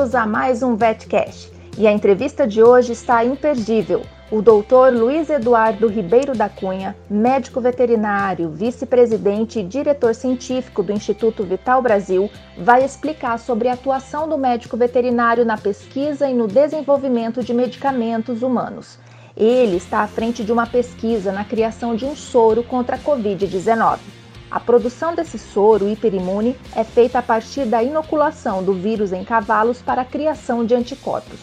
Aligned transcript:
bem-vindos 0.00 0.14
a 0.14 0.24
mais 0.24 0.62
um 0.62 0.76
VetCast. 0.76 1.52
E 1.76 1.86
a 1.86 1.92
entrevista 1.92 2.46
de 2.46 2.62
hoje 2.62 2.92
está 2.92 3.22
imperdível. 3.22 4.02
O 4.30 4.40
doutor 4.40 4.90
Luiz 4.90 5.28
Eduardo 5.28 5.88
Ribeiro 5.88 6.34
da 6.34 6.48
Cunha, 6.48 6.96
médico 7.10 7.60
veterinário, 7.60 8.48
vice-presidente 8.48 9.60
e 9.60 9.62
diretor 9.62 10.14
científico 10.14 10.82
do 10.82 10.90
Instituto 10.90 11.44
Vital 11.44 11.82
Brasil, 11.82 12.30
vai 12.56 12.82
explicar 12.82 13.38
sobre 13.38 13.68
a 13.68 13.74
atuação 13.74 14.26
do 14.26 14.38
médico 14.38 14.74
veterinário 14.74 15.44
na 15.44 15.58
pesquisa 15.58 16.26
e 16.26 16.32
no 16.32 16.48
desenvolvimento 16.48 17.44
de 17.44 17.52
medicamentos 17.52 18.42
humanos. 18.42 18.98
Ele 19.36 19.76
está 19.76 20.00
à 20.00 20.08
frente 20.08 20.42
de 20.42 20.50
uma 20.50 20.66
pesquisa 20.66 21.30
na 21.30 21.44
criação 21.44 21.94
de 21.94 22.06
um 22.06 22.16
soro 22.16 22.62
contra 22.62 22.96
a 22.96 22.98
Covid-19. 22.98 24.19
A 24.50 24.58
produção 24.58 25.14
desse 25.14 25.38
soro 25.38 25.88
hiperimune 25.88 26.56
é 26.74 26.82
feita 26.82 27.20
a 27.20 27.22
partir 27.22 27.66
da 27.66 27.82
inoculação 27.84 28.64
do 28.64 28.72
vírus 28.72 29.12
em 29.12 29.22
cavalos 29.22 29.80
para 29.80 30.02
a 30.02 30.04
criação 30.04 30.66
de 30.66 30.74
anticorpos. 30.74 31.38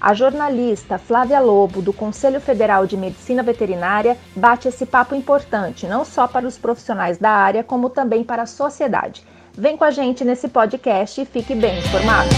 A 0.00 0.14
jornalista 0.14 0.96
Flávia 0.96 1.40
Lobo, 1.40 1.82
do 1.82 1.92
Conselho 1.92 2.40
Federal 2.40 2.86
de 2.86 2.96
Medicina 2.96 3.42
Veterinária, 3.42 4.16
bate 4.34 4.68
esse 4.68 4.86
papo 4.86 5.14
importante 5.14 5.86
não 5.86 6.04
só 6.04 6.28
para 6.28 6.46
os 6.46 6.56
profissionais 6.56 7.18
da 7.18 7.30
área, 7.30 7.64
como 7.64 7.90
também 7.90 8.22
para 8.22 8.42
a 8.42 8.46
sociedade. 8.46 9.24
Vem 9.52 9.76
com 9.76 9.84
a 9.84 9.90
gente 9.90 10.24
nesse 10.24 10.48
podcast 10.48 11.20
e 11.20 11.24
fique 11.24 11.54
bem 11.54 11.78
informado. 11.80 12.30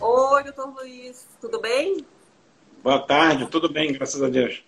Oi, 0.00 0.44
doutor 0.44 0.74
Luiz, 0.74 1.26
tudo 1.40 1.60
bem? 1.60 2.04
Boa 2.82 2.98
tarde, 2.98 3.46
tudo 3.46 3.72
bem, 3.72 3.92
graças 3.92 4.20
a 4.20 4.28
Deus. 4.28 4.64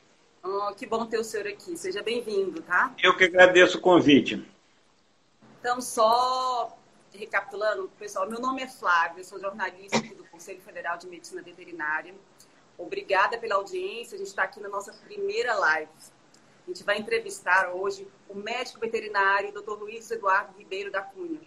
Oh, 0.47 0.75
que 0.75 0.85
bom 0.85 1.07
ter 1.07 1.19
o 1.19 1.25
senhor 1.25 1.47
aqui. 1.47 1.75
Seja 1.75 2.03
bem-vindo, 2.03 2.61
tá? 2.61 2.95
Eu 3.03 3.17
que 3.17 3.25
agradeço 3.25 3.79
o 3.79 3.81
convite. 3.81 4.47
Então, 5.59 5.81
só 5.81 6.77
recapitulando, 7.15 7.91
pessoal, 7.99 8.29
meu 8.29 8.39
nome 8.39 8.63
é 8.63 8.69
Flávia, 8.69 9.21
eu 9.21 9.25
sou 9.25 9.41
jornalista 9.41 9.97
aqui 9.97 10.15
do 10.15 10.25
Conselho 10.25 10.61
Federal 10.61 10.99
de 10.99 11.07
Medicina 11.07 11.41
Veterinária. 11.41 12.15
Obrigada 12.77 13.39
pela 13.39 13.55
audiência. 13.55 14.17
A 14.17 14.19
gente 14.19 14.27
está 14.27 14.43
aqui 14.43 14.61
na 14.61 14.69
nossa 14.69 14.93
primeira 14.93 15.55
live. 15.55 15.91
A 16.67 16.71
gente 16.71 16.85
vai 16.85 16.99
entrevistar 16.99 17.71
hoje 17.73 18.07
o 18.29 18.35
médico 18.35 18.81
veterinário, 18.81 19.51
Dr. 19.51 19.79
Luiz 19.79 20.11
Eduardo 20.11 20.59
Ribeiro 20.59 20.91
da 20.91 21.01
Cunha. 21.01 21.41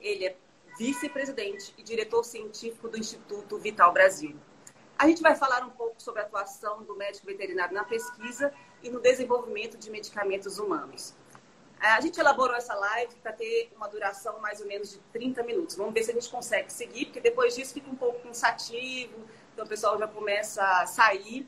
Ele 0.00 0.24
é 0.24 0.36
vice-presidente 0.78 1.74
e 1.76 1.82
diretor 1.82 2.22
científico 2.22 2.88
do 2.88 2.96
Instituto 2.96 3.58
Vital 3.58 3.92
Brasil. 3.92 4.36
A 4.98 5.06
gente 5.06 5.20
vai 5.20 5.34
falar 5.34 5.62
um 5.64 5.70
pouco 5.70 6.00
sobre 6.00 6.22
a 6.22 6.24
atuação 6.24 6.82
do 6.82 6.96
médico 6.96 7.26
veterinário 7.26 7.74
na 7.74 7.84
pesquisa 7.84 8.52
e 8.82 8.88
no 8.88 9.00
desenvolvimento 9.00 9.76
de 9.76 9.90
medicamentos 9.90 10.58
humanos. 10.58 11.14
É, 11.80 11.88
a 11.88 12.00
gente 12.00 12.18
elaborou 12.18 12.56
essa 12.56 12.74
live 12.74 13.14
para 13.16 13.32
ter 13.32 13.70
uma 13.76 13.86
duração 13.88 14.40
mais 14.40 14.60
ou 14.60 14.66
menos 14.66 14.90
de 14.90 14.98
30 15.12 15.42
minutos. 15.42 15.76
Vamos 15.76 15.92
ver 15.92 16.02
se 16.02 16.10
a 16.10 16.14
gente 16.14 16.30
consegue 16.30 16.72
seguir, 16.72 17.06
porque 17.06 17.20
depois 17.20 17.54
disso 17.54 17.74
fica 17.74 17.90
um 17.90 17.94
pouco 17.94 18.20
cansativo, 18.20 19.14
então 19.52 19.66
o 19.66 19.68
pessoal 19.68 19.98
já 19.98 20.08
começa 20.08 20.62
a 20.62 20.86
sair. 20.86 21.46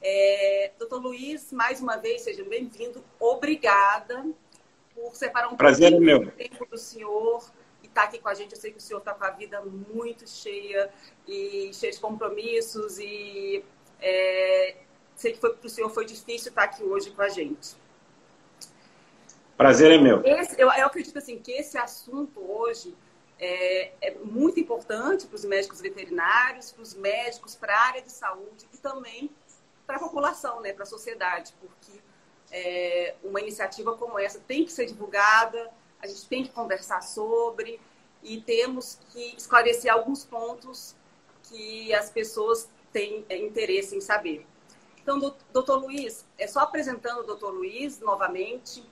É, 0.00 0.70
Doutor 0.78 1.02
Luiz, 1.02 1.52
mais 1.52 1.80
uma 1.80 1.96
vez, 1.96 2.22
seja 2.22 2.44
bem-vindo. 2.44 3.04
Obrigada 3.18 4.24
por 4.94 5.16
separar 5.16 5.48
um 5.48 5.56
Prazer 5.56 5.90
pouquinho 5.90 6.10
é 6.10 6.18
meu. 6.18 6.24
do 6.26 6.30
tempo 6.30 6.66
do 6.66 6.78
senhor 6.78 7.44
estar 7.90 8.02
tá 8.02 8.08
aqui 8.08 8.18
com 8.18 8.28
a 8.28 8.34
gente. 8.34 8.54
Eu 8.54 8.60
sei 8.60 8.72
que 8.72 8.78
o 8.78 8.80
senhor 8.80 9.00
está 9.00 9.12
com 9.12 9.24
a 9.24 9.30
vida 9.30 9.62
muito 9.62 10.28
cheia 10.28 10.90
e 11.28 11.70
cheia 11.74 11.92
de 11.92 12.00
compromissos 12.00 12.98
e 12.98 13.64
é, 14.00 14.76
sei 15.14 15.32
que 15.32 15.38
para 15.38 15.54
o 15.62 15.68
senhor 15.68 15.90
foi 15.90 16.06
difícil 16.06 16.48
estar 16.48 16.64
aqui 16.64 16.82
hoje 16.82 17.10
com 17.10 17.22
a 17.22 17.28
gente. 17.28 17.76
Prazer 19.56 19.90
é 19.90 19.98
meu. 19.98 20.24
Esse, 20.24 20.58
eu, 20.58 20.72
eu, 20.72 20.86
acredito 20.86 21.18
assim 21.18 21.38
que 21.38 21.52
esse 21.52 21.76
assunto 21.76 22.40
hoje 22.40 22.96
é, 23.38 23.92
é 24.00 24.14
muito 24.24 24.58
importante 24.58 25.26
para 25.26 25.36
os 25.36 25.44
médicos 25.44 25.82
veterinários, 25.82 26.72
para 26.72 26.82
os 26.82 26.94
médicos, 26.94 27.54
para 27.54 27.74
a 27.74 27.80
área 27.88 28.02
de 28.02 28.10
saúde 28.10 28.66
e 28.72 28.78
também 28.78 29.30
para 29.86 29.96
a 29.96 30.00
população, 30.00 30.60
né, 30.60 30.72
para 30.72 30.84
a 30.84 30.86
sociedade, 30.86 31.52
porque 31.60 32.00
é, 32.50 33.14
uma 33.22 33.40
iniciativa 33.40 33.96
como 33.96 34.18
essa 34.18 34.40
tem 34.40 34.64
que 34.64 34.72
ser 34.72 34.86
divulgada, 34.86 35.70
a 36.02 36.06
gente 36.06 36.26
tem 36.28 36.44
que 36.44 36.50
conversar 36.50 37.02
sobre 37.02 37.80
e 38.22 38.40
temos 38.40 38.98
que 39.10 39.36
esclarecer 39.36 39.92
alguns 39.92 40.24
pontos 40.24 40.94
que 41.44 41.92
as 41.94 42.10
pessoas 42.10 42.68
têm 42.92 43.24
é, 43.28 43.36
interesse 43.36 43.96
em 43.96 44.00
saber. 44.00 44.46
Então, 45.02 45.18
doutor 45.52 45.78
Luiz, 45.78 46.26
é 46.38 46.46
só 46.46 46.60
apresentando 46.60 47.20
o 47.20 47.22
doutor 47.22 47.50
Luiz 47.50 47.98
novamente, 48.00 48.84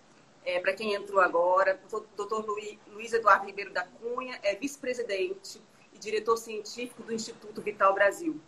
é, 0.45 0.59
para 0.59 0.73
quem 0.73 0.95
entrou 0.95 1.21
agora, 1.21 1.79
doutor 2.17 2.45
Luiz, 2.47 2.79
Luiz 2.89 3.13
Eduardo 3.13 3.47
Ribeiro 3.47 3.73
da 3.73 3.85
Cunha 3.85 4.39
é 4.43 4.55
vice-presidente 4.55 5.61
e 5.93 5.99
diretor 5.99 6.37
científico 6.39 7.03
do 7.03 7.13
Instituto 7.13 7.61
Vital 7.61 7.95
Brasil. 7.95 8.41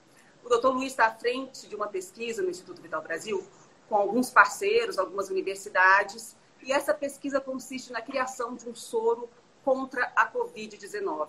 O 0.43 0.49
doutor 0.49 0.71
Luiz 0.71 0.93
está 0.93 1.07
à 1.07 1.15
frente 1.15 1.69
de 1.69 1.77
uma 1.77 1.89
pesquisa 1.89 2.43
no 2.43 2.49
Instituto 2.49 2.81
Vital 2.81 3.03
Brasil 3.03 3.47
com 3.89 3.97
alguns 3.97 4.31
parceiros, 4.31 4.99
algumas 4.99 5.29
universidades, 5.29 6.37
e 6.63 6.73
essa 6.73 6.95
pesquisa 6.95 7.41
consiste 7.41 7.93
na 7.93 8.03
criação 8.03 8.55
de 8.55 8.69
um 8.69 8.75
soro 8.75 9.29
contra 9.65 10.13
a 10.17 10.31
Covid-19. 10.31 11.29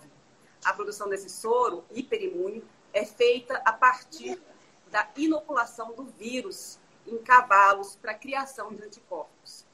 A 0.64 0.74
produção 0.74 1.10
desse 1.10 1.30
soro 1.30 1.84
hiperimune 1.92 2.64
é 2.94 3.06
feita 3.06 3.56
a 3.66 3.74
partir 3.74 4.42
da 4.90 5.10
inoculação 5.16 5.94
do 5.94 6.04
vírus 6.06 6.80
em 7.08 7.18
cavalos 7.18 7.96
para 7.96 8.12
a 8.12 8.16
criação 8.16 8.74
de 8.74 8.84
anticorpos. 8.84 9.66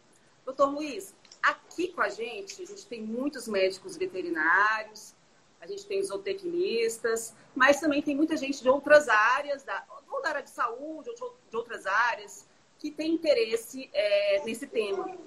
Doutor 0.45 0.69
Luiz, 0.69 1.13
aqui 1.41 1.89
com 1.89 2.01
a 2.01 2.09
gente, 2.09 2.61
a 2.61 2.65
gente 2.65 2.85
tem 2.85 3.01
muitos 3.01 3.47
médicos 3.47 3.97
veterinários, 3.97 5.13
a 5.59 5.67
gente 5.67 5.85
tem 5.85 6.01
zootecnistas, 6.03 7.35
mas 7.55 7.79
também 7.79 8.01
tem 8.01 8.15
muita 8.15 8.37
gente 8.37 8.61
de 8.61 8.69
outras 8.69 9.09
áreas, 9.09 9.63
da, 9.63 9.83
ou 10.09 10.21
da 10.21 10.29
área 10.29 10.43
de 10.43 10.49
saúde, 10.49 11.09
ou 11.09 11.35
de 11.49 11.57
outras 11.57 11.85
áreas, 11.85 12.47
que 12.79 12.91
tem 12.91 13.13
interesse 13.13 13.89
é, 13.91 14.43
nesse 14.45 14.67
tema. 14.67 15.17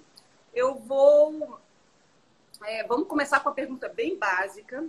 Eu 0.55 0.75
vou. 0.75 1.59
É, 2.65 2.85
vamos 2.85 3.09
começar 3.09 3.41
com 3.41 3.49
uma 3.49 3.55
pergunta 3.55 3.89
bem 3.89 4.17
básica, 4.17 4.85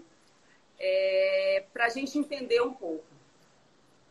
é, 0.79 1.63
para 1.71 1.85
a 1.85 1.89
gente 1.89 2.17
entender 2.17 2.61
um 2.61 2.73
pouco. 2.73 3.05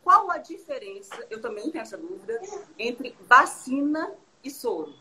Qual 0.03 0.31
a 0.31 0.39
diferença, 0.39 1.27
eu 1.29 1.41
também 1.41 1.71
tenho 1.71 1.83
essa 1.83 1.99
dúvida, 1.99 2.41
entre 2.79 3.15
vacina 3.29 4.11
e 4.43 4.51
soro? 4.51 4.95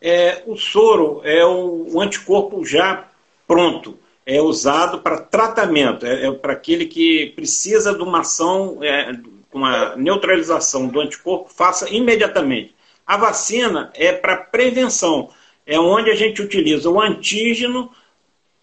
É, 0.00 0.42
o 0.46 0.56
soro 0.56 1.20
é 1.24 1.44
um 1.44 2.00
anticorpo 2.00 2.64
já 2.64 3.08
pronto, 3.46 3.98
é 4.24 4.40
usado 4.40 5.00
para 5.00 5.20
tratamento, 5.20 6.06
é, 6.06 6.26
é 6.26 6.32
para 6.32 6.52
aquele 6.52 6.86
que 6.86 7.32
precisa 7.34 7.94
de 7.94 8.02
uma 8.02 8.20
ação, 8.20 8.78
é, 8.82 9.12
uma 9.52 9.96
neutralização 9.96 10.86
do 10.86 11.00
anticorpo, 11.00 11.50
faça 11.50 11.88
imediatamente. 11.90 12.74
A 13.08 13.16
vacina 13.16 13.90
é 13.94 14.12
para 14.12 14.36
prevenção, 14.36 15.30
é 15.64 15.80
onde 15.80 16.10
a 16.10 16.14
gente 16.14 16.42
utiliza 16.42 16.90
o 16.90 17.00
antígeno. 17.00 17.90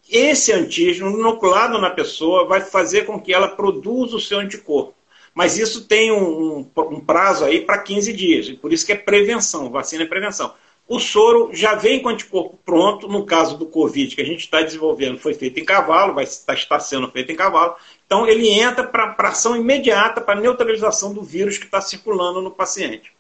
Esse 0.08 0.54
antígeno 0.54 1.18
inoculado 1.18 1.80
na 1.80 1.90
pessoa 1.90 2.46
vai 2.46 2.62
fazer 2.62 3.08
com 3.08 3.20
que 3.20 3.34
ela 3.34 3.48
produza 3.48 4.16
o 4.16 4.22
seu 4.22 4.38
anticorpo. 4.38 4.94
Mas 5.34 5.58
isso 5.58 5.86
tem 5.86 6.12
um, 6.12 6.60
um 6.78 7.00
prazo 7.00 7.44
aí 7.44 7.62
para 7.62 7.80
15 7.80 8.14
dias, 8.14 8.52
por 8.52 8.72
isso 8.72 8.86
que 8.86 8.92
é 8.92 8.96
prevenção, 8.96 9.72
vacina 9.72 10.04
é 10.04 10.06
prevenção. 10.08 10.54
O 10.88 11.00
soro 11.00 11.50
já 11.52 11.74
vem 11.74 12.00
com 12.00 12.10
anticorpo 12.10 12.60
pronto, 12.64 13.08
no 13.08 13.26
caso 13.26 13.58
do 13.58 13.66
Covid, 13.66 14.16
que 14.16 14.22
a 14.22 14.26
gente 14.26 14.42
está 14.42 14.62
desenvolvendo, 14.62 15.18
foi 15.18 15.34
feito 15.34 15.60
em 15.60 15.66
cavalo, 15.66 16.14
vai 16.14 16.24
estar 16.24 16.80
sendo 16.82 17.10
feito 17.10 17.32
em 17.32 17.36
cavalo. 17.36 17.76
Então, 18.06 18.28
ele 18.28 18.48
entra 18.48 18.84
para 18.84 19.16
ação 19.30 19.56
imediata, 19.58 20.22
para 20.22 20.40
neutralização 20.40 21.12
do 21.16 21.24
vírus 21.24 21.58
que 21.58 21.66
está 21.66 21.82
circulando 21.82 22.40
no 22.40 22.52
paciente. 22.52 23.15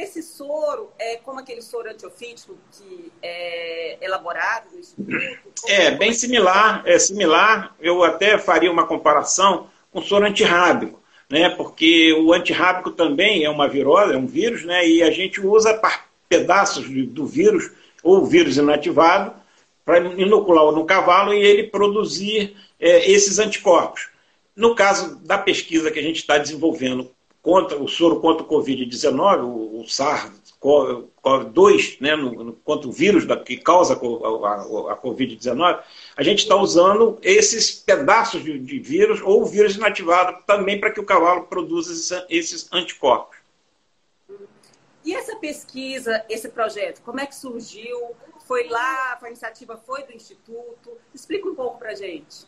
Esse 0.00 0.22
soro 0.22 0.90
é 0.98 1.16
como 1.16 1.40
aquele 1.40 1.60
soro 1.60 1.90
antiofídico 1.90 2.56
que 2.72 3.12
é 3.20 3.98
elaborado 4.00 4.68
no 4.72 4.80
instituto? 4.80 5.62
É, 5.66 5.86
é, 5.86 5.90
bem 5.90 6.14
similar, 6.14 6.82
é 6.86 6.98
similar. 6.98 7.76
Eu 7.78 8.02
até 8.02 8.38
faria 8.38 8.72
uma 8.72 8.86
comparação 8.86 9.66
com 9.92 10.00
soro 10.00 10.24
antirrábico, 10.24 10.98
né? 11.28 11.50
Porque 11.50 12.14
o 12.14 12.32
antirrábico 12.32 12.90
também 12.92 13.44
é 13.44 13.50
uma 13.50 13.68
virose, 13.68 14.14
é 14.14 14.16
um 14.16 14.26
vírus, 14.26 14.64
né? 14.64 14.88
E 14.88 15.02
a 15.02 15.10
gente 15.10 15.38
usa 15.38 15.78
pedaços 16.30 16.88
do 17.08 17.26
vírus 17.26 17.70
ou 18.02 18.24
vírus 18.24 18.56
inativado 18.56 19.34
para 19.84 19.98
inocular 19.98 20.72
no 20.72 20.86
cavalo 20.86 21.34
e 21.34 21.42
ele 21.42 21.64
produzir 21.64 22.56
é, 22.80 23.10
esses 23.10 23.38
anticorpos. 23.38 24.08
No 24.56 24.74
caso 24.74 25.16
da 25.16 25.36
pesquisa 25.36 25.90
que 25.90 25.98
a 25.98 26.02
gente 26.02 26.16
está 26.16 26.38
desenvolvendo 26.38 27.10
contra 27.42 27.82
o 27.82 27.88
soro 27.88 28.20
contra 28.20 28.44
o 28.44 28.48
Covid-19, 28.48 29.44
o, 29.44 29.80
o 29.80 29.84
SARS-CoV-2, 29.84 31.96
né, 32.00 32.14
no, 32.14 32.44
no, 32.44 32.52
contra 32.52 32.86
o 32.88 32.92
vírus 32.92 33.26
da, 33.26 33.36
que 33.36 33.56
causa 33.56 33.94
a, 33.94 33.96
a, 33.96 34.92
a 34.92 34.96
Covid-19, 34.96 35.82
a 36.16 36.22
gente 36.22 36.40
está 36.40 36.54
usando 36.56 37.18
esses 37.22 37.72
pedaços 37.72 38.44
de, 38.44 38.58
de, 38.58 38.78
vírus 38.78 39.22
ou 39.22 39.46
vírus 39.46 39.76
inativado 39.76 40.42
também 40.46 40.78
para 40.78 40.90
que 40.90 41.00
o 41.00 41.04
cavalo 41.04 41.44
produza 41.44 41.92
esses, 41.92 42.10
esses 42.28 42.70
anticorpos. 42.72 43.40
E 45.02 45.14
essa 45.14 45.34
pesquisa, 45.36 46.22
esse 46.28 46.50
projeto, 46.50 47.00
como 47.02 47.20
é 47.20 47.26
que 47.26 47.34
surgiu? 47.34 48.14
Foi 48.46 48.68
lá, 48.68 49.18
a 49.20 49.28
iniciativa 49.28 49.78
foi 49.78 50.02
do 50.02 50.12
Instituto? 50.12 50.98
Explica 51.14 51.48
um 51.48 51.54
pouco 51.54 51.78
para 51.78 51.94
gente. 51.94 52.44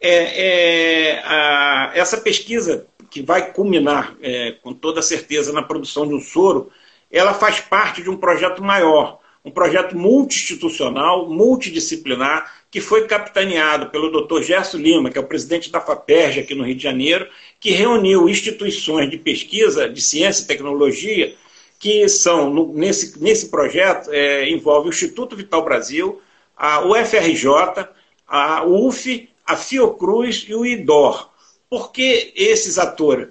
É, 0.00 1.12
é, 1.12 1.22
a, 1.24 1.92
essa 1.94 2.16
pesquisa, 2.16 2.86
que 3.10 3.20
vai 3.20 3.52
culminar 3.52 4.16
é, 4.22 4.52
com 4.62 4.72
toda 4.72 5.02
certeza 5.02 5.52
na 5.52 5.62
produção 5.62 6.06
de 6.06 6.14
um 6.14 6.20
soro, 6.20 6.70
ela 7.10 7.34
faz 7.34 7.60
parte 7.60 8.02
de 8.02 8.08
um 8.08 8.16
projeto 8.16 8.62
maior, 8.62 9.18
um 9.44 9.50
projeto 9.50 9.96
multi-institucional, 9.98 11.28
multidisciplinar, 11.28 12.60
que 12.70 12.80
foi 12.80 13.06
capitaneado 13.06 13.90
pelo 13.90 14.10
Dr. 14.10 14.42
Gerson 14.42 14.78
Lima, 14.78 15.10
que 15.10 15.18
é 15.18 15.20
o 15.20 15.26
presidente 15.26 15.72
da 15.72 15.80
FAPERJ 15.80 16.40
aqui 16.40 16.54
no 16.54 16.64
Rio 16.64 16.76
de 16.76 16.82
Janeiro, 16.82 17.28
que 17.58 17.70
reuniu 17.70 18.28
instituições 18.28 19.10
de 19.10 19.18
pesquisa 19.18 19.88
de 19.88 20.00
ciência 20.00 20.44
e 20.44 20.46
tecnologia 20.46 21.34
que 21.80 22.06
são, 22.08 22.50
no, 22.50 22.72
nesse, 22.74 23.18
nesse 23.20 23.48
projeto, 23.48 24.10
é, 24.12 24.48
envolve 24.50 24.88
o 24.88 24.90
Instituto 24.90 25.34
Vital 25.34 25.64
Brasil, 25.64 26.20
a 26.54 26.84
UFRJ, 26.86 27.88
a 28.28 28.64
UF, 28.64 29.29
a 29.50 29.56
Fiocruz 29.56 30.46
e 30.48 30.54
o 30.54 30.64
IDOR. 30.64 31.28
Por 31.68 31.90
que 31.90 32.32
esses 32.36 32.78
atores, 32.78 33.28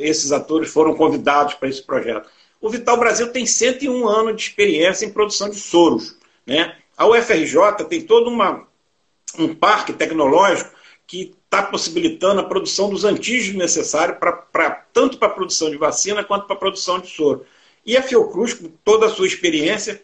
esses 0.00 0.30
atores 0.30 0.70
foram 0.70 0.94
convidados 0.94 1.54
para 1.54 1.68
esse 1.68 1.82
projeto? 1.82 2.28
O 2.60 2.70
Vital 2.70 2.96
Brasil 2.96 3.32
tem 3.32 3.44
101 3.44 4.08
anos 4.08 4.36
de 4.36 4.42
experiência 4.42 5.04
em 5.04 5.10
produção 5.10 5.50
de 5.50 5.56
soros. 5.56 6.16
Né? 6.46 6.76
A 6.96 7.06
UFRJ 7.06 7.84
tem 7.88 8.00
todo 8.00 8.30
uma, 8.30 8.66
um 9.36 9.52
parque 9.54 9.92
tecnológico 9.92 10.70
que 11.04 11.34
está 11.44 11.62
possibilitando 11.64 12.40
a 12.40 12.44
produção 12.44 12.88
dos 12.88 13.04
antígenos 13.04 13.58
necessários 13.58 14.18
pra, 14.18 14.32
pra 14.32 14.70
tanto 14.92 15.18
para 15.18 15.28
a 15.28 15.32
produção 15.32 15.70
de 15.70 15.76
vacina 15.76 16.22
quanto 16.22 16.46
para 16.46 16.54
a 16.54 16.58
produção 16.60 17.00
de 17.00 17.08
soro. 17.08 17.44
E 17.84 17.96
a 17.96 18.02
Fiocruz, 18.02 18.54
com 18.54 18.68
toda 18.84 19.06
a 19.06 19.10
sua 19.10 19.26
experiência, 19.26 20.00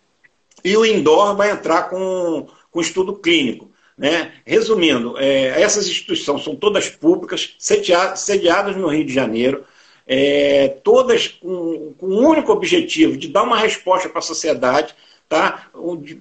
e 0.64 0.76
o 0.76 0.84
Indoor 0.84 1.36
vai 1.36 1.50
entrar 1.50 1.84
com, 1.84 2.48
com 2.70 2.80
estudo 2.80 3.14
clínico. 3.14 3.73
Né? 3.96 4.32
Resumindo, 4.44 5.16
é, 5.18 5.60
essas 5.60 5.86
instituições 5.86 6.42
são 6.42 6.56
todas 6.56 6.88
públicas, 6.88 7.54
sediadas 7.58 8.76
no 8.76 8.88
Rio 8.88 9.04
de 9.04 9.12
Janeiro, 9.12 9.64
é, 10.06 10.68
todas 10.82 11.28
com, 11.28 11.94
com 11.96 12.06
um 12.06 12.26
único 12.26 12.52
objetivo 12.52 13.16
de 13.16 13.28
dar 13.28 13.44
uma 13.44 13.58
resposta 13.58 14.08
para 14.08 14.18
a 14.18 14.22
sociedade 14.22 14.94
tá? 15.28 15.68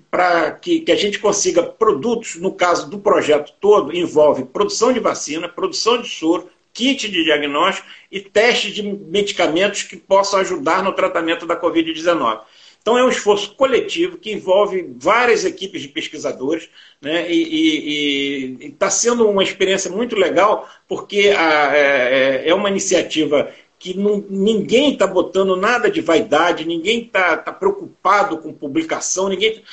para 0.09 0.51
que, 0.51 0.79
que 0.81 0.91
a 0.91 0.95
gente 0.95 1.19
consiga 1.19 1.63
produtos, 1.63 2.35
no 2.35 2.51
caso 2.51 2.89
do 2.89 2.99
projeto 2.99 3.53
todo, 3.59 3.95
envolve 3.95 4.45
produção 4.45 4.93
de 4.93 4.99
vacina, 4.99 5.49
produção 5.49 6.01
de 6.01 6.09
soro, 6.09 6.49
kit 6.73 7.07
de 7.07 7.23
diagnóstico 7.23 7.87
e 8.11 8.19
teste 8.19 8.71
de 8.71 8.81
medicamentos 8.81 9.83
que 9.83 9.95
possam 9.95 10.39
ajudar 10.39 10.83
no 10.83 10.93
tratamento 10.93 11.45
da 11.45 11.55
Covid-19. 11.55 12.41
Então, 12.83 12.97
é 12.97 13.03
um 13.06 13.09
esforço 13.09 13.56
coletivo 13.56 14.18
que 14.18 14.33
envolve 14.33 14.94
várias 14.97 15.45
equipes 15.45 15.81
de 15.81 15.88
pesquisadores, 15.88 16.69
né? 17.01 17.31
e 17.31 18.57
está 18.59 18.89
sendo 18.89 19.25
uma 19.25 19.41
experiência 19.41 19.89
muito 19.89 20.18
legal, 20.18 20.68
porque 20.85 21.33
a, 21.33 21.74
é, 21.74 22.44
é, 22.44 22.50
é 22.50 22.53
uma 22.53 22.69
iniciativa 22.69 23.50
que 23.80 23.97
não, 23.97 24.24
ninguém 24.30 24.91
está 24.91 25.07
botando 25.07 25.56
nada 25.56 25.89
de 25.89 26.01
vaidade, 26.01 26.65
ninguém 26.65 27.03
está 27.03 27.38
tá 27.38 27.53
preocupado 27.53 28.38
com 28.39 28.51
publicação, 28.51 29.30
ninguém. 29.30 29.63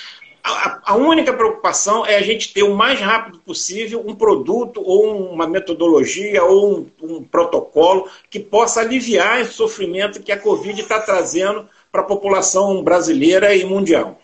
A, 0.42 0.92
a, 0.92 0.94
única 0.96 1.32
preocupação 1.32 2.06
é 2.06 2.16
a 2.16 2.22
gente 2.22 2.52
ter 2.52 2.62
o 2.62 2.76
mais 2.76 3.00
rápido 3.00 3.40
possível 3.40 4.04
um 4.06 4.14
produto 4.14 4.80
ou 4.84 5.32
uma 5.32 5.48
metodologia 5.48 6.44
ou 6.44 6.78
um, 6.78 6.86
um 7.02 7.24
protocolo 7.24 8.08
que 8.30 8.38
possa 8.38 8.80
aliviar 8.80 9.40
esse 9.40 9.52
sofrimento 9.52 10.22
que 10.22 10.32
a 10.32 10.38
Covid 10.38 10.80
está 10.80 11.00
trazendo 11.00 11.68
para 11.90 12.02
a 12.02 12.04
população 12.04 12.82
brasileira 12.82 13.54
e 13.54 13.64
mundial. 13.64 14.18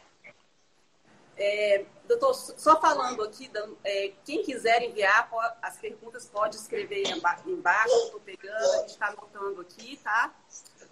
É, 1.37 1.85
Doutor, 2.07 2.35
só 2.35 2.81
falando 2.81 3.23
aqui, 3.25 3.51
é, 3.83 4.13
quem 4.25 4.43
quiser 4.43 4.81
enviar 4.83 5.29
as 5.61 5.77
perguntas 5.77 6.25
pode 6.27 6.55
escrever 6.55 7.03
embaixo, 7.45 7.95
estou 8.05 8.21
pegando, 8.21 8.55
a 8.55 8.79
gente 8.79 8.91
está 8.91 9.09
anotando 9.09 9.61
aqui, 9.61 9.99
tá? 10.05 10.33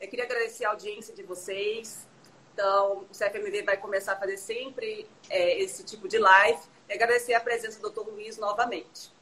Eu 0.00 0.08
queria 0.08 0.24
agradecer 0.24 0.64
a 0.64 0.70
audiência 0.70 1.14
de 1.14 1.22
vocês. 1.22 2.04
Então, 2.52 3.06
o 3.10 3.14
CFMV 3.14 3.62
vai 3.62 3.76
começar 3.76 4.14
a 4.14 4.16
fazer 4.16 4.36
sempre 4.36 5.06
é, 5.30 5.60
esse 5.60 5.84
tipo 5.84 6.08
de 6.08 6.18
live. 6.18 6.60
E 6.88 6.92
agradecer 6.92 7.34
a 7.34 7.40
presença 7.40 7.78
do 7.78 7.82
doutor 7.82 8.12
Luiz 8.12 8.36
novamente. 8.36 9.12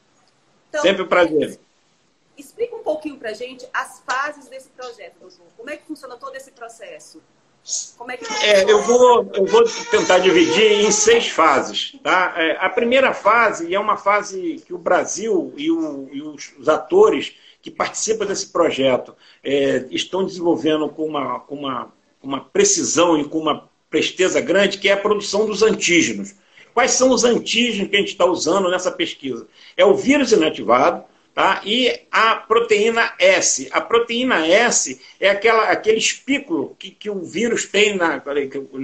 Então, 0.71 0.81
sempre 0.81 1.03
um 1.03 1.09
prazer. 1.09 1.61
Explica 2.39 2.75
um 2.75 2.83
pouquinho 2.83 3.19
para 3.19 3.31
a 3.31 3.35
gente 3.35 3.69
as 3.73 4.01
fases 4.01 4.49
desse 4.49 4.71
projeto, 4.71 5.19
doutor. 5.21 5.47
Como 5.59 5.69
é 5.69 5.77
que 5.77 5.87
funciona 5.87 6.17
todo 6.17 6.35
esse 6.37 6.51
processo? 6.53 7.23
Como 7.97 8.11
é 8.11 8.17
que 8.17 8.25
é, 8.45 8.71
eu 8.71 8.83
vou 8.83 9.31
eu 9.35 9.47
vou 9.47 9.63
tentar 9.91 10.19
dividir 10.19 10.85
em 10.85 10.91
seis 10.91 11.29
fases, 11.29 11.95
tá? 12.03 12.35
É, 12.37 12.57
a 12.61 12.69
primeira 12.69 13.15
fase 13.15 13.73
é 13.73 13.79
uma 13.79 13.97
fase 13.97 14.61
que 14.67 14.75
o 14.75 14.79
Brasil 14.79 15.55
e, 15.57 15.71
o, 15.71 16.09
e 16.13 16.21
os, 16.23 16.53
os, 16.59 16.69
atores 16.69 17.37
que 17.61 17.71
participam 17.71 18.27
desse 18.27 18.49
projeto 18.51 19.15
é, 19.45 19.87
estão 19.91 20.25
desenvolvendo 20.25 20.89
com 20.89 21.07
uma, 21.07 21.39
com 21.39 21.55
uma, 21.55 21.93
uma 22.21 22.41
precisão 22.41 23.17
e 23.17 23.25
com 23.25 23.39
uma 23.39 23.69
presteza 23.89 24.41
grande, 24.41 24.79
que 24.79 24.89
é 24.89 24.93
a 24.93 24.97
produção 24.97 25.47
dos 25.47 25.63
antígenos. 25.63 26.35
Quais 26.75 26.93
são 26.93 27.11
os 27.11 27.23
antígenos 27.23 27.91
que 27.91 27.97
a 27.97 28.01
gente 28.01 28.13
está 28.13 28.25
usando 28.25 28.71
nessa 28.71 28.91
pesquisa? 28.91 29.47
É 29.77 29.85
o 29.85 29.95
vírus 29.95 30.33
inativado, 30.33 31.05
Tá? 31.35 31.63
E 31.65 32.01
a 32.11 32.37
proteína 32.37 33.15
S. 33.19 33.67
A 33.73 33.81
proteína 33.81 34.47
S 34.47 35.01
é 35.19 35.31
aquela, 35.31 35.63
aquele 35.71 35.97
espículo 35.97 36.77
que, 36.79 36.91
que 36.91 37.09
o 37.09 37.25
vírus 37.25 37.65
tem, 37.65 37.97
na, 37.97 38.23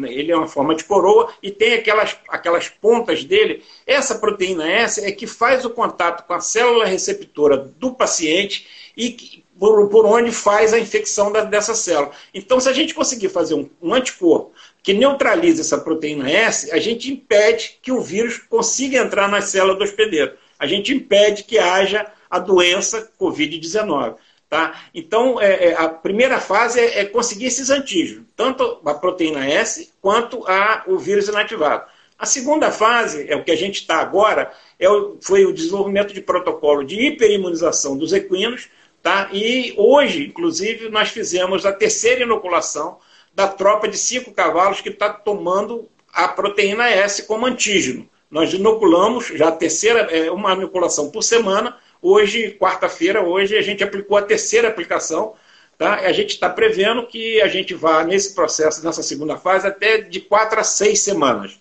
ele 0.09 0.33
é 0.33 0.37
uma 0.37 0.49
forma 0.49 0.75
de 0.75 0.83
coroa 0.83 1.31
e 1.43 1.51
tem 1.51 1.75
aquelas, 1.75 2.17
aquelas 2.27 2.67
pontas 2.69 3.23
dele. 3.23 3.63
Essa 3.87 4.15
proteína 4.15 4.67
S 4.67 5.05
é 5.05 5.13
que 5.13 5.27
faz 5.27 5.67
o 5.67 5.71
contato 5.71 6.27
com 6.27 6.33
a 6.33 6.41
célula 6.41 6.87
receptora 6.87 7.59
do 7.59 7.93
paciente 7.93 8.67
e 8.97 9.45
por, 9.59 9.87
por 9.91 10.07
onde 10.07 10.33
faz 10.33 10.73
a 10.73 10.79
infecção 10.79 11.31
da, 11.31 11.45
dessa 11.45 11.75
célula. 11.75 12.13
Então, 12.33 12.59
se 12.61 12.69
a 12.71 12.73
gente 12.73 12.95
conseguir 12.95 13.29
fazer 13.29 13.55
um, 13.55 13.69
um 13.83 13.93
anticorpo 13.93 14.53
que 14.83 14.95
neutralize 14.95 15.61
essa 15.61 15.77
proteína 15.77 16.31
S, 16.31 16.73
a 16.73 16.79
gente 16.79 17.13
impede 17.13 17.79
que 17.83 17.93
o 17.93 18.01
vírus 18.01 18.39
consiga 18.39 18.97
entrar 18.99 19.29
na 19.29 19.43
célula 19.43 19.75
do 19.75 19.85
hospedeiro. 19.85 20.33
A 20.59 20.67
gente 20.67 20.95
impede 20.95 21.45
que 21.45 21.59
haja 21.59 22.11
a 22.31 22.39
doença 22.39 23.11
Covid-19. 23.21 24.17
Tá? 24.49 24.81
Então, 24.95 25.39
é, 25.41 25.69
é, 25.69 25.75
a 25.75 25.89
primeira 25.91 26.41
fase 26.41 26.81
é, 26.81 27.01
é, 27.01 27.05
conseguir 27.05 27.47
esses 27.47 27.69
antígenos, 27.69 28.25
tanto 28.35 28.81
a 28.83 28.95
proteína 28.95 29.47
S 29.47 29.93
quanto 30.01 30.43
a, 30.49 30.85
o 30.87 30.97
vírus 30.99 31.29
inativado. 31.29 31.85
A 32.19 32.25
segunda 32.25 32.73
fase, 32.73 33.27
é 33.29 33.37
o 33.37 33.45
que 33.45 33.51
a 33.51 33.57
gente 33.57 33.83
está 33.83 34.01
agora, 34.01 34.51
é 34.79 34.89
o, 34.89 35.19
foi 35.21 35.45
o 35.45 35.53
desenvolvimento 35.53 36.15
de 36.15 36.23
protocolo 36.23 36.83
de 36.83 36.99
hiperimunização 36.99 37.97
dos 37.97 38.15
equinos, 38.15 38.69
tá? 39.03 39.29
e 39.33 39.75
hoje, 39.77 40.27
inclusive, 40.27 40.89
nós 40.89 41.11
fizemos 41.11 41.67
a 41.67 41.73
terceira 41.73 42.23
inoculação 42.23 42.99
da 43.35 43.47
tropa 43.47 43.87
de 43.87 43.99
cinco 43.99 44.33
cavalos 44.33 44.81
que 44.81 44.89
está 44.89 45.11
tomando 45.11 45.89
a 46.13 46.27
proteína 46.27 46.89
S 46.89 47.23
como 47.25 47.47
antígeno. 47.47 48.09
Nós 48.31 48.53
inoculamos 48.53 49.27
já 49.27 49.49
a 49.49 49.53
terceira, 49.53 50.01
é, 50.11 50.31
uma 50.31 50.55
inoculação 50.55 51.11
por 51.11 51.23
semana, 51.23 51.77
Hoje, 52.01 52.57
quarta-feira, 52.59 53.23
hoje 53.23 53.57
a 53.57 53.63
gente 53.63 53.83
aplicou 53.83 54.17
a 54.17 54.23
terceira 54.23 54.69
aplicação. 54.69 55.35
Tá? 55.77 55.95
A 55.95 56.13
gente 56.13 56.31
está 56.31 56.51
prevendo 56.51 57.07
que 57.07 57.41
a 57.41 57.47
gente 57.47 57.73
vá 57.75 58.03
nesse 58.03 58.35
processo, 58.35 58.85
nessa 58.85 59.03
segunda 59.03 59.37
fase, 59.37 59.67
até 59.67 59.99
de 59.99 60.21
quatro 60.21 60.59
a 60.59 60.65
seis 60.65 61.01
semanas. 61.01 61.59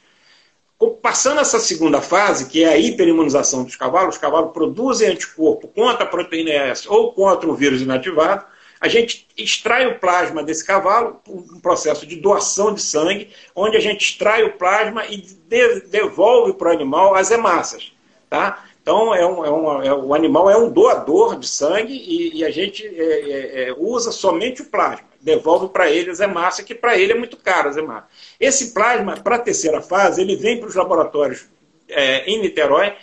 Passando 1.01 1.39
essa 1.39 1.59
segunda 1.59 2.01
fase, 2.01 2.49
que 2.49 2.63
é 2.63 2.69
a 2.69 2.77
hiperimunização 2.77 3.63
dos 3.63 3.75
cavalos, 3.75 4.15
os 4.15 4.21
cavalos 4.21 4.53
produzem 4.53 5.09
anticorpo 5.09 5.67
contra 5.67 6.03
a 6.03 6.07
proteína 6.07 6.51
S 6.51 6.87
ou 6.87 7.13
contra 7.13 7.49
o 7.49 7.55
vírus 7.55 7.81
inativado, 7.81 8.45
a 8.79 8.87
gente 8.87 9.27
extrai 9.35 9.87
o 9.87 9.99
plasma 9.99 10.43
desse 10.43 10.65
cavalo, 10.65 11.19
um 11.27 11.59
processo 11.59 12.05
de 12.05 12.15
doação 12.15 12.73
de 12.73 12.81
sangue, 12.81 13.31
onde 13.55 13.75
a 13.75 13.79
gente 13.79 14.01
extrai 14.01 14.43
o 14.43 14.53
plasma 14.53 15.05
e 15.07 15.17
devolve 15.89 16.53
para 16.53 16.69
o 16.69 16.71
animal 16.71 17.15
as 17.15 17.31
hemácias. 17.31 17.91
Tá? 18.29 18.65
Então, 18.87 19.13
é 19.13 19.27
um, 19.27 19.45
é 19.45 19.49
uma, 19.49 19.85
é, 19.85 19.93
o 19.93 20.13
animal 20.13 20.49
é 20.49 20.55
um 20.55 20.71
doador 20.71 21.37
de 21.37 21.45
sangue 21.45 21.91
e, 21.91 22.37
e 22.37 22.45
a 22.45 22.49
gente 22.49 22.87
é, 22.87 23.01
é, 23.01 23.63
é 23.67 23.75
usa 23.77 24.13
somente 24.13 24.61
o 24.61 24.65
plasma. 24.65 25.05
Devolve 25.19 25.67
para 25.73 25.91
ele 25.91 26.09
as 26.09 26.21
hemácias, 26.21 26.65
que 26.65 26.73
para 26.73 26.97
ele 26.97 27.11
é 27.11 27.15
muito 27.15 27.35
caro 27.35 27.67
as 27.67 27.75
hemácias. 27.75 28.09
Esse 28.39 28.73
plasma, 28.73 29.17
para 29.17 29.35
a 29.35 29.39
terceira 29.39 29.81
fase, 29.81 30.21
ele 30.21 30.37
vem 30.37 30.57
para 30.57 30.69
os 30.69 30.75
laboratórios 30.75 31.47
é, 31.89 32.23
em 32.31 32.41
Niterói, 32.41 32.93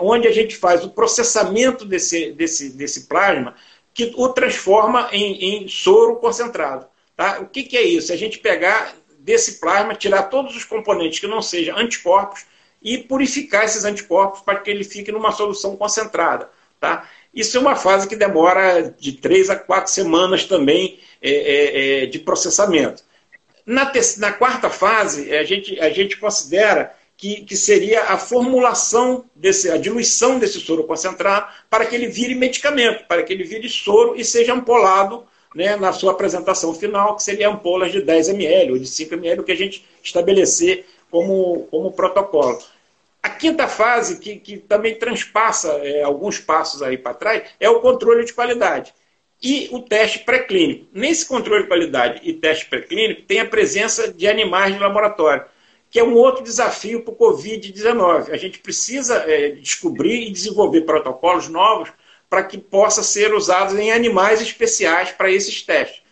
onde 0.00 0.26
a 0.26 0.32
gente 0.32 0.56
faz 0.56 0.82
o 0.82 0.88
processamento 0.88 1.84
desse, 1.84 2.32
desse, 2.32 2.70
desse 2.70 3.06
plasma, 3.06 3.54
que 3.92 4.14
o 4.16 4.30
transforma 4.30 5.10
em, 5.12 5.64
em 5.64 5.68
soro 5.68 6.16
concentrado. 6.16 6.86
Tá? 7.14 7.38
O 7.38 7.46
que, 7.48 7.64
que 7.64 7.76
é 7.76 7.82
isso? 7.82 8.14
A 8.14 8.16
gente 8.16 8.38
pegar 8.38 8.94
desse 9.18 9.60
plasma, 9.60 9.94
tirar 9.94 10.22
todos 10.22 10.56
os 10.56 10.64
componentes 10.64 11.18
que 11.18 11.26
não 11.26 11.42
sejam 11.42 11.76
anticorpos, 11.76 12.46
e 12.82 12.98
purificar 12.98 13.64
esses 13.64 13.84
anticorpos 13.84 14.40
para 14.40 14.58
que 14.58 14.70
ele 14.70 14.84
fique 14.84 15.12
numa 15.12 15.32
solução 15.32 15.76
concentrada. 15.76 16.50
Tá? 16.80 17.08
Isso 17.32 17.56
é 17.56 17.60
uma 17.60 17.76
fase 17.76 18.08
que 18.08 18.16
demora 18.16 18.94
de 18.98 19.12
três 19.12 19.48
a 19.48 19.56
quatro 19.56 19.92
semanas 19.92 20.44
também 20.44 20.98
é, 21.20 21.30
é, 21.30 22.02
é 22.02 22.06
de 22.06 22.18
processamento. 22.18 23.04
Na, 23.64 23.90
na, 24.18 24.32
quarta 24.32 24.68
fase, 24.68 25.32
a 25.34 25.44
gente, 25.44 25.78
a 25.78 25.88
gente 25.90 26.16
considera 26.16 26.92
que, 27.16 27.44
que 27.44 27.56
seria 27.56 28.06
a 28.06 28.18
formulação, 28.18 29.24
desse, 29.36 29.70
a 29.70 29.76
diluição 29.76 30.40
desse 30.40 30.58
soro 30.58 30.82
concentrado 30.84 31.46
para 31.70 31.86
que 31.86 31.94
ele 31.94 32.08
vire 32.08 32.34
medicamento, 32.34 33.06
para 33.06 33.22
que 33.22 33.32
ele 33.32 33.44
vire 33.44 33.68
soro 33.68 34.16
e 34.16 34.24
seja 34.24 34.52
ampolado 34.52 35.24
né, 35.54 35.76
na 35.76 35.92
sua 35.92 36.12
apresentação 36.12 36.74
final, 36.74 37.14
que 37.14 37.22
seria 37.22 37.48
ampolas 37.48 37.92
de 37.92 38.00
10 38.00 38.30
ml 38.30 38.72
ou 38.72 38.78
de 38.78 38.86
5 38.86 39.14
ml, 39.14 39.40
o 39.40 39.44
que 39.44 39.52
a 39.52 39.56
gente 39.56 39.84
estabelecer 40.02 40.84
como, 41.12 41.68
como 41.70 41.92
protocolo. 41.92 42.58
A 43.22 43.28
quinta 43.28 43.68
fase, 43.68 44.18
que, 44.18 44.36
que 44.36 44.56
também 44.56 44.98
transpassa 44.98 45.68
é, 45.84 46.02
alguns 46.02 46.40
passos 46.40 46.82
aí 46.82 46.96
para 46.96 47.14
trás, 47.14 47.50
é 47.60 47.68
o 47.68 47.80
controle 47.80 48.24
de 48.24 48.32
qualidade 48.32 48.92
e 49.40 49.68
o 49.70 49.80
teste 49.80 50.20
pré-clínico. 50.20 50.88
Nesse 50.92 51.26
controle 51.26 51.62
de 51.62 51.68
qualidade 51.68 52.20
e 52.24 52.32
teste 52.32 52.66
pré-clínico, 52.66 53.22
tem 53.22 53.40
a 53.40 53.46
presença 53.46 54.12
de 54.12 54.26
animais 54.26 54.72
de 54.72 54.80
laboratório, 54.80 55.44
que 55.90 56.00
é 56.00 56.04
um 56.04 56.14
outro 56.14 56.42
desafio 56.42 57.02
para 57.02 57.12
o 57.12 57.16
Covid-19. 57.16 58.30
A 58.30 58.36
gente 58.36 58.58
precisa 58.58 59.18
é, 59.28 59.50
descobrir 59.50 60.26
e 60.26 60.32
desenvolver 60.32 60.80
protocolos 60.80 61.48
novos 61.48 61.92
para 62.30 62.42
que 62.42 62.56
possa 62.56 63.02
ser 63.02 63.34
usado 63.34 63.78
em 63.78 63.92
animais 63.92 64.40
especiais 64.40 65.10
para 65.10 65.30
esses 65.30 65.60
testes. 65.62 66.02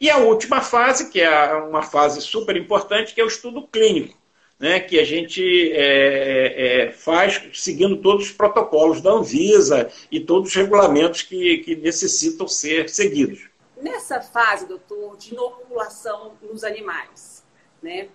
E 0.00 0.10
a 0.10 0.18
última 0.18 0.60
fase, 0.60 1.10
que 1.10 1.20
é 1.20 1.54
uma 1.54 1.82
fase 1.82 2.20
super 2.20 2.56
importante, 2.56 3.14
que 3.14 3.20
é 3.20 3.24
o 3.24 3.28
estudo 3.28 3.62
clínico 3.68 4.18
né, 4.58 4.80
que 4.80 4.98
a 4.98 5.04
gente 5.04 5.72
é, 5.72 6.86
é, 6.86 6.92
faz 6.92 7.40
seguindo 7.54 7.98
todos 7.98 8.26
os 8.26 8.32
protocolos 8.32 9.00
da 9.00 9.12
Anvisa 9.12 9.90
e 10.10 10.18
todos 10.18 10.50
os 10.50 10.54
regulamentos 10.54 11.22
que, 11.22 11.58
que 11.58 11.76
necessitam 11.76 12.48
ser 12.48 12.88
seguidos. 12.88 13.48
Nessa 13.76 14.20
fase, 14.20 14.66
doutor, 14.66 15.16
de 15.16 15.32
inoculação 15.32 16.36
nos 16.42 16.64
animais, 16.64 17.44
né, 17.80 18.08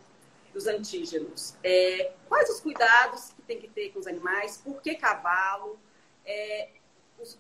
dos 0.54 0.68
antígenos, 0.68 1.56
é, 1.64 2.12
quais 2.28 2.50
os 2.50 2.60
cuidados 2.60 3.32
que 3.36 3.42
tem 3.44 3.60
que 3.60 3.70
ter 3.70 3.90
com 3.90 4.00
os 4.00 4.08
animais? 4.08 4.58
Por 4.58 4.82
que 4.82 4.96
cavalo? 4.96 5.80
É, 6.26 6.68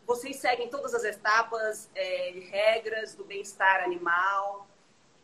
vocês 0.07 0.38
seguem 0.38 0.69
todas 0.69 0.93
as 0.93 1.03
etapas 1.03 1.89
é, 1.93 2.31
e 2.31 2.39
regras 2.39 3.13
do 3.13 3.25
bem-estar 3.25 3.83
animal? 3.83 4.65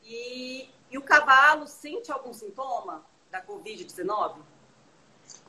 E, 0.04 0.70
e 0.92 0.98
o 0.98 1.02
cavalo 1.02 1.66
sente 1.66 2.12
algum 2.12 2.34
sintoma? 2.34 3.06
Da 3.32 3.42
Covid-19? 3.42 4.38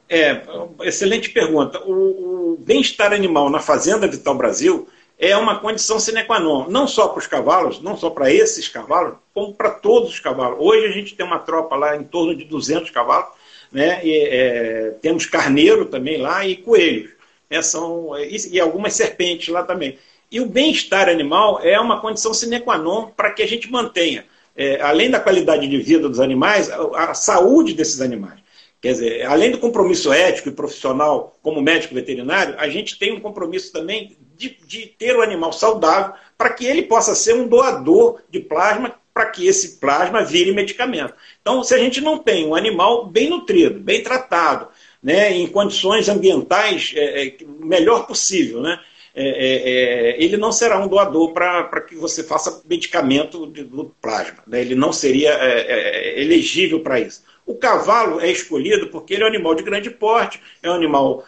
É, 0.08 0.42
excelente 0.82 1.30
pergunta. 1.30 1.80
O, 1.84 2.52
o 2.52 2.56
bem-estar 2.58 3.12
animal 3.12 3.48
na 3.48 3.60
Fazenda 3.60 4.08
Vital 4.08 4.34
Brasil 4.34 4.88
é 5.18 5.36
uma 5.36 5.60
condição 5.60 6.00
sine 6.00 6.24
qua 6.24 6.40
non, 6.40 6.68
não 6.68 6.86
só 6.86 7.08
para 7.08 7.18
os 7.18 7.26
cavalos, 7.26 7.80
não 7.80 7.96
só 7.96 8.10
para 8.10 8.32
esses 8.32 8.68
cavalos, 8.68 9.16
como 9.32 9.54
para 9.54 9.70
todos 9.70 10.10
os 10.10 10.20
cavalos. 10.20 10.58
Hoje 10.60 10.86
a 10.86 10.90
gente 10.90 11.14
tem 11.14 11.24
uma 11.24 11.38
tropa 11.38 11.76
lá 11.76 11.96
em 11.96 12.02
torno 12.02 12.34
de 12.34 12.44
200 12.44 12.90
cavalos, 12.90 13.30
né? 13.70 14.04
E, 14.04 14.14
é, 14.14 14.90
temos 15.00 15.26
carneiro 15.26 15.86
também 15.86 16.18
lá 16.18 16.44
e 16.44 16.56
coelhos, 16.56 17.12
né? 17.48 17.62
São, 17.62 18.18
e, 18.18 18.36
e 18.54 18.60
algumas 18.60 18.94
serpentes 18.94 19.48
lá 19.48 19.62
também. 19.62 19.98
E 20.30 20.40
o 20.40 20.46
bem-estar 20.46 21.08
animal 21.08 21.60
é 21.62 21.78
uma 21.78 22.00
condição 22.00 22.34
sine 22.34 22.60
qua 22.60 22.76
non 22.78 23.06
para 23.06 23.30
que 23.30 23.42
a 23.42 23.48
gente 23.48 23.70
mantenha 23.70 24.24
é, 24.60 24.78
além 24.82 25.10
da 25.10 25.18
qualidade 25.18 25.66
de 25.66 25.78
vida 25.78 26.06
dos 26.06 26.20
animais, 26.20 26.70
a, 26.70 27.12
a 27.12 27.14
saúde 27.14 27.72
desses 27.72 28.02
animais. 28.02 28.38
Quer 28.78 28.92
dizer, 28.92 29.26
além 29.26 29.50
do 29.50 29.58
compromisso 29.58 30.12
ético 30.12 30.50
e 30.50 30.52
profissional 30.52 31.38
como 31.42 31.62
médico 31.62 31.94
veterinário, 31.94 32.54
a 32.58 32.68
gente 32.68 32.98
tem 32.98 33.10
um 33.10 33.20
compromisso 33.20 33.72
também 33.72 34.18
de, 34.36 34.58
de 34.66 34.86
ter 34.98 35.16
o 35.16 35.22
animal 35.22 35.50
saudável 35.50 36.12
para 36.36 36.50
que 36.50 36.66
ele 36.66 36.82
possa 36.82 37.14
ser 37.14 37.34
um 37.34 37.48
doador 37.48 38.20
de 38.28 38.38
plasma 38.38 38.94
para 39.14 39.26
que 39.26 39.46
esse 39.46 39.78
plasma 39.78 40.22
vire 40.22 40.52
medicamento. 40.52 41.14
Então, 41.40 41.64
se 41.64 41.74
a 41.74 41.78
gente 41.78 42.02
não 42.02 42.18
tem 42.18 42.46
um 42.46 42.54
animal 42.54 43.06
bem 43.06 43.30
nutrido, 43.30 43.80
bem 43.80 44.02
tratado, 44.02 44.68
né, 45.02 45.32
em 45.32 45.46
condições 45.46 46.06
ambientais 46.06 46.92
é, 46.94 47.26
é, 47.28 47.36
melhor 47.58 48.06
possível, 48.06 48.60
né, 48.60 48.78
é, 49.14 49.24
é, 49.24 49.70
é, 50.10 50.22
ele 50.22 50.36
não 50.36 50.52
será 50.52 50.78
um 50.78 50.86
doador 50.86 51.32
para 51.32 51.80
que 51.80 51.96
você 51.96 52.22
faça 52.22 52.62
medicamento 52.68 53.46
de, 53.46 53.64
do 53.64 53.94
plasma. 54.00 54.42
Né? 54.46 54.60
Ele 54.60 54.74
não 54.74 54.92
seria 54.92 55.30
é, 55.30 55.60
é, 55.60 56.20
elegível 56.20 56.80
para 56.80 57.00
isso. 57.00 57.22
O 57.44 57.54
cavalo 57.54 58.20
é 58.20 58.30
escolhido 58.30 58.88
porque 58.88 59.14
ele 59.14 59.22
é 59.22 59.26
um 59.26 59.28
animal 59.28 59.54
de 59.54 59.64
grande 59.64 59.90
porte, 59.90 60.40
é 60.62 60.70
um 60.70 60.74
animal 60.74 61.24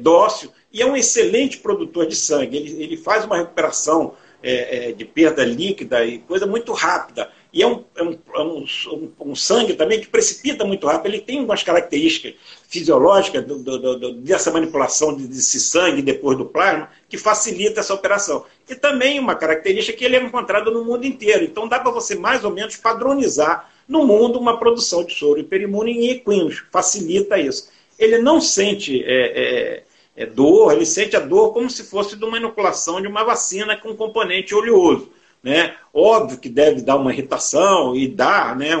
dócil 0.00 0.50
e 0.72 0.80
é 0.80 0.86
um 0.86 0.96
excelente 0.96 1.58
produtor 1.58 2.06
de 2.06 2.16
sangue. 2.16 2.56
Ele, 2.56 2.82
ele 2.82 2.96
faz 2.96 3.26
uma 3.26 3.36
recuperação 3.36 4.14
de 4.96 5.04
perda 5.04 5.44
líquida 5.44 6.02
e 6.02 6.20
coisa 6.20 6.46
muito 6.46 6.72
rápida. 6.72 7.30
E 7.52 7.62
é 7.62 7.66
um, 7.66 7.84
é 7.96 8.02
um, 8.02 8.18
é 8.34 8.40
um, 8.40 9.12
um, 9.20 9.34
sangue 9.34 9.74
também 9.74 10.00
que 10.00 10.06
precipita 10.06 10.64
muito 10.64 10.86
rápido. 10.86 11.12
Ele 11.12 11.20
tem 11.20 11.42
umas 11.42 11.62
características 11.62 12.34
fisiológicas 12.68 13.44
do, 13.44 13.58
do, 13.58 13.98
do, 13.98 14.12
dessa 14.14 14.52
manipulação 14.52 15.14
desse 15.16 15.58
sangue 15.58 16.00
depois 16.00 16.38
do 16.38 16.44
plasma 16.44 16.88
que 17.08 17.18
facilita 17.18 17.80
essa 17.80 17.92
operação. 17.92 18.44
E 18.68 18.74
também 18.76 19.18
uma 19.18 19.34
característica 19.34 19.98
que 19.98 20.04
ele 20.04 20.16
é 20.16 20.22
encontrado 20.22 20.70
no 20.70 20.84
mundo 20.84 21.04
inteiro. 21.04 21.44
Então 21.44 21.66
dá 21.66 21.80
para 21.80 21.90
você 21.90 22.14
mais 22.14 22.44
ou 22.44 22.52
menos 22.52 22.76
padronizar 22.76 23.68
no 23.88 24.06
mundo 24.06 24.38
uma 24.38 24.56
produção 24.56 25.02
de 25.04 25.12
soro 25.14 25.40
hiperimune 25.40 25.90
em 25.90 26.10
equinos. 26.10 26.62
Facilita 26.70 27.36
isso. 27.36 27.68
Ele 27.98 28.18
não 28.18 28.40
sente 28.40 29.02
é, 29.04 29.82
é, 30.16 30.22
é 30.22 30.26
dor, 30.26 30.72
ele 30.72 30.86
sente 30.86 31.16
a 31.16 31.20
dor 31.20 31.52
como 31.52 31.68
se 31.68 31.82
fosse 31.82 32.16
de 32.16 32.24
uma 32.24 32.36
inoculação 32.36 33.00
de 33.00 33.08
uma 33.08 33.24
vacina 33.24 33.76
com 33.76 33.96
componente 33.96 34.54
oleoso. 34.54 35.10
Né? 35.42 35.74
Óbvio 35.92 36.38
que 36.38 36.50
deve 36.50 36.82
dar 36.82 36.96
uma 36.96 37.12
irritação 37.12 37.96
e 37.96 38.06
dar 38.06 38.54
né, 38.56 38.72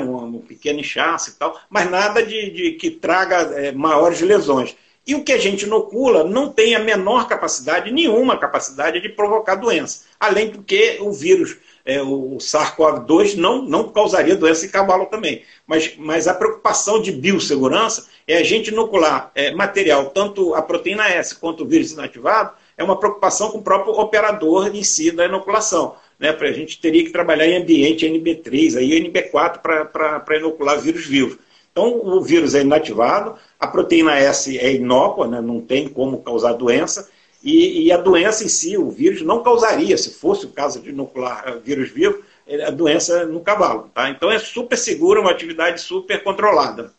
pequeno 0.46 0.80
inchaço 0.80 1.30
e 1.30 1.32
tal, 1.32 1.58
mas 1.70 1.90
nada 1.90 2.22
de, 2.22 2.50
de 2.50 2.72
que 2.72 2.90
traga 2.90 3.36
é, 3.54 3.72
maiores 3.72 4.20
lesões. 4.20 4.76
E 5.06 5.14
o 5.14 5.24
que 5.24 5.32
a 5.32 5.38
gente 5.38 5.62
inocula 5.62 6.22
não 6.24 6.52
tem 6.52 6.74
a 6.74 6.78
menor 6.78 7.26
capacidade, 7.26 7.90
nenhuma 7.90 8.36
capacidade 8.36 9.00
de 9.00 9.08
provocar 9.08 9.54
doença. 9.54 10.04
Além 10.20 10.50
do 10.50 10.62
que 10.62 10.98
o 11.00 11.10
vírus, 11.10 11.56
é, 11.84 12.00
o 12.02 12.36
SARS-CoV-2, 12.38 13.34
não, 13.36 13.62
não 13.62 13.88
causaria 13.88 14.36
doença 14.36 14.66
em 14.66 14.68
cavalo 14.68 15.06
também. 15.06 15.42
Mas, 15.66 15.94
mas 15.96 16.28
a 16.28 16.34
preocupação 16.34 17.00
de 17.00 17.10
biossegurança 17.10 18.06
é 18.28 18.36
a 18.36 18.44
gente 18.44 18.68
inocular 18.68 19.32
é, 19.34 19.50
material, 19.50 20.10
tanto 20.10 20.54
a 20.54 20.60
proteína 20.60 21.08
S 21.08 21.34
quanto 21.34 21.64
o 21.64 21.66
vírus 21.66 21.92
inativado, 21.92 22.52
é 22.76 22.84
uma 22.84 22.98
preocupação 22.98 23.50
com 23.50 23.58
o 23.58 23.62
próprio 23.62 23.94
operador 23.94 24.74
em 24.74 24.84
si 24.84 25.10
da 25.10 25.24
inoculação 25.24 25.96
né, 26.20 26.36
a 26.38 26.52
gente 26.52 26.78
teria 26.78 27.02
que 27.02 27.10
trabalhar 27.10 27.46
em 27.46 27.56
ambiente 27.56 28.06
NB3, 28.06 28.76
aí 28.76 28.90
NB4 29.10 29.58
para 29.60 30.36
inocular 30.36 30.78
vírus 30.78 31.06
vivos. 31.06 31.38
Então, 31.72 31.98
o 32.04 32.20
vírus 32.20 32.54
é 32.54 32.60
inativado, 32.60 33.36
a 33.58 33.66
proteína 33.66 34.18
S 34.18 34.58
é 34.58 34.74
inócua, 34.74 35.26
né, 35.26 35.40
não 35.40 35.62
tem 35.62 35.88
como 35.88 36.22
causar 36.22 36.52
doença, 36.52 37.08
e, 37.42 37.86
e, 37.86 37.92
a 37.92 37.96
doença 37.96 38.44
em 38.44 38.48
si, 38.48 38.76
o 38.76 38.90
vírus, 38.90 39.22
não 39.22 39.42
causaria, 39.42 39.96
se 39.96 40.10
fosse 40.10 40.44
o 40.44 40.50
caso 40.50 40.78
de 40.78 40.90
inocular 40.90 41.42
eh, 41.46 41.58
vírus 41.64 41.88
vivo, 41.88 42.22
eh, 42.46 42.62
a 42.62 42.70
doença 42.70 43.24
no 43.24 43.40
cavalo. 43.40 43.90
Tá? 43.94 44.10
Então, 44.10 44.30
é 44.30 44.38
super 44.38 44.76
segura, 44.76 45.22
uma 45.22 45.30
atividade 45.30 45.80
super 45.80 46.22
controlada. 46.22 46.92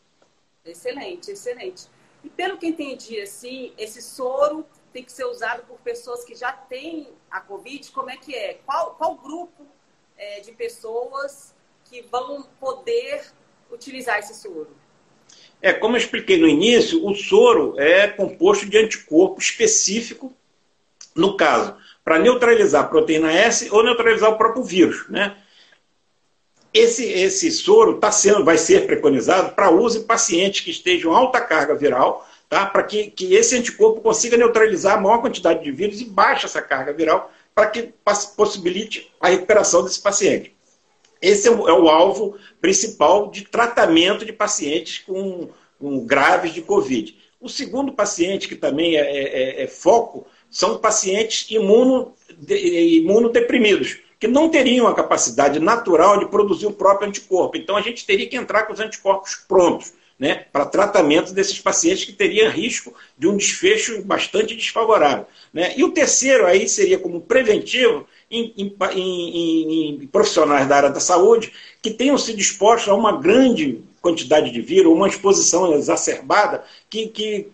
Excelente, 0.65 1.29
excelente. 1.29 1.83
E 2.23 2.29
pelo 2.29 2.57
que 2.57 2.65
entendi, 2.65 3.21
assim, 3.21 3.71
esse 3.77 4.01
soro 4.01 4.65
tem 4.91 5.03
que 5.03 5.11
ser 5.11 5.25
usado 5.25 5.63
por 5.63 5.79
pessoas 5.79 6.23
que 6.23 6.35
já 6.35 6.51
têm 6.51 7.09
a 7.29 7.39
Covid? 7.39 7.91
Como 7.91 8.09
é 8.09 8.17
que 8.17 8.35
é? 8.35 8.59
Qual, 8.65 8.95
qual 8.95 9.15
grupo 9.15 9.65
é, 10.17 10.39
de 10.41 10.51
pessoas 10.51 11.53
que 11.85 12.01
vão 12.03 12.43
poder 12.59 13.23
utilizar 13.71 14.19
esse 14.19 14.35
soro? 14.35 14.69
É, 15.61 15.71
como 15.71 15.95
eu 15.95 15.99
expliquei 15.99 16.39
no 16.39 16.47
início, 16.47 17.05
o 17.05 17.13
soro 17.13 17.79
é 17.79 18.07
composto 18.07 18.65
de 18.65 18.77
anticorpo 18.77 19.39
específico, 19.39 20.33
no 21.15 21.37
caso, 21.37 21.77
para 22.03 22.19
neutralizar 22.19 22.83
a 22.83 22.87
proteína 22.87 23.31
S 23.31 23.69
ou 23.69 23.83
neutralizar 23.83 24.31
o 24.31 24.37
próprio 24.37 24.63
vírus, 24.63 25.07
né? 25.09 25.37
Esse, 26.73 27.05
esse 27.05 27.51
soro 27.51 27.99
tá 27.99 28.11
sendo, 28.11 28.45
vai 28.45 28.57
ser 28.57 28.87
preconizado 28.87 29.53
para 29.53 29.69
uso 29.69 29.99
em 29.99 30.03
pacientes 30.03 30.61
que 30.61 30.71
estejam 30.71 31.13
alta 31.13 31.41
carga 31.41 31.75
viral 31.75 32.25
tá? 32.51 32.65
para 32.65 32.83
que, 32.83 33.09
que 33.09 33.33
esse 33.33 33.55
anticorpo 33.55 34.01
consiga 34.01 34.35
neutralizar 34.35 34.97
a 34.97 35.01
maior 35.01 35.19
quantidade 35.19 35.63
de 35.63 35.71
vírus 35.71 36.01
e 36.01 36.05
baixe 36.05 36.45
essa 36.45 36.61
carga 36.61 36.91
viral 36.91 37.31
para 37.55 37.67
que 37.67 37.93
possibilite 38.35 39.09
a 39.21 39.29
recuperação 39.29 39.83
desse 39.85 40.01
paciente. 40.01 40.53
Esse 41.21 41.47
é 41.47 41.51
o, 41.51 41.69
é 41.69 41.73
o 41.73 41.87
alvo 41.87 42.35
principal 42.59 43.31
de 43.31 43.45
tratamento 43.45 44.25
de 44.25 44.33
pacientes 44.33 44.99
com, 44.99 45.47
com, 45.79 46.05
graves 46.05 46.53
de 46.53 46.61
Covid. 46.61 47.17
O 47.39 47.47
segundo 47.47 47.93
paciente, 47.93 48.49
que 48.49 48.55
também 48.55 48.97
é, 48.97 49.01
é, 49.01 49.61
é, 49.61 49.63
é 49.63 49.67
foco, 49.67 50.27
são 50.49 50.77
pacientes 50.77 51.49
imuno, 51.49 52.13
de, 52.37 52.97
imunodeprimidos, 52.97 53.99
que 54.19 54.27
não 54.27 54.49
teriam 54.49 54.87
a 54.87 54.95
capacidade 54.95 55.57
natural 55.57 56.19
de 56.19 56.27
produzir 56.27 56.65
o 56.65 56.73
próprio 56.73 57.07
anticorpo. 57.07 57.55
Então 57.55 57.77
a 57.77 57.81
gente 57.81 58.05
teria 58.05 58.27
que 58.27 58.35
entrar 58.35 58.63
com 58.63 58.73
os 58.73 58.79
anticorpos 58.79 59.35
prontos 59.47 59.93
né, 60.21 60.45
para 60.53 60.67
tratamento 60.67 61.33
desses 61.33 61.57
pacientes 61.57 62.05
que 62.05 62.13
teriam 62.13 62.51
risco 62.51 62.93
de 63.17 63.27
um 63.27 63.35
desfecho 63.35 64.03
bastante 64.03 64.55
desfavorável. 64.55 65.25
Né? 65.51 65.73
E 65.75 65.83
o 65.83 65.89
terceiro 65.89 66.45
aí 66.45 66.69
seria 66.69 66.99
como 66.99 67.21
preventivo 67.21 68.07
em, 68.29 68.53
em, 68.55 68.75
em, 68.93 70.03
em 70.03 70.07
profissionais 70.07 70.67
da 70.67 70.77
área 70.77 70.89
da 70.91 70.99
saúde 70.99 71.51
que 71.81 71.89
tenham 71.89 72.19
sido 72.19 72.39
expostos 72.39 72.87
a 72.87 72.93
uma 72.93 73.17
grande 73.17 73.81
quantidade 73.99 74.51
de 74.51 74.61
vírus, 74.61 74.93
uma 74.93 75.07
exposição 75.07 75.73
exacerbada 75.73 76.63
que, 76.87 77.07
que 77.07 77.47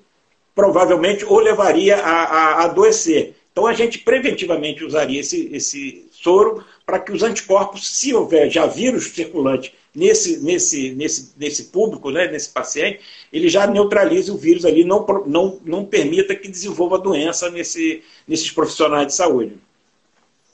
provavelmente 0.54 1.24
o 1.24 1.40
levaria 1.40 1.96
a, 1.96 2.24
a, 2.24 2.64
adoecer. 2.66 3.34
Então 3.54 3.66
a 3.66 3.72
gente 3.72 4.00
preventivamente 4.00 4.84
usaria 4.84 5.22
esse, 5.22 5.50
esse 5.54 6.06
soro 6.12 6.66
para 6.86 7.00
que 7.00 7.14
os 7.14 7.24
anticorpos, 7.24 7.88
se 7.98 8.14
houver 8.14 8.50
já 8.52 8.66
vírus 8.66 9.06
circulante 9.06 9.74
nesse, 9.98 10.38
nesse, 10.42 10.92
nesse, 10.94 11.34
nesse 11.36 11.64
público, 11.66 12.12
né, 12.12 12.28
nesse 12.28 12.50
paciente, 12.50 13.04
ele 13.34 13.50
já 13.50 13.66
neutralize 13.66 14.30
o 14.30 14.38
vírus 14.38 14.64
ali, 14.64 14.86
não, 14.86 15.04
não, 15.26 15.60
não 15.66 15.84
permita 15.84 16.36
que 16.36 16.48
desenvolva 16.48 17.00
doença 17.00 17.50
nesse, 17.50 18.04
nesses 18.28 18.52
profissionais 18.52 19.08
de 19.08 19.16
saúde. 19.16 19.60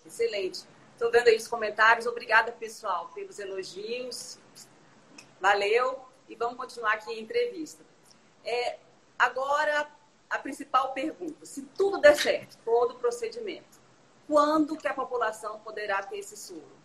Excelente. 0.05 0.62
Estou 0.93 1.12
vendo 1.12 1.27
aí 1.27 1.35
os 1.35 1.47
comentários. 1.50 2.05
Obrigada, 2.05 2.53
pessoal, 2.53 3.12
pelos 3.13 3.38
elogios. 3.38 4.39
Valeu. 5.41 6.00
E 6.29 6.35
vamos 6.35 6.55
continuar 6.55 6.93
aqui 6.93 7.12
a 7.12 7.19
entrevista. 7.19 7.83
É, 8.45 8.77
agora, 9.19 9.89
a 10.29 10.39
principal 10.39 10.93
pergunta. 10.93 11.45
Se 11.45 11.63
tudo 11.77 12.00
der 12.00 12.15
certo, 12.15 12.57
todo 12.63 12.91
o 12.91 12.95
procedimento, 12.95 13.81
quando 14.25 14.77
que 14.77 14.88
a 14.88 14.93
população 14.93 15.59
poderá 15.59 16.01
ter 16.01 16.19
esse 16.19 16.38
soro? 16.38 16.82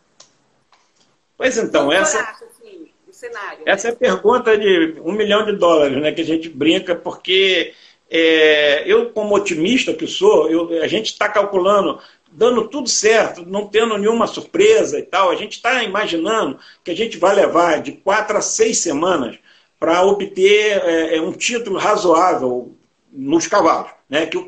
Pois 1.38 1.56
então, 1.56 1.92
essa, 1.92 2.20
assim, 2.20 2.90
cenário, 3.12 3.60
essa 3.64 3.88
né? 3.88 3.92
é 3.92 3.96
a 3.96 3.98
pergunta 3.98 4.58
de 4.58 5.00
um 5.04 5.12
milhão 5.12 5.46
de 5.46 5.52
dólares, 5.52 5.96
né, 5.96 6.10
que 6.10 6.20
a 6.20 6.24
gente 6.24 6.48
brinca, 6.48 6.96
porque 6.96 7.72
é, 8.10 8.82
eu, 8.84 9.10
como 9.10 9.36
otimista 9.36 9.94
que 9.94 10.06
sou, 10.08 10.50
eu, 10.50 10.82
a 10.82 10.88
gente 10.88 11.12
está 11.12 11.28
calculando, 11.28 12.00
dando 12.30 12.68
tudo 12.68 12.88
certo, 12.88 13.46
não 13.46 13.68
tendo 13.68 13.96
nenhuma 13.96 14.26
surpresa 14.26 14.98
e 14.98 15.02
tal, 15.02 15.30
a 15.30 15.36
gente 15.36 15.52
está 15.52 15.84
imaginando 15.84 16.58
que 16.82 16.90
a 16.90 16.96
gente 16.96 17.16
vai 17.16 17.36
levar 17.36 17.80
de 17.80 17.92
quatro 17.92 18.36
a 18.36 18.40
seis 18.40 18.78
semanas 18.78 19.38
para 19.78 20.02
obter 20.02 20.82
é, 20.84 21.16
é, 21.16 21.20
um 21.20 21.32
título 21.32 21.78
razoável 21.78 22.76
nos 23.12 23.46
cavalos, 23.46 23.92
né? 24.08 24.26
que, 24.26 24.38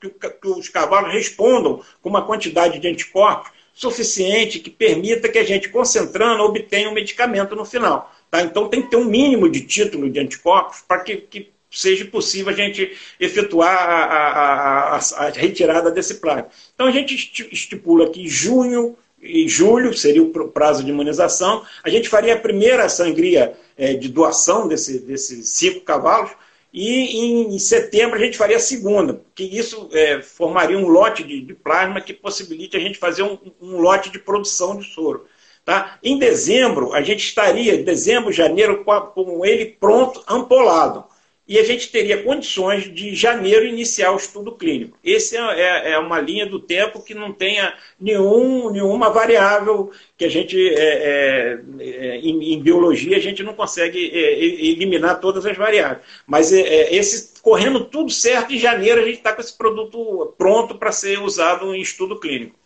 que, 0.00 0.10
que, 0.10 0.48
os 0.48 0.68
cavalos 0.68 1.12
respondam 1.12 1.82
com 2.00 2.08
uma 2.08 2.24
quantidade 2.24 2.78
de 2.78 2.86
anticorpos 2.86 3.50
suficiente 3.76 4.58
que 4.58 4.70
permita 4.70 5.28
que 5.28 5.38
a 5.38 5.44
gente, 5.44 5.68
concentrando, 5.68 6.42
obtenha 6.42 6.88
um 6.88 6.94
medicamento 6.94 7.54
no 7.54 7.66
final. 7.66 8.10
Tá? 8.30 8.40
Então 8.40 8.68
tem 8.68 8.80
que 8.80 8.88
ter 8.88 8.96
um 8.96 9.04
mínimo 9.04 9.50
de 9.50 9.60
título 9.60 10.08
de 10.08 10.18
anticorpos 10.18 10.80
para 10.80 11.00
que, 11.00 11.16
que 11.18 11.50
seja 11.70 12.06
possível 12.06 12.50
a 12.50 12.56
gente 12.56 12.96
efetuar 13.20 13.76
a, 13.76 14.04
a, 14.04 14.96
a, 14.96 14.96
a, 14.96 15.28
retirada 15.28 15.90
desse 15.90 16.14
plasma. 16.14 16.48
Então 16.74 16.86
a 16.86 16.90
gente 16.90 17.14
estipula 17.52 18.08
que 18.08 18.26
junho 18.26 18.96
e 19.20 19.46
julho 19.46 19.92
seria 19.92 20.22
o 20.22 20.30
prazo 20.48 20.82
de 20.82 20.90
imunização. 20.90 21.62
A 21.84 21.90
gente 21.90 22.08
faria 22.08 22.32
a 22.32 22.40
primeira 22.40 22.88
sangria 22.88 23.52
é, 23.76 23.92
de 23.92 24.08
doação 24.08 24.66
desse, 24.66 25.00
desses 25.00 25.50
cinco 25.50 25.80
cavalos 25.80 26.30
e 26.78 27.54
em 27.54 27.58
setembro 27.58 28.16
a 28.16 28.18
gente 28.18 28.36
faria 28.36 28.56
a 28.56 28.60
segunda, 28.60 29.22
que 29.34 29.44
isso 29.44 29.88
é, 29.92 30.20
formaria 30.20 30.76
um 30.76 30.86
lote 30.86 31.24
de, 31.24 31.40
de, 31.40 31.54
plasma 31.54 32.02
que 32.02 32.12
possibilite 32.12 32.76
a 32.76 32.80
gente 32.80 32.98
fazer 32.98 33.22
um, 33.22 33.38
um, 33.62 33.78
lote 33.78 34.10
de 34.10 34.18
produção 34.18 34.78
de 34.78 34.84
soro. 34.84 35.24
Tá? 35.64 35.98
Em 36.02 36.18
dezembro, 36.18 36.92
a 36.92 37.00
gente 37.00 37.24
estaria, 37.24 37.82
dezembro, 37.82 38.30
janeiro, 38.30 38.84
com, 38.84 38.92
a, 38.92 39.00
com 39.00 39.42
ele 39.44 39.76
pronto, 39.80 40.22
ampolado 40.28 41.04
e 41.48 41.58
a 41.58 41.64
gente 41.64 41.92
teria 41.92 42.24
condições 42.24 42.92
de 42.92 43.14
janeiro 43.14 43.64
iniciar 43.64 44.10
o 44.10 44.16
estudo 44.16 44.52
clínico. 44.56 44.98
Essa 45.04 45.36
é, 45.36 45.60
é, 45.60 45.92
é, 45.92 45.98
uma 45.98 46.20
linha 46.20 46.44
do 46.44 46.58
tempo 46.58 47.00
que 47.00 47.14
não 47.14 47.32
tenha 47.32 47.76
nenhum, 48.00 48.70
nenhuma 48.70 49.10
variável 49.10 49.92
que 50.16 50.24
a 50.24 50.28
gente, 50.28 50.58
é, 50.74 50.74
é, 50.74 51.60
é 51.78 52.16
em, 52.16 52.54
em, 52.54 52.60
biologia, 52.60 53.16
a 53.16 53.20
gente 53.20 53.44
não 53.44 53.54
consegue 53.54 54.10
é, 54.12 54.32
eliminar 54.42 55.20
todas 55.20 55.46
as 55.46 55.56
variáveis. 55.56 56.02
Mas 56.26 56.50
esse, 56.50 57.40
correndo 57.40 57.84
tudo 57.84 58.10
certo, 58.10 58.52
em 58.52 58.58
janeiro 58.58 59.00
a 59.00 59.04
gente 59.04 59.18
está 59.18 59.32
com 59.32 59.40
esse 59.40 59.56
produto 59.56 60.34
pronto 60.36 60.76
para 60.76 60.90
ser 60.90 61.20
usado 61.20 61.72
em 61.72 61.80
estudo 61.80 62.18
clínico. 62.18 62.58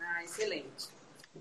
Ah, 0.00 0.24
excelente. 0.24 0.64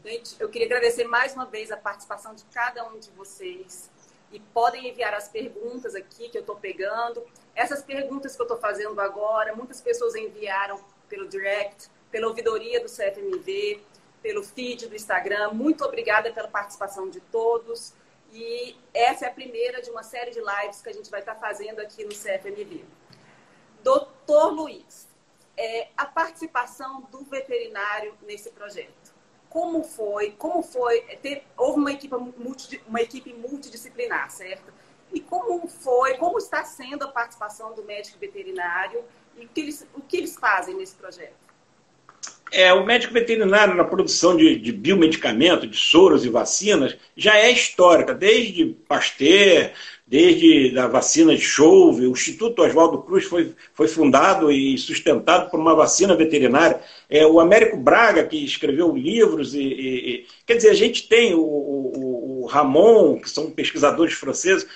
Gente, 0.05 0.35
eu 0.39 0.49
queria 0.49 0.67
agradecer 0.67 1.05
mais 1.05 1.33
uma 1.33 1.45
vez 1.45 1.71
a 1.71 1.77
participação 1.77 2.35
de 2.35 2.43
cada 2.53 2.87
um 2.89 2.99
de 2.99 3.09
vocês 3.17 3.89
e 4.33 4.39
podem 4.39 4.89
enviar 4.89 5.13
as 5.13 5.29
perguntas 5.29 5.93
aqui 5.93 6.27
que 6.27 6.37
eu 6.37 6.41
estou 6.41 6.55
pegando. 6.55 7.23
Essas 7.55 7.83
perguntas 7.83 8.35
que 8.35 8.41
eu 8.41 8.45
estou 8.45 8.57
fazendo 8.57 8.99
agora, 8.99 9.55
muitas 9.55 9.79
pessoas 9.79 10.15
enviaram 10.15 10.83
pelo 11.07 11.29
direct, 11.29 11.87
pela 12.09 12.27
ouvidoria 12.27 12.81
do 12.81 12.89
CFMV, 12.89 13.79
pelo 14.23 14.43
feed 14.43 14.87
do 14.87 14.95
Instagram. 14.95 15.51
Muito 15.51 15.85
obrigada 15.85 16.33
pela 16.33 16.47
participação 16.47 17.07
de 17.09 17.19
todos. 17.19 17.93
E 18.31 18.75
essa 18.91 19.25
é 19.25 19.27
a 19.27 19.31
primeira 19.31 19.79
de 19.83 19.91
uma 19.91 20.01
série 20.01 20.31
de 20.31 20.39
lives 20.39 20.81
que 20.81 20.89
a 20.89 20.93
gente 20.93 21.11
vai 21.11 21.19
estar 21.19 21.35
fazendo 21.35 21.79
aqui 21.79 22.03
no 22.03 22.09
CFMV. 22.09 22.83
Doutor 23.83 24.51
Luiz, 24.51 25.07
é, 25.55 25.89
a 25.95 26.07
participação 26.07 27.01
do 27.11 27.23
veterinário 27.25 28.17
nesse 28.23 28.49
projeto 28.49 29.02
como 29.53 29.83
foi, 29.83 30.31
como 30.31 30.63
foi 30.63 31.01
ter, 31.21 31.43
houve 31.55 31.79
uma 31.79 31.91
equipe, 31.91 32.15
multi, 32.15 32.81
uma 32.87 32.99
equipe 32.99 33.31
multidisciplinar, 33.33 34.31
certo? 34.31 34.73
E 35.13 35.19
como 35.19 35.67
foi, 35.67 36.15
como 36.15 36.39
está 36.39 36.63
sendo 36.63 37.03
a 37.03 37.09
participação 37.09 37.71
do 37.75 37.83
médico 37.83 38.17
veterinário 38.17 39.03
e 39.37 39.45
o 39.45 39.47
que 39.47 39.61
eles, 39.61 39.87
o 39.93 40.01
que 40.01 40.17
eles 40.17 40.35
fazem 40.35 40.75
nesse 40.75 40.95
projeto? 40.95 41.35
É, 42.51 42.73
o 42.73 42.83
médico 42.83 43.13
veterinário 43.13 43.75
na 43.75 43.83
produção 43.83 44.35
de, 44.35 44.57
de 44.57 44.71
biomedicamento, 44.71 45.67
de 45.67 45.77
soros 45.77 46.25
e 46.25 46.29
vacinas, 46.29 46.97
já 47.15 47.37
é 47.37 47.51
histórica, 47.51 48.15
desde 48.15 48.65
Pasteur, 48.87 49.71
desde 50.05 50.77
a 50.77 50.87
vacina 50.87 51.35
de 51.35 51.41
Chouve, 51.41 52.05
o 52.05 52.11
Instituto 52.11 52.61
Oswaldo 52.61 53.01
Cruz 53.01 53.23
foi, 53.23 53.53
foi 53.73 53.87
fundado 53.87 54.51
e 54.51 54.77
sustentado 54.77 55.49
por 55.49 55.59
uma 55.59 55.75
vacina 55.75 56.15
veterinária. 56.15 56.81
É, 57.09 57.25
o 57.25 57.39
Américo 57.39 57.77
Braga, 57.77 58.23
que 58.23 58.43
escreveu 58.43 58.95
livros, 58.95 59.55
e, 59.55 59.61
e 59.61 60.25
quer 60.45 60.55
dizer, 60.57 60.69
a 60.69 60.75
gente 60.75 61.07
tem 61.07 61.33
o, 61.33 61.41
o, 61.41 62.43
o, 62.43 62.45
Ramon, 62.45 63.19
que 63.19 63.29
são 63.29 63.49
pesquisadores 63.49 64.13
franceses, 64.13 64.67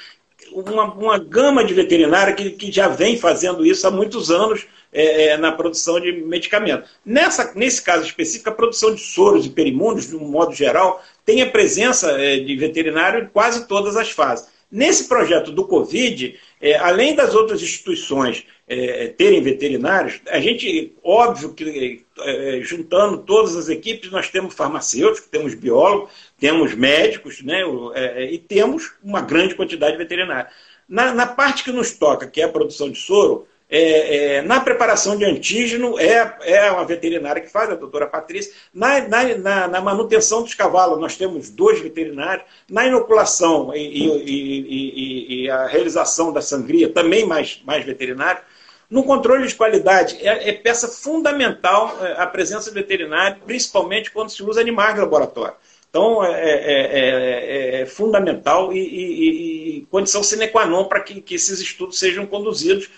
uma, 0.52 0.86
uma 0.94 1.18
gama 1.20 1.64
de 1.64 1.74
veterinária 1.74 2.34
que, 2.34 2.52
que 2.52 2.72
já 2.72 2.88
vem 2.88 3.18
fazendo 3.18 3.66
isso 3.66 3.86
há 3.86 3.92
muitos 3.92 4.32
anos 4.32 4.66
é, 4.94 5.28
é, 5.28 5.38
na 5.38 5.52
produção 5.52 6.00
de 6.00 6.12
medicamentos. 6.14 6.90
Nessa, 7.06 7.52
nesse 7.54 7.82
caso 7.82 8.06
específico, 8.06 8.50
a 8.50 8.54
produção 8.54 8.96
de 8.96 9.02
soros 9.02 9.46
e 9.46 9.50
perimundos, 9.50 10.08
de 10.08 10.16
um 10.16 10.28
modo 10.28 10.56
geral, 10.56 11.04
tem 11.26 11.42
a 11.42 11.50
presença 11.50 12.12
é, 12.12 12.40
de 12.40 12.56
veterinário 12.56 13.26
em 13.26 13.28
quase 13.28 13.68
todas 13.68 13.98
as 13.98 14.10
fases. 14.10 14.48
Nesse 14.70 15.08
projeto 15.08 15.52
do 15.52 15.66
Covid, 15.66 16.38
é, 16.60 16.76
além 16.76 17.16
das 17.16 17.34
outras 17.34 17.62
instituições 17.62 18.46
é, 18.68 19.08
terem 19.08 19.42
veterinários, 19.42 20.20
a 20.28 20.42
gente, 20.42 20.94
óbvio 21.02 21.54
que 21.54 22.04
é, 22.20 22.60
juntando 22.62 23.20
todas 23.20 23.56
as 23.56 23.70
equipes, 23.70 24.12
nós 24.12 24.30
temos 24.30 24.54
farmacêuticos, 24.54 25.30
temos 25.30 25.54
biólogos, 25.54 26.12
temos 26.38 26.76
médicos, 26.76 27.42
né, 27.42 27.62
é, 27.96 28.24
é, 28.24 28.34
e 28.34 28.38
temos 28.38 28.94
uma 29.02 29.22
grande 29.22 29.56
quantidade 29.56 29.94
de 29.94 30.00
veterinários. 30.00 30.52
Na, 30.88 31.14
na 31.14 31.26
parte 31.26 31.64
que 31.64 31.72
nos 31.72 31.94
toca, 31.94 32.28
que 32.28 32.42
é 32.42 32.44
a 32.44 32.50
produção 32.50 32.92
de 32.92 33.00
soro, 33.00 33.48
é, 33.70 34.38
é, 34.38 34.42
na 34.42 34.62
preparação 34.62 35.18
de 35.18 35.26
antígeno, 35.26 36.00
é, 36.00 36.38
é 36.42 36.72
uma 36.72 36.86
veterinária 36.86 37.42
que 37.42 37.52
faz, 37.52 37.70
a 37.70 37.76
doutora 37.76 38.08
Patrícia. 38.08 38.54
Na, 38.74 39.02
na, 39.02 39.68
na, 39.68 39.82
manutenção 39.82 40.42
dos 40.42 40.54
cavalos, 40.54 41.00
nós 41.00 41.18
temos 41.18 41.50
dois 41.50 41.80
veterinários. 41.82 42.46
Na 42.70 42.86
inoculação 42.86 43.76
e, 43.76 43.80
e, 43.80 44.24
e, 44.26 45.44
e, 45.44 45.50
a 45.50 45.68
realização 45.68 46.32
da 46.32 46.42
sangria, 46.42 46.90
também 46.90 47.26
mais, 47.26 47.62
mais 47.66 47.86
veterinário. 47.86 48.42
No 48.90 49.04
controle 49.04 49.46
de 49.46 49.56
qualidade, 49.56 50.18
é, 50.26 50.50
é 50.50 50.54
peça 50.54 50.88
fundamental 50.88 51.98
é, 52.02 52.22
a 52.22 52.26
presença 52.26 52.72
veterinária, 52.72 53.38
principalmente 53.46 54.12
quando 54.12 54.30
se 54.30 54.42
usa 54.42 54.62
animais 54.62 54.94
de 54.94 55.02
laboratório. 55.02 55.56
Então, 55.90 56.24
é, 56.24 56.32
é, 56.32 57.80
é, 57.80 57.82
é 57.82 57.86
fundamental 57.86 58.72
e, 58.72 58.80
e, 58.80 59.78
e, 59.78 59.82
condição 59.90 60.22
sine 60.22 60.48
qua 60.48 60.66
non 60.66 60.86
para 60.86 61.00
que, 61.00 61.22
que 61.22 61.36
esses 61.36 61.60
estudos 61.60 61.98
sejam 61.98 62.26
conduzidos 62.26 62.90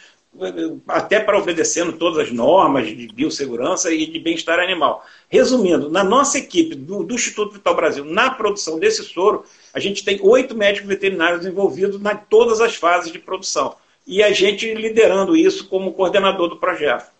até 0.87 1.19
para 1.19 1.37
obedecendo 1.37 1.93
todas 1.93 2.27
as 2.27 2.31
normas 2.31 2.87
de 2.87 3.07
biossegurança 3.07 3.91
e 3.91 4.05
de 4.05 4.19
bem-estar 4.19 4.59
animal. 4.59 5.05
Resumindo, 5.27 5.89
na 5.89 6.03
nossa 6.03 6.37
equipe 6.37 6.75
do, 6.75 7.03
do, 7.03 7.15
Instituto 7.15 7.53
Vital 7.53 7.75
Brasil, 7.75 8.05
na 8.05 8.29
produção 8.29 8.79
desse 8.79 9.03
soro, 9.03 9.43
a 9.73 9.79
gente 9.79 10.03
tem 10.05 10.19
oito 10.21 10.55
médicos 10.55 10.87
veterinários 10.87 11.45
envolvidos 11.45 11.99
em 11.99 12.17
todas 12.29 12.61
as 12.61 12.75
fases 12.75 13.11
de 13.11 13.19
produção. 13.19 13.75
E 14.05 14.23
a 14.23 14.31
gente 14.31 14.73
liderando 14.73 15.35
isso 15.35 15.67
como 15.67 15.93
coordenador 15.93 16.47
do 16.47 16.57
projeto. 16.57 17.11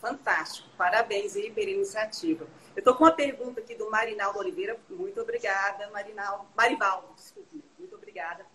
Fantástico, 0.00 0.66
parabéns 0.78 1.36
aí 1.36 1.50
pela 1.50 1.70
iniciativa. 1.70 2.46
Eu 2.74 2.80
estou 2.80 2.94
com 2.94 3.04
uma 3.04 3.12
pergunta 3.12 3.60
aqui 3.60 3.74
do 3.74 3.90
Marinaldo 3.90 4.38
Oliveira. 4.38 4.76
Muito 4.88 5.20
obrigada, 5.20 5.90
Marinaldo. 5.92 6.46
Marivaldo, 6.56 7.08
desculpe. 7.14 7.62
Muito 7.78 7.94
obrigada 7.96 8.46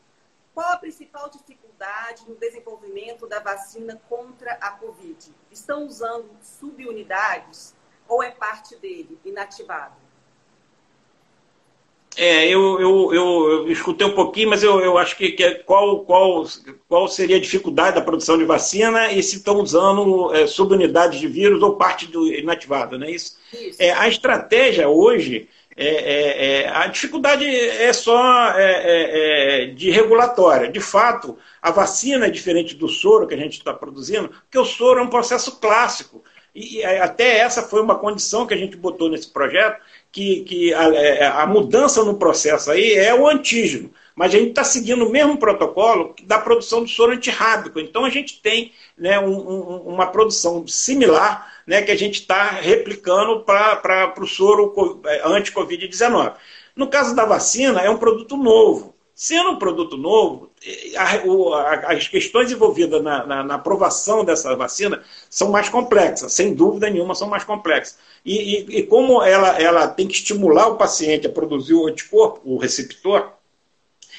qual 0.56 0.72
a 0.72 0.78
principal 0.78 1.30
dificuldade 1.30 2.24
no 2.28 2.36
desenvolvimento 2.36 3.28
da 3.28 3.42
vacina 3.42 4.02
contra 4.08 4.54
a 4.54 4.72
Covid? 4.72 5.18
Estão 5.52 5.86
usando 5.86 6.30
subunidades 6.42 7.76
ou 8.08 8.24
é 8.24 8.32
parte 8.32 8.78
dele, 8.78 9.20
inativado? 9.26 10.06
É, 12.18 12.48
eu, 12.48 12.80
eu, 12.80 13.14
eu, 13.14 13.52
eu, 13.52 13.72
escutei 13.72 14.08
um 14.08 14.16
pouquinho, 14.16 14.50
mas 14.50 14.64
eu, 14.64 14.80
eu 14.80 14.98
acho 14.98 15.18
que, 15.18 15.32
que 15.34 15.44
é 15.44 15.56
qual, 15.56 16.00
qual, 16.06 16.46
qual 16.88 17.10
seria 17.10 17.36
a 17.36 17.42
dificuldade 17.42 17.96
da 17.96 18.02
produção 18.02 18.38
de 18.38 18.46
vacina 18.46 19.12
e 19.12 19.22
se 19.22 19.36
estão 19.36 19.60
usando 19.60 20.34
é, 20.34 20.48
subunidades 20.48 21.20
de 21.20 21.28
vírus 21.28 21.62
ou 21.62 21.76
parte 21.76 22.08
do 22.08 22.26
inativado, 22.32 22.98
não 22.98 23.06
é 23.06 23.12
isso? 23.12 23.38
isso. 23.52 23.82
É, 23.82 23.92
a 23.92 24.08
estratégia 24.08 24.88
hoje, 24.88 25.50
é, 25.76 25.88
é, 25.88 26.62
é 26.62 26.70
a 26.70 26.88
dificuldade 26.88 27.46
é 27.46 27.92
só 27.92 28.52
é, 28.52 29.64
é, 29.64 29.66
de 29.68 29.92
regulatória. 29.92 30.72
De 30.72 30.80
fato, 30.80 31.38
a 31.62 31.70
vacina 31.70 32.28
é 32.28 32.30
diferente 32.30 32.76
do 32.76 32.88
soro 32.88 33.28
que 33.28 33.34
a 33.34 33.38
gente 33.38 33.58
está 33.58 33.74
produzindo, 33.74 34.30
porque 34.30 34.58
o 34.58 34.66
soro 34.66 35.00
é 35.00 35.04
um 35.04 35.10
processo 35.10 35.60
clássico. 35.60 36.24
E 36.56 36.82
até 36.86 37.40
essa 37.40 37.62
foi 37.62 37.82
uma 37.82 38.00
condição 38.00 38.48
que 38.48 38.54
a 38.54 38.58
gente 38.58 38.78
botou 38.78 39.10
nesse 39.10 39.28
projeto, 39.28 39.78
que, 40.10 40.42
que 40.46 40.74
a, 40.74 41.42
a, 41.42 41.46
mudança 41.46 42.02
no 42.06 42.18
processo 42.18 42.72
aí 42.72 42.94
é 42.94 43.14
o 43.14 43.28
antígeno. 43.28 43.92
Mas 44.16 44.34
a 44.34 44.38
gente 44.38 44.52
está 44.52 44.64
seguindo 44.64 45.06
o 45.06 45.10
mesmo 45.10 45.38
protocolo 45.38 46.16
da 46.24 46.40
produção 46.40 46.84
do 46.84 46.88
soro 46.88 47.12
antirrábico. 47.12 47.78
Então 47.78 48.06
a 48.06 48.10
gente 48.10 48.42
tem 48.42 48.72
né, 48.98 49.20
um, 49.20 49.34
um, 49.34 49.78
uma 49.88 50.08
produção 50.08 50.66
similar 50.66 51.55
né, 51.66 51.82
que 51.82 51.92
a 51.92 51.98
gente 51.98 52.22
está 52.22 52.50
replicando 52.52 53.42
para 53.42 54.14
o 54.20 54.28
soro 54.28 55.02
é, 55.06 55.22
anti-Covid-19. 55.26 56.34
No 56.76 56.88
caso 56.88 57.16
da 57.16 57.26
vacina, 57.26 57.82
é 57.82 57.90
um 57.90 57.98
produto 57.98 58.38
novo. 58.38 58.94
Sendo 59.16 59.52
um 59.52 59.58
produto 59.58 59.96
novo, 59.96 60.52
as 61.88 62.06
questões 62.10 62.52
envolvidas 62.52 63.02
na, 63.02 63.26
na, 63.26 63.44
na, 63.44 63.56
aprovação 63.56 64.26
dessa 64.26 64.54
vacina 64.58 65.02
são 65.30 65.50
mais 65.50 65.70
complexas, 65.70 66.34
sem 66.34 66.54
dúvida 66.54 66.90
nenhuma, 66.90 67.16
são 67.16 67.30
mais 67.30 67.46
complexas. 67.46 67.98
E, 68.26 68.36
e, 68.36 68.80
e, 68.80 68.84
como 68.84 69.24
ela, 69.24 69.58
ela 69.58 69.88
tem 69.88 70.06
que 70.06 70.16
estimular 70.16 70.68
o 70.68 70.76
paciente 70.76 71.26
a 71.26 71.30
produzir 71.30 71.76
o 71.76 71.88
anticorpo, 71.88 72.42
o 72.44 72.58
receptor, 72.58 73.32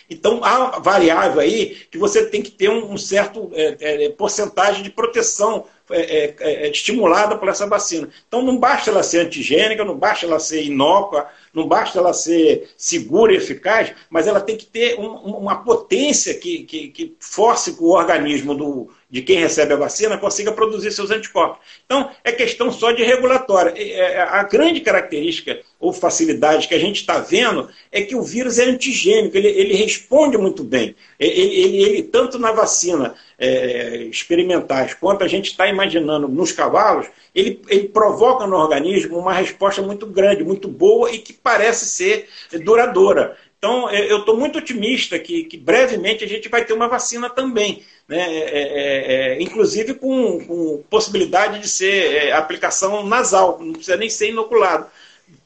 então 0.08 0.42
há 0.42 0.78
variável 0.78 1.40
aí 1.40 1.76
que 1.90 1.98
você 1.98 2.24
tem 2.24 2.40
que 2.40 2.50
ter 2.50 2.70
um, 2.70 2.92
um 2.92 2.96
certo 2.96 3.50
é, 3.52 4.04
é, 4.04 4.08
porcentagem 4.10 4.82
de 4.82 4.90
proteção 4.90 5.66
é, 5.90 6.34
é, 6.40 6.66
é, 6.66 6.70
estimulada 6.70 7.36
por 7.36 7.48
essa 7.48 7.66
vacina. 7.66 8.08
Então 8.26 8.42
não 8.42 8.58
basta 8.58 8.90
ela 8.90 9.02
ser 9.02 9.20
antigênica, 9.20 9.84
não 9.84 9.96
basta 9.96 10.26
ela 10.26 10.38
ser 10.38 10.64
inócua, 10.64 11.28
não 11.54 11.66
basta 11.68 11.98
ela 11.98 12.12
ser 12.12 12.70
segura 12.76 13.32
e 13.32 13.36
eficaz, 13.36 13.92
mas 14.10 14.26
ela 14.26 14.40
tem 14.40 14.56
que 14.56 14.66
ter 14.66 14.98
um, 14.98 15.14
uma 15.14 15.56
potência 15.56 16.34
que, 16.34 16.64
que, 16.64 16.88
que 16.88 17.16
force 17.20 17.76
o 17.78 17.90
organismo 17.90 18.54
do, 18.54 18.90
de 19.08 19.22
quem 19.22 19.38
recebe 19.38 19.72
a 19.72 19.76
vacina 19.76 20.18
consiga 20.18 20.50
produzir 20.50 20.90
seus 20.90 21.10
anticorpos. 21.10 21.58
Então, 21.84 22.10
é 22.24 22.32
questão 22.32 22.72
só 22.72 22.90
de 22.90 23.04
regulatória. 23.04 23.72
É, 23.76 24.20
a 24.20 24.42
grande 24.42 24.80
característica 24.80 25.60
ou 25.78 25.92
facilidade 25.92 26.66
que 26.66 26.74
a 26.74 26.78
gente 26.78 27.00
está 27.00 27.18
vendo 27.18 27.68
é 27.92 28.02
que 28.02 28.16
o 28.16 28.22
vírus 28.22 28.58
é 28.58 28.64
antigênico, 28.64 29.36
ele, 29.36 29.48
ele 29.48 29.74
responde 29.74 30.36
muito 30.36 30.64
bem. 30.64 30.96
Ele, 31.20 31.40
ele, 31.40 31.82
ele 31.84 32.02
tanto 32.02 32.38
na 32.38 32.50
vacina 32.50 33.14
é, 33.38 33.98
experimentais 34.10 34.94
quanto 34.94 35.22
a 35.22 35.28
gente 35.28 35.50
está 35.50 35.68
imaginando 35.68 36.26
nos 36.26 36.50
cavalos, 36.50 37.06
ele, 37.34 37.60
ele 37.68 37.88
provoca 37.88 38.46
no 38.46 38.56
organismo 38.56 39.18
uma 39.18 39.32
resposta 39.32 39.82
muito 39.82 40.06
grande, 40.06 40.42
muito 40.42 40.68
boa 40.68 41.12
e 41.12 41.18
que 41.18 41.32
parece 41.32 41.86
ser 41.86 42.28
duradoura. 42.64 43.36
Então, 43.58 43.88
é, 43.88 44.10
eu 44.10 44.18
estou 44.18 44.36
muito 44.36 44.58
otimista 44.58 45.18
que, 45.18 45.44
que, 45.44 45.56
brevemente 45.56 46.24
a 46.24 46.28
gente 46.28 46.48
vai 46.48 46.64
ter 46.64 46.72
uma 46.72 46.88
vacina 46.88 47.30
também, 47.30 47.82
né? 48.06 48.20
É, 48.20 48.38
é, 48.38 49.32
é, 49.38 49.42
inclusive 49.42 49.94
com, 49.94 50.44
com, 50.44 50.84
possibilidade 50.90 51.60
de 51.60 51.68
ser 51.68 52.14
é, 52.14 52.32
aplicação 52.32 53.04
nasal, 53.06 53.58
não 53.60 53.72
precisa 53.72 53.96
nem 53.96 54.10
ser 54.10 54.28
inoculado, 54.28 54.86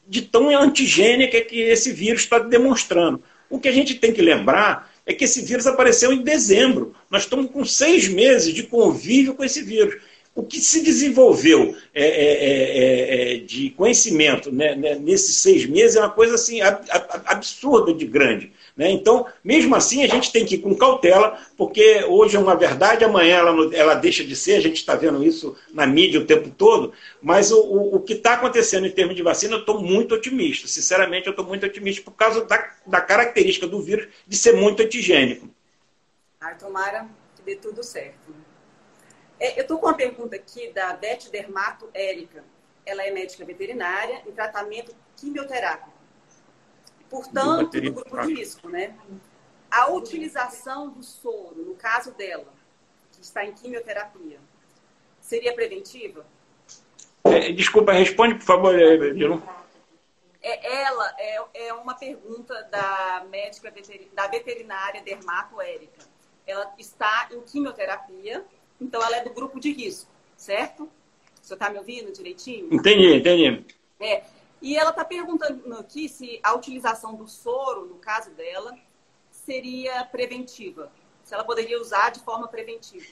de 0.07 0.21
tão 0.21 0.49
antigênica 0.49 1.39
que 1.41 1.61
esse 1.61 1.91
vírus 1.93 2.21
está 2.21 2.37
demonstrando. 2.37 3.23
O 3.49 3.59
que 3.59 3.69
a 3.69 3.71
gente 3.71 3.95
tem 3.95 4.13
que 4.13 4.21
lembrar 4.21 4.91
é 5.05 5.13
que 5.13 5.23
esse 5.23 5.41
vírus 5.41 5.65
apareceu 5.65 6.11
em 6.11 6.21
dezembro. 6.21 6.93
Nós 7.09 7.23
estamos 7.23 7.49
com 7.49 7.65
seis 7.65 8.07
meses 8.07 8.53
de 8.53 8.63
convívio 8.63 9.33
com 9.33 9.43
esse 9.43 9.61
vírus. 9.61 10.01
O 10.33 10.43
que 10.43 10.61
se 10.61 10.81
desenvolveu 10.81 11.75
é, 11.93 12.05
é, 12.05 12.33
é, 12.45 13.35
é 13.35 13.37
de 13.39 13.69
conhecimento 13.71 14.49
né, 14.49 14.75
né, 14.75 14.95
nesses 14.95 15.35
seis 15.37 15.65
meses 15.65 15.97
é 15.97 15.99
uma 15.99 16.09
coisa 16.09 16.35
assim 16.35 16.59
absurda 16.61 17.93
de 17.93 18.05
grande. 18.05 18.51
Né? 18.75 18.89
Então, 18.91 19.27
mesmo 19.43 19.75
assim, 19.75 20.03
a 20.03 20.07
gente 20.07 20.31
tem 20.31 20.45
que 20.45 20.55
ir 20.55 20.59
com 20.59 20.73
cautela, 20.75 21.37
porque 21.57 22.05
hoje 22.07 22.37
é 22.37 22.39
uma 22.39 22.55
verdade, 22.55 23.03
amanhã 23.03 23.37
ela, 23.37 23.75
ela 23.75 23.93
deixa 23.93 24.23
de 24.23 24.35
ser, 24.35 24.55
a 24.55 24.61
gente 24.61 24.77
está 24.77 24.95
vendo 24.95 25.23
isso 25.23 25.55
na 25.73 25.85
mídia 25.85 26.21
o 26.21 26.25
tempo 26.25 26.49
todo, 26.49 26.93
mas 27.21 27.51
o, 27.51 27.59
o, 27.59 27.95
o 27.95 27.99
que 27.99 28.13
está 28.13 28.33
acontecendo 28.35 28.87
em 28.87 28.91
termos 28.91 29.15
de 29.15 29.21
vacina, 29.21 29.55
eu 29.55 29.59
estou 29.59 29.81
muito 29.81 30.15
otimista. 30.15 30.67
Sinceramente, 30.67 31.27
eu 31.27 31.31
estou 31.31 31.45
muito 31.45 31.65
otimista 31.65 32.01
por 32.03 32.11
causa 32.11 32.45
da, 32.45 32.71
da 32.87 33.01
característica 33.01 33.67
do 33.67 33.81
vírus 33.81 34.07
de 34.25 34.37
ser 34.37 34.53
muito 34.53 34.81
antigênico. 34.81 35.49
Ai, 36.39 36.57
tomara 36.57 37.07
que 37.35 37.43
dê 37.43 37.55
tudo 37.55 37.83
certo. 37.83 38.40
É, 39.41 39.57
eu 39.57 39.63
estou 39.63 39.79
com 39.79 39.87
uma 39.87 39.95
pergunta 39.95 40.35
aqui 40.35 40.71
da 40.71 40.93
Beth 40.93 41.31
Dermato 41.31 41.89
Érica. 41.95 42.43
Ela 42.85 43.03
é 43.03 43.09
médica 43.09 43.43
veterinária 43.43 44.21
em 44.27 44.31
tratamento 44.31 44.95
quimioterápico. 45.17 45.91
Portanto, 47.09 47.81
do 47.81 47.91
grupo 47.91 48.21
de 48.21 48.35
risco, 48.35 48.69
né? 48.69 48.95
A 49.69 49.89
utilização 49.89 50.89
do 50.89 51.01
soro, 51.01 51.55
no 51.55 51.73
caso 51.73 52.11
dela, 52.11 52.53
que 53.13 53.23
está 53.23 53.43
em 53.43 53.51
quimioterapia, 53.51 54.39
seria 55.19 55.55
preventiva? 55.55 56.23
É, 57.23 57.51
desculpa, 57.51 57.93
responde, 57.93 58.35
por 58.35 58.43
favor, 58.43 58.75
Dilu. 59.15 59.41
É, 60.39 60.83
ela 60.83 61.15
é, 61.17 61.67
é 61.67 61.73
uma 61.73 61.95
pergunta 61.95 62.61
da 62.65 63.25
médica 63.27 63.73
da 64.13 64.27
veterinária 64.27 65.01
Dermato 65.01 65.59
Érica. 65.59 66.05
Ela 66.45 66.71
está 66.77 67.27
em 67.31 67.41
quimioterapia 67.41 68.45
então 68.81 69.01
ela 69.01 69.17
é 69.17 69.23
do 69.23 69.29
grupo 69.29 69.59
de 69.59 69.71
risco, 69.71 70.09
certo? 70.35 70.83
O 70.83 71.45
senhor 71.45 71.55
está 71.55 71.69
me 71.69 71.77
ouvindo 71.77 72.11
direitinho? 72.11 72.67
Entendi, 72.71 73.15
entendi. 73.15 73.65
É. 73.99 74.23
E 74.61 74.75
ela 74.75 74.89
está 74.89 75.05
perguntando 75.05 75.73
aqui 75.77 76.09
se 76.09 76.39
a 76.43 76.53
utilização 76.53 77.15
do 77.15 77.27
soro, 77.27 77.85
no 77.85 77.95
caso 77.95 78.31
dela, 78.31 78.75
seria 79.31 80.03
preventiva. 80.05 80.91
Se 81.23 81.33
ela 81.33 81.43
poderia 81.43 81.79
usar 81.79 82.09
de 82.09 82.19
forma 82.19 82.47
preventiva. 82.47 83.05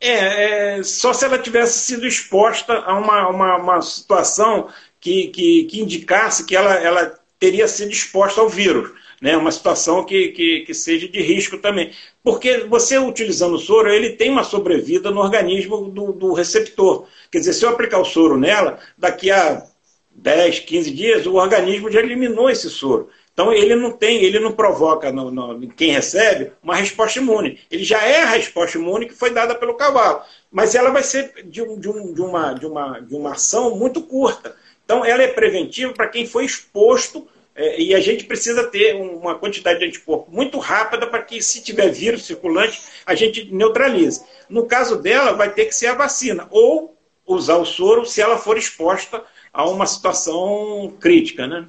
É, 0.00 0.78
é 0.78 0.82
só 0.82 1.12
se 1.12 1.24
ela 1.24 1.38
tivesse 1.38 1.78
sido 1.80 2.06
exposta 2.06 2.72
a 2.72 2.98
uma, 2.98 3.28
uma, 3.28 3.56
uma 3.56 3.82
situação 3.82 4.72
que, 5.00 5.28
que, 5.28 5.64
que 5.64 5.80
indicasse 5.80 6.44
que 6.44 6.56
ela, 6.56 6.74
ela 6.74 7.18
teria 7.38 7.66
sido 7.66 7.90
exposta 7.90 8.40
ao 8.40 8.48
vírus 8.48 8.92
né, 9.20 9.36
uma 9.36 9.52
situação 9.52 10.04
que, 10.04 10.28
que, 10.28 10.60
que, 10.60 10.72
seja 10.72 11.08
de 11.08 11.20
risco 11.20 11.58
também. 11.58 11.92
Porque 12.22 12.58
você 12.60 12.98
utilizando 12.98 13.54
o 13.54 13.58
soro, 13.58 13.92
ele 13.92 14.10
tem 14.10 14.30
uma 14.30 14.44
sobrevida 14.44 15.10
no 15.10 15.20
organismo 15.20 15.90
do, 15.90 16.12
do 16.12 16.32
receptor. 16.32 17.06
Quer 17.30 17.40
dizer, 17.40 17.52
se 17.52 17.64
eu 17.64 17.68
aplicar 17.68 17.98
o 17.98 18.04
soro 18.04 18.38
nela, 18.38 18.78
daqui 18.96 19.30
a 19.30 19.66
10, 20.10 20.60
15 20.60 20.90
dias, 20.90 21.26
o 21.26 21.34
organismo 21.34 21.90
já 21.90 22.00
eliminou 22.00 22.48
esse 22.48 22.70
soro. 22.70 23.10
Então 23.32 23.52
ele 23.52 23.74
não 23.74 23.90
tem, 23.90 24.22
ele 24.22 24.38
não 24.38 24.52
provoca 24.52 25.10
no, 25.12 25.30
no, 25.30 25.68
quem 25.68 25.92
recebe 25.92 26.52
uma 26.62 26.74
resposta 26.74 27.18
imune. 27.18 27.58
Ele 27.70 27.84
já 27.84 28.02
é 28.04 28.22
a 28.22 28.26
resposta 28.26 28.76
imune 28.76 29.06
que 29.06 29.14
foi 29.14 29.30
dada 29.30 29.54
pelo 29.54 29.74
cavalo. 29.74 30.22
Mas 30.50 30.74
ela 30.74 30.90
vai 30.90 31.02
ser 31.02 31.44
de, 31.44 31.62
um, 31.62 31.78
de, 31.78 31.88
um, 31.88 32.12
de, 32.12 32.20
uma, 32.20 32.52
de, 32.52 32.66
uma, 32.66 33.00
de 33.00 33.14
uma 33.14 33.32
ação 33.32 33.76
muito 33.76 34.02
curta. 34.02 34.54
Então 34.84 35.04
ela 35.04 35.22
é 35.22 35.28
preventiva 35.28 35.92
para 35.92 36.08
quem 36.08 36.26
foi 36.26 36.44
exposto 36.44 37.26
é, 37.60 37.78
e 37.78 37.94
a 37.94 38.00
gente 38.00 38.24
precisa 38.24 38.66
ter 38.66 38.96
uma 38.96 39.38
quantidade 39.38 39.80
de 39.80 39.84
anticorpo 39.84 40.30
muito 40.32 40.58
rápida 40.58 41.06
para 41.06 41.22
que, 41.22 41.42
se 41.42 41.62
tiver 41.62 41.90
vírus 41.90 42.24
circulante, 42.24 42.82
a 43.04 43.14
gente 43.14 43.52
neutralize. 43.52 44.24
No 44.48 44.64
caso 44.64 44.96
dela, 44.96 45.34
vai 45.34 45.52
ter 45.52 45.66
que 45.66 45.74
ser 45.74 45.88
a 45.88 45.94
vacina, 45.94 46.48
ou 46.50 46.96
usar 47.26 47.58
o 47.58 47.66
soro 47.66 48.06
se 48.06 48.22
ela 48.22 48.38
for 48.38 48.56
exposta 48.56 49.22
a 49.52 49.68
uma 49.68 49.84
situação 49.84 50.96
crítica, 50.98 51.46
né? 51.46 51.68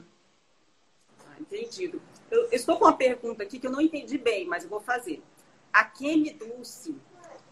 Ah, 1.27 1.35
entendido. 1.41 2.01
Eu 2.31 2.47
estou 2.53 2.77
com 2.77 2.85
uma 2.85 2.93
pergunta 2.93 3.43
aqui 3.43 3.59
que 3.59 3.67
eu 3.67 3.71
não 3.71 3.81
entendi 3.81 4.17
bem, 4.17 4.47
mas 4.47 4.63
eu 4.63 4.69
vou 4.69 4.79
fazer. 4.79 5.21
A 5.73 5.83
Kemi 5.83 6.31
Dulce, 6.31 6.95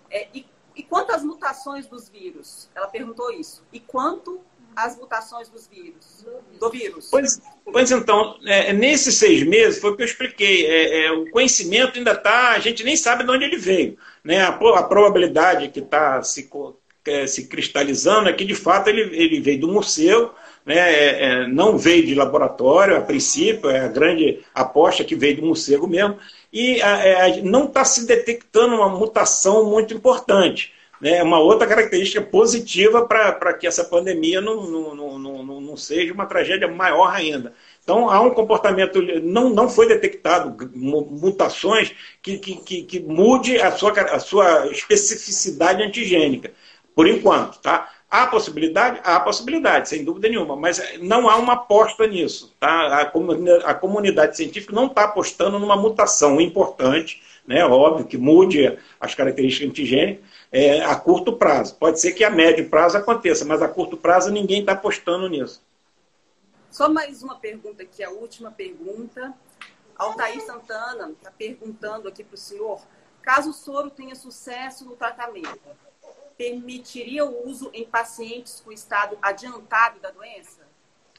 é, 0.09 0.29
e, 0.33 0.45
e 0.77 0.83
quantas 0.83 1.25
mutações 1.25 1.87
dos 1.87 2.07
vírus? 2.07 2.69
Ela 2.73 2.87
perguntou 2.87 3.33
isso. 3.33 3.65
E 3.73 3.81
quanto 3.81 4.39
as 4.85 4.97
mutações 4.97 5.49
dos 5.49 5.67
vírus, 5.67 6.25
do 6.59 6.69
vírus. 6.69 7.09
Pois, 7.11 7.41
pois 7.65 7.91
então, 7.91 8.37
é, 8.45 8.71
nesses 8.71 9.15
seis 9.15 9.43
meses, 9.43 9.79
foi 9.79 9.91
o 9.91 9.95
que 9.95 10.03
eu 10.03 10.05
expliquei, 10.05 10.65
é, 10.65 11.05
é, 11.05 11.11
o 11.11 11.29
conhecimento 11.31 11.97
ainda 11.97 12.11
está, 12.11 12.51
a 12.51 12.59
gente 12.59 12.83
nem 12.83 12.95
sabe 12.95 13.23
de 13.23 13.31
onde 13.31 13.45
ele 13.45 13.57
veio. 13.57 13.97
Né? 14.23 14.41
A, 14.41 14.49
a 14.49 14.83
probabilidade 14.83 15.69
que 15.69 15.79
está 15.79 16.21
se, 16.23 16.49
é, 17.05 17.27
se 17.27 17.47
cristalizando 17.47 18.29
é 18.29 18.33
que, 18.33 18.45
de 18.45 18.55
fato, 18.55 18.89
ele, 18.89 19.01
ele 19.15 19.41
veio 19.41 19.59
do 19.59 19.67
morcego, 19.67 20.33
né, 20.65 20.77
é, 20.77 21.23
é, 21.23 21.47
não 21.47 21.77
veio 21.77 22.05
de 22.05 22.15
laboratório, 22.15 22.95
a 22.95 23.01
princípio, 23.01 23.69
é 23.69 23.81
a 23.81 23.87
grande 23.87 24.43
aposta 24.53 25.03
que 25.03 25.15
veio 25.15 25.37
do 25.37 25.47
morcego 25.47 25.87
mesmo, 25.87 26.17
e 26.53 26.79
é, 26.81 27.41
não 27.41 27.65
está 27.65 27.83
se 27.83 28.05
detectando 28.05 28.75
uma 28.75 28.89
mutação 28.89 29.69
muito 29.69 29.93
importante. 29.93 30.73
Né, 31.01 31.23
uma 31.23 31.39
outra 31.39 31.65
característica 31.65 32.21
positiva 32.21 33.05
para 33.05 33.53
que 33.53 33.65
essa 33.65 33.85
pandemia 33.85 34.41
não, 34.41 34.69
não, 34.69 34.95
não, 34.95 35.43
não, 35.43 35.61
não 35.61 35.77
seja 35.77 36.13
uma 36.13 36.25
tragédia 36.25 36.67
maior 36.67 37.09
ainda. 37.13 37.53
Então, 37.81 38.09
há 38.09 38.19
um 38.19 38.31
comportamento, 38.31 39.01
não, 39.23 39.49
não 39.49 39.69
foi 39.69 39.87
detectado 39.87 40.69
mutações 40.75 41.91
que, 42.21 42.37
que, 42.37 42.83
que, 42.83 42.99
mude 42.99 43.57
a 43.59 43.71
sua, 43.71 43.91
a 43.93 44.19
sua 44.19 44.67
especificidade 44.67 45.81
antigênica, 45.81 46.51
por 46.93 47.07
enquanto, 47.07 47.59
tá? 47.61 47.89
Há 48.11 48.25
possibilidade? 48.25 48.99
Há 49.03 49.19
possibilidade, 49.19 49.87
sem 49.87 50.03
dúvida 50.03 50.27
nenhuma, 50.27 50.55
mas 50.55 50.99
não 50.99 51.29
há 51.29 51.35
uma 51.37 51.53
aposta 51.53 52.07
nisso. 52.07 52.55
Tá? 52.59 53.01
A, 53.65 53.73
comunidade 53.75 54.35
científica 54.35 54.73
não 54.73 54.87
está 54.87 55.03
apostando 55.03 55.59
numa 55.59 55.75
mutação 55.75 56.41
importante, 56.41 57.21
né? 57.47 57.63
óbvio 57.65 58.07
que 58.07 58.17
mude 58.17 58.77
as 58.99 59.13
características 59.13 59.69
antigênicas, 59.69 60.23
é, 60.51 60.83
a 60.83 60.95
curto 60.95 61.33
prazo. 61.33 61.75
Pode 61.75 61.99
ser 61.99 62.13
que 62.13 62.23
a 62.23 62.29
médio 62.29 62.69
prazo 62.69 62.97
aconteça, 62.97 63.45
mas 63.45 63.61
a 63.61 63.67
curto 63.67 63.97
prazo 63.97 64.31
ninguém 64.31 64.61
está 64.61 64.73
apostando 64.73 65.27
nisso. 65.29 65.61
Só 66.71 66.89
mais 66.89 67.23
uma 67.23 67.35
pergunta 67.35 67.83
aqui, 67.83 68.03
a 68.03 68.09
última 68.09 68.51
pergunta. 68.51 69.33
Altair 69.95 70.41
Santana 70.41 71.11
está 71.11 71.29
perguntando 71.31 72.07
aqui 72.07 72.23
para 72.23 72.35
o 72.35 72.37
senhor: 72.37 72.81
caso 73.21 73.49
o 73.49 73.53
soro 73.53 73.89
tenha 73.89 74.15
sucesso 74.15 74.85
no 74.85 74.95
tratamento, 74.95 75.59
permitiria 76.37 77.25
o 77.25 77.47
uso 77.47 77.69
em 77.73 77.85
pacientes 77.85 78.61
com 78.63 78.71
estado 78.71 79.17
adiantado 79.21 79.99
da 79.99 80.09
doença? 80.09 80.61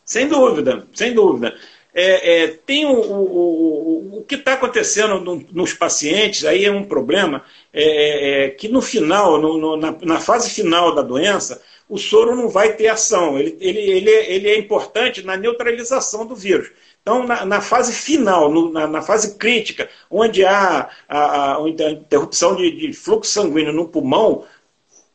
Sem 0.05 0.29
dúvida, 0.29 0.89
sem 0.95 1.15
dúvida. 1.15 1.57
É, 1.93 2.45
é, 2.45 2.49
tem 2.49 2.87
o, 2.87 2.93
o, 2.93 4.15
o, 4.15 4.19
o 4.19 4.25
que 4.25 4.37
está 4.37 4.53
acontecendo 4.53 5.21
no, 5.21 5.45
nos 5.51 5.75
pacientes, 5.75 6.45
aí 6.45 6.65
é 6.65 6.71
um 6.71 6.85
problema, 6.85 7.45
é, 7.73 7.83
é, 7.83 8.45
é 8.45 8.51
que 8.51 8.69
no 8.69 8.81
final, 8.81 9.39
no, 9.39 9.59
no, 9.59 9.77
na, 9.77 9.97
na, 10.03 10.21
fase 10.21 10.51
final 10.51 10.95
da 10.95 11.03
doença, 11.03 11.61
o 11.89 11.99
soro 11.99 12.37
não 12.37 12.49
vai 12.49 12.75
ter 12.75 12.87
ação. 12.87 13.39
Ele, 13.39 13.57
ele, 13.61 13.81
ele, 13.81 14.11
ele 14.11 14.49
é 14.49 14.59
importante 14.59 15.23
na 15.23 15.37
neutralização 15.37 16.25
do 16.25 16.37
vírus. 16.37 16.71
Então, 17.03 17.27
na, 17.27 17.45
na 17.45 17.61
fase 17.61 17.93
final, 17.93 18.51
no, 18.51 18.71
na, 18.71 18.87
na, 18.87 19.03
fase 19.03 19.37
crítica, 19.37 19.89
onde 20.09 20.45
há 20.45 20.89
a, 21.09 21.57
a 21.57 21.69
interrupção 21.69 22.55
de, 22.55 22.71
de 22.71 22.93
fluxo 22.93 23.33
sanguíneo 23.33 23.73
no 23.73 23.89
pulmão, 23.89 24.45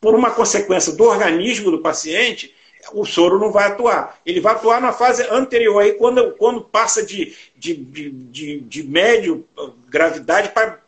por 0.00 0.14
uma 0.14 0.30
consequência 0.30 0.92
do 0.92 1.04
organismo 1.04 1.70
do 1.70 1.80
paciente, 1.80 2.54
o 2.92 3.04
soro 3.04 3.38
não 3.38 3.50
vai 3.50 3.68
atuar. 3.68 4.18
Ele 4.24 4.40
vai 4.40 4.54
atuar 4.54 4.80
na 4.80 4.92
fase 4.92 5.26
anterior, 5.30 5.80
aí 5.80 5.92
quando, 5.92 6.32
quando 6.32 6.60
passa 6.60 7.04
de, 7.04 7.34
de, 7.56 7.74
de, 7.74 8.60
de, 8.60 8.82
médio 8.82 9.46
gravidade 9.88 10.50
para 10.50 10.78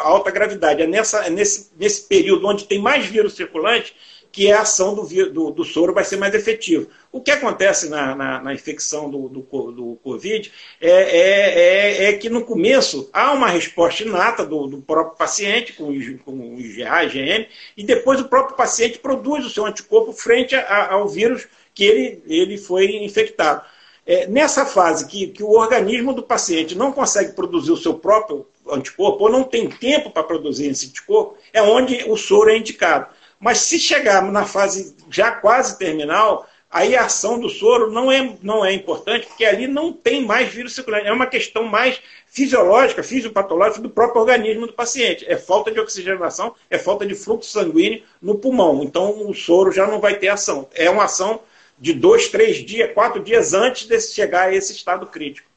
alta 0.00 0.30
gravidade. 0.30 0.82
É, 0.82 0.86
nessa, 0.86 1.26
é 1.26 1.30
nesse, 1.30 1.70
nesse 1.78 2.06
período 2.06 2.46
onde 2.46 2.66
tem 2.66 2.80
mais 2.80 3.06
vírus 3.06 3.34
circulante 3.34 3.94
que 4.32 4.50
a 4.50 4.62
ação 4.62 4.94
do, 4.94 5.02
do, 5.30 5.50
do, 5.50 5.64
soro 5.64 5.92
vai 5.92 6.04
ser 6.04 6.16
mais 6.16 6.34
efetiva. 6.34 6.86
O 7.12 7.20
que 7.20 7.30
acontece 7.30 7.90
na, 7.90 8.14
na, 8.14 8.42
na 8.42 8.54
infecção 8.54 9.10
do, 9.10 9.28
do, 9.28 9.42
do 9.72 9.98
Covid 10.02 10.50
é, 10.80 10.90
é, 10.90 12.00
é, 12.00 12.04
é, 12.04 12.12
que 12.14 12.30
no 12.30 12.42
começo 12.42 13.10
há 13.12 13.30
uma 13.32 13.48
resposta 13.48 14.02
inata 14.02 14.46
do, 14.46 14.66
do 14.66 14.78
próprio 14.78 15.18
paciente 15.18 15.74
com, 15.74 15.86
com 16.24 16.54
o 16.54 16.58
IgA, 16.58 17.04
IgM, 17.04 17.46
e 17.76 17.84
depois 17.84 18.20
o 18.20 18.28
próprio 18.28 18.56
paciente 18.56 18.98
produz 18.98 19.44
o 19.44 19.50
seu 19.50 19.66
anticorpo 19.66 20.12
frente 20.14 20.56
a, 20.56 20.92
ao 20.92 21.06
vírus 21.06 21.46
que 21.74 21.84
ele, 21.84 22.22
ele 22.26 22.56
foi 22.56 22.86
infectado. 23.04 23.62
É, 24.04 24.26
nessa 24.26 24.64
fase 24.64 25.06
que, 25.06 25.28
que 25.28 25.42
o 25.42 25.50
organismo 25.50 26.12
do 26.12 26.22
paciente 26.22 26.74
não 26.74 26.90
consegue 26.90 27.32
produzir 27.34 27.70
o 27.70 27.76
seu 27.76 27.94
próprio 27.94 28.46
anticorpo, 28.70 29.24
ou 29.24 29.30
não 29.30 29.44
tem 29.44 29.68
tempo 29.68 30.10
para 30.10 30.22
produzir 30.22 30.68
esse 30.68 30.86
anticorpo, 30.86 31.36
é 31.52 31.62
onde 31.62 32.02
o 32.08 32.16
soro 32.16 32.50
é 32.50 32.56
indicado. 32.56 33.08
Mas 33.42 33.58
se 33.58 33.80
chegarmos 33.80 34.32
na 34.32 34.46
fase 34.46 34.94
já 35.10 35.32
quase 35.32 35.76
terminal, 35.76 36.46
aí 36.70 36.94
a 36.94 37.06
ação 37.06 37.40
do 37.40 37.48
soro 37.48 37.90
não 37.90 38.10
é, 38.10 38.36
não 38.40 38.64
é 38.64 38.72
importante, 38.72 39.26
porque 39.26 39.44
ali 39.44 39.66
não 39.66 39.92
tem 39.92 40.24
mais 40.24 40.48
vírus 40.48 40.76
circulante. 40.76 41.08
É 41.08 41.12
uma 41.12 41.26
questão 41.26 41.64
mais 41.64 42.00
fisiológica, 42.28 43.02
fisiopatológica 43.02 43.82
do 43.82 43.90
próprio 43.90 44.20
organismo 44.20 44.68
do 44.68 44.72
paciente. 44.72 45.26
É 45.28 45.36
falta 45.36 45.72
de 45.72 45.80
oxigenação, 45.80 46.54
é 46.70 46.78
falta 46.78 47.04
de 47.04 47.16
fluxo 47.16 47.50
sanguíneo 47.50 48.04
no 48.22 48.38
pulmão. 48.38 48.80
Então 48.84 49.28
o 49.28 49.34
soro 49.34 49.72
já 49.72 49.88
não 49.88 49.98
vai 49.98 50.20
ter 50.20 50.28
ação. 50.28 50.68
É 50.72 50.88
uma 50.88 51.04
ação 51.04 51.42
de 51.76 51.92
dois, 51.92 52.28
três 52.28 52.64
dias, 52.64 52.92
quatro 52.94 53.20
dias 53.20 53.54
antes 53.54 53.88
de 53.88 54.00
chegar 54.00 54.50
a 54.50 54.54
esse 54.54 54.72
estado 54.72 55.04
crítico. 55.08 55.50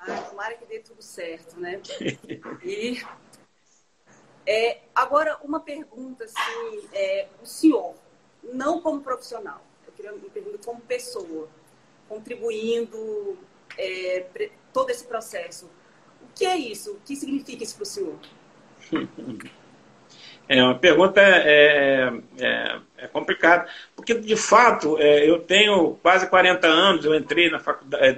Ah, 0.00 0.22
tomara 0.22 0.54
que 0.54 0.64
dê 0.64 0.78
tudo 0.78 1.02
certo, 1.02 1.60
né? 1.60 1.78
E 2.64 2.98
é, 4.50 4.80
agora, 4.94 5.38
uma 5.44 5.60
pergunta, 5.60 6.24
assim, 6.24 6.88
é, 6.94 7.28
o 7.42 7.44
senhor, 7.46 7.94
não 8.42 8.80
como 8.80 9.02
profissional, 9.02 9.62
eu 9.86 9.92
queria 9.92 10.14
uma 10.14 10.30
pergunta 10.30 10.58
como 10.64 10.80
pessoa, 10.80 11.50
contribuindo 12.08 13.36
é, 13.76 14.50
todo 14.72 14.88
esse 14.88 15.04
processo. 15.04 15.66
O 16.22 16.32
que 16.34 16.46
é 16.46 16.56
isso? 16.56 16.92
O 16.92 17.00
que 17.00 17.14
significa 17.14 17.62
isso 17.62 17.74
para 17.74 17.82
o 17.82 17.86
senhor? 17.86 18.18
É 20.48 20.62
uma 20.62 20.74
pergunta 20.74 21.20
é, 21.20 22.10
é, 22.40 22.76
é 22.96 23.06
complicada, 23.06 23.66
porque 23.94 24.14
de 24.14 24.34
fato 24.34 24.96
é, 24.98 25.28
eu 25.28 25.38
tenho 25.40 25.98
quase 26.02 26.26
40 26.26 26.66
anos, 26.66 27.04
eu 27.04 27.14
entrei 27.14 27.50
na 27.50 27.58
faculdade, 27.58 28.04
é, 28.04 28.14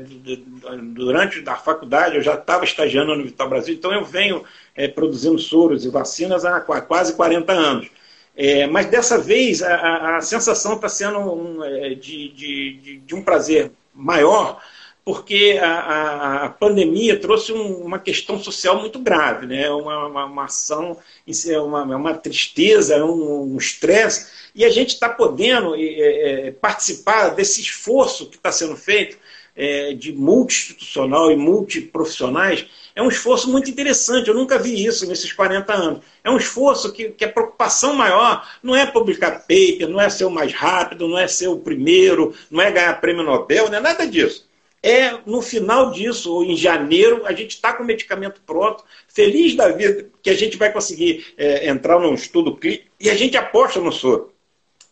durante 0.94 1.42
a 1.48 1.56
faculdade, 1.56 2.16
eu 2.16 2.22
já 2.22 2.34
estava 2.34 2.64
estagiando 2.64 3.16
no 3.16 3.24
Vital 3.24 3.48
Brasil, 3.48 3.74
então 3.74 3.92
eu 3.92 4.04
venho 4.04 4.44
é, 4.76 4.86
produzindo 4.86 5.38
soros 5.38 5.84
e 5.84 5.90
vacinas 5.90 6.44
há 6.44 6.60
quase 6.60 7.14
40 7.14 7.52
anos. 7.52 7.90
É, 8.36 8.66
mas 8.66 8.86
dessa 8.86 9.18
vez 9.18 9.62
a, 9.62 10.16
a 10.16 10.20
sensação 10.20 10.74
está 10.74 10.88
sendo 10.88 11.18
um, 11.18 11.64
é, 11.64 11.90
de, 11.90 12.28
de, 12.30 13.02
de, 13.04 13.14
um 13.14 13.22
prazer 13.22 13.72
maior, 13.92 14.62
porque 15.10 15.58
a, 15.60 16.44
a 16.44 16.48
pandemia 16.50 17.18
trouxe 17.18 17.52
um, 17.52 17.78
uma 17.84 17.98
questão 17.98 18.38
social 18.38 18.78
muito 18.78 19.00
grave, 19.00 19.44
né? 19.44 19.68
uma, 19.68 20.06
uma, 20.06 20.24
uma 20.26 20.44
ação, 20.44 20.96
uma, 21.64 21.82
uma 21.82 22.14
tristeza, 22.14 23.04
um 23.04 23.56
estresse, 23.56 24.30
e 24.54 24.64
a 24.64 24.70
gente 24.70 24.90
está 24.90 25.08
podendo 25.08 25.74
é, 25.74 25.80
é, 25.80 26.50
participar 26.52 27.30
desse 27.30 27.60
esforço 27.60 28.30
que 28.30 28.36
está 28.36 28.52
sendo 28.52 28.76
feito 28.76 29.18
é, 29.56 29.94
de 29.94 30.12
multi-institucional 30.12 31.32
e 31.32 31.36
multiprofissionais 31.36 32.66
é 32.94 33.02
um 33.02 33.08
esforço 33.08 33.50
muito 33.50 33.68
interessante. 33.68 34.28
Eu 34.28 34.34
nunca 34.34 34.60
vi 34.60 34.86
isso 34.86 35.08
nesses 35.08 35.32
40 35.32 35.72
anos. 35.72 36.04
É 36.22 36.30
um 36.30 36.36
esforço 36.36 36.92
que, 36.92 37.08
que 37.08 37.24
a 37.24 37.32
preocupação 37.32 37.94
maior 37.94 38.48
não 38.62 38.76
é 38.76 38.86
publicar 38.86 39.40
paper, 39.40 39.88
não 39.88 40.00
é 40.00 40.08
ser 40.08 40.24
o 40.24 40.30
mais 40.30 40.52
rápido, 40.52 41.08
não 41.08 41.18
é 41.18 41.26
ser 41.26 41.48
o 41.48 41.58
primeiro, 41.58 42.32
não 42.48 42.62
é 42.62 42.70
ganhar 42.70 43.00
prêmio 43.00 43.24
Nobel, 43.24 43.68
não 43.68 43.78
é 43.78 43.80
nada 43.80 44.06
disso. 44.06 44.48
É 44.82 45.18
no 45.26 45.42
final 45.42 45.90
disso, 45.90 46.32
ou 46.32 46.42
em 46.42 46.56
janeiro, 46.56 47.26
a 47.26 47.32
gente 47.32 47.50
está 47.50 47.72
com 47.72 47.82
o 47.82 47.86
medicamento 47.86 48.40
pronto, 48.46 48.82
feliz 49.08 49.54
da 49.54 49.68
vida 49.68 50.08
que 50.22 50.30
a 50.30 50.34
gente 50.34 50.56
vai 50.56 50.72
conseguir 50.72 51.34
é, 51.36 51.68
entrar 51.68 51.98
num 51.98 52.14
estudo 52.14 52.56
clínico 52.56 52.86
e 52.98 53.10
a 53.10 53.14
gente 53.14 53.36
aposta 53.36 53.78
no 53.78 53.92
soro. 53.92 54.32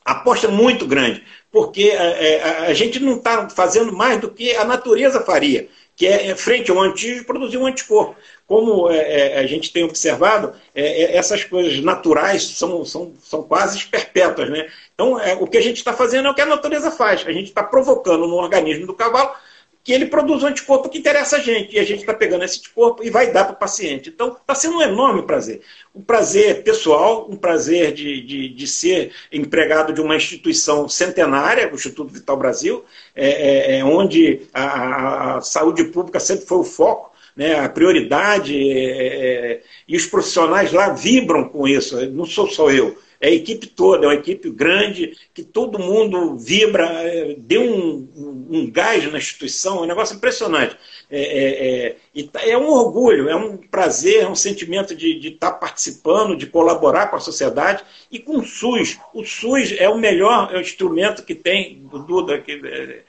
Aposta 0.04 0.48
muito 0.48 0.86
grande, 0.86 1.22
porque 1.50 1.84
é, 1.84 2.34
é, 2.34 2.42
a 2.66 2.74
gente 2.74 2.98
não 3.00 3.16
está 3.16 3.48
fazendo 3.48 3.92
mais 3.94 4.20
do 4.20 4.30
que 4.30 4.54
a 4.56 4.64
natureza 4.64 5.20
faria 5.20 5.68
que 5.98 6.06
é, 6.06 6.28
é 6.28 6.36
frente 6.36 6.70
ao 6.70 6.78
antígeno 6.78 7.24
produzir 7.24 7.58
um 7.58 7.66
anticorpo. 7.66 8.14
Como 8.46 8.88
é, 8.88 8.98
é, 9.34 9.38
a 9.40 9.46
gente 9.48 9.72
tem 9.72 9.82
observado, 9.82 10.54
é, 10.72 11.02
é, 11.02 11.16
essas 11.16 11.42
coisas 11.42 11.80
naturais 11.80 12.44
são, 12.44 12.84
são, 12.84 13.12
são 13.20 13.42
quase 13.42 13.84
perpétuas. 13.84 14.48
Né? 14.48 14.70
Então, 14.94 15.18
o 15.40 15.46
que 15.48 15.58
a 15.58 15.60
gente 15.60 15.78
está 15.78 15.92
fazendo 15.92 16.28
é 16.28 16.30
o 16.30 16.34
que 16.34 16.40
a 16.40 16.46
natureza 16.46 16.92
faz. 16.92 17.26
A 17.26 17.32
gente 17.32 17.48
está 17.48 17.64
provocando 17.64 18.28
no 18.28 18.36
organismo 18.36 18.86
do 18.86 18.94
cavalo 18.94 19.32
que 19.88 19.92
ele 19.94 20.04
produz 20.04 20.42
um 20.42 20.48
anticorpo 20.48 20.90
que 20.90 20.98
interessa 20.98 21.36
a 21.36 21.40
gente. 21.40 21.74
E 21.74 21.78
a 21.78 21.82
gente 21.82 22.00
está 22.00 22.12
pegando 22.12 22.44
esse 22.44 22.58
anticorpo 22.58 23.02
e 23.02 23.08
vai 23.08 23.32
dar 23.32 23.44
para 23.44 23.54
o 23.54 23.58
paciente. 23.58 24.10
Então, 24.10 24.36
está 24.38 24.54
sendo 24.54 24.76
um 24.76 24.82
enorme 24.82 25.22
prazer. 25.22 25.62
Um 25.94 26.02
prazer 26.02 26.62
pessoal, 26.62 27.26
um 27.30 27.36
prazer 27.36 27.94
de, 27.94 28.20
de, 28.20 28.50
de 28.50 28.66
ser 28.66 29.12
empregado 29.32 29.94
de 29.94 30.02
uma 30.02 30.14
instituição 30.14 30.86
centenária, 30.90 31.70
o 31.72 31.74
Instituto 31.74 32.12
Vital 32.12 32.36
Brasil, 32.36 32.84
é, 33.16 33.30
é, 33.30 33.78
é 33.78 33.84
onde 33.84 34.42
a, 34.52 35.38
a, 35.38 35.40
saúde 35.40 35.84
pública 35.84 36.20
sempre 36.20 36.44
foi 36.44 36.58
o 36.58 36.64
foco. 36.64 37.10
Né, 37.34 37.58
a 37.58 37.68
prioridade 37.68 38.52
é, 38.70 39.52
é, 39.54 39.62
e 39.86 39.96
os 39.96 40.04
profissionais 40.04 40.70
lá 40.70 40.90
vibram 40.90 41.48
com 41.48 41.66
isso, 41.66 42.04
não 42.10 42.26
sou 42.26 42.48
só 42.48 42.68
eu, 42.68 42.98
é 43.20 43.28
a 43.28 43.32
equipe 43.32 43.66
toda, 43.66 44.06
é 44.06 44.08
uma 44.08 44.14
equipe 44.14 44.48
grande, 44.50 45.16
que 45.34 45.42
todo 45.42 45.78
mundo 45.78 46.36
vibra, 46.36 46.86
é, 46.86 47.34
deu 47.36 47.62
um, 47.62 48.08
um, 48.16 48.46
um 48.50 48.70
gás 48.70 49.10
na 49.10 49.18
instituição, 49.18 49.78
é 49.78 49.82
um 49.82 49.86
negócio 49.86 50.16
impressionante. 50.16 50.76
É, 51.10 51.20
é, 51.20 51.96
é, 52.14 52.22
tá, 52.24 52.46
é, 52.46 52.56
um 52.56 52.68
orgulho, 52.68 53.28
é 53.28 53.34
um 53.34 53.56
prazer, 53.56 54.22
é 54.22 54.28
um 54.28 54.36
sentimento 54.36 54.94
de, 54.94 55.18
estar 55.28 55.50
tá 55.50 55.56
participando, 55.56 56.36
de 56.36 56.46
colaborar 56.46 57.08
com 57.08 57.16
a 57.16 57.20
sociedade 57.20 57.82
e 58.10 58.20
com 58.20 58.38
o 58.38 58.44
SUS. 58.44 58.98
O 59.12 59.24
SUS 59.24 59.74
é 59.76 59.88
o 59.88 59.98
melhor 59.98 60.54
instrumento 60.60 61.24
que 61.24 61.34
tem, 61.34 61.88
Duda, 62.06 62.38
que, 62.38 62.60
é, 62.64 63.02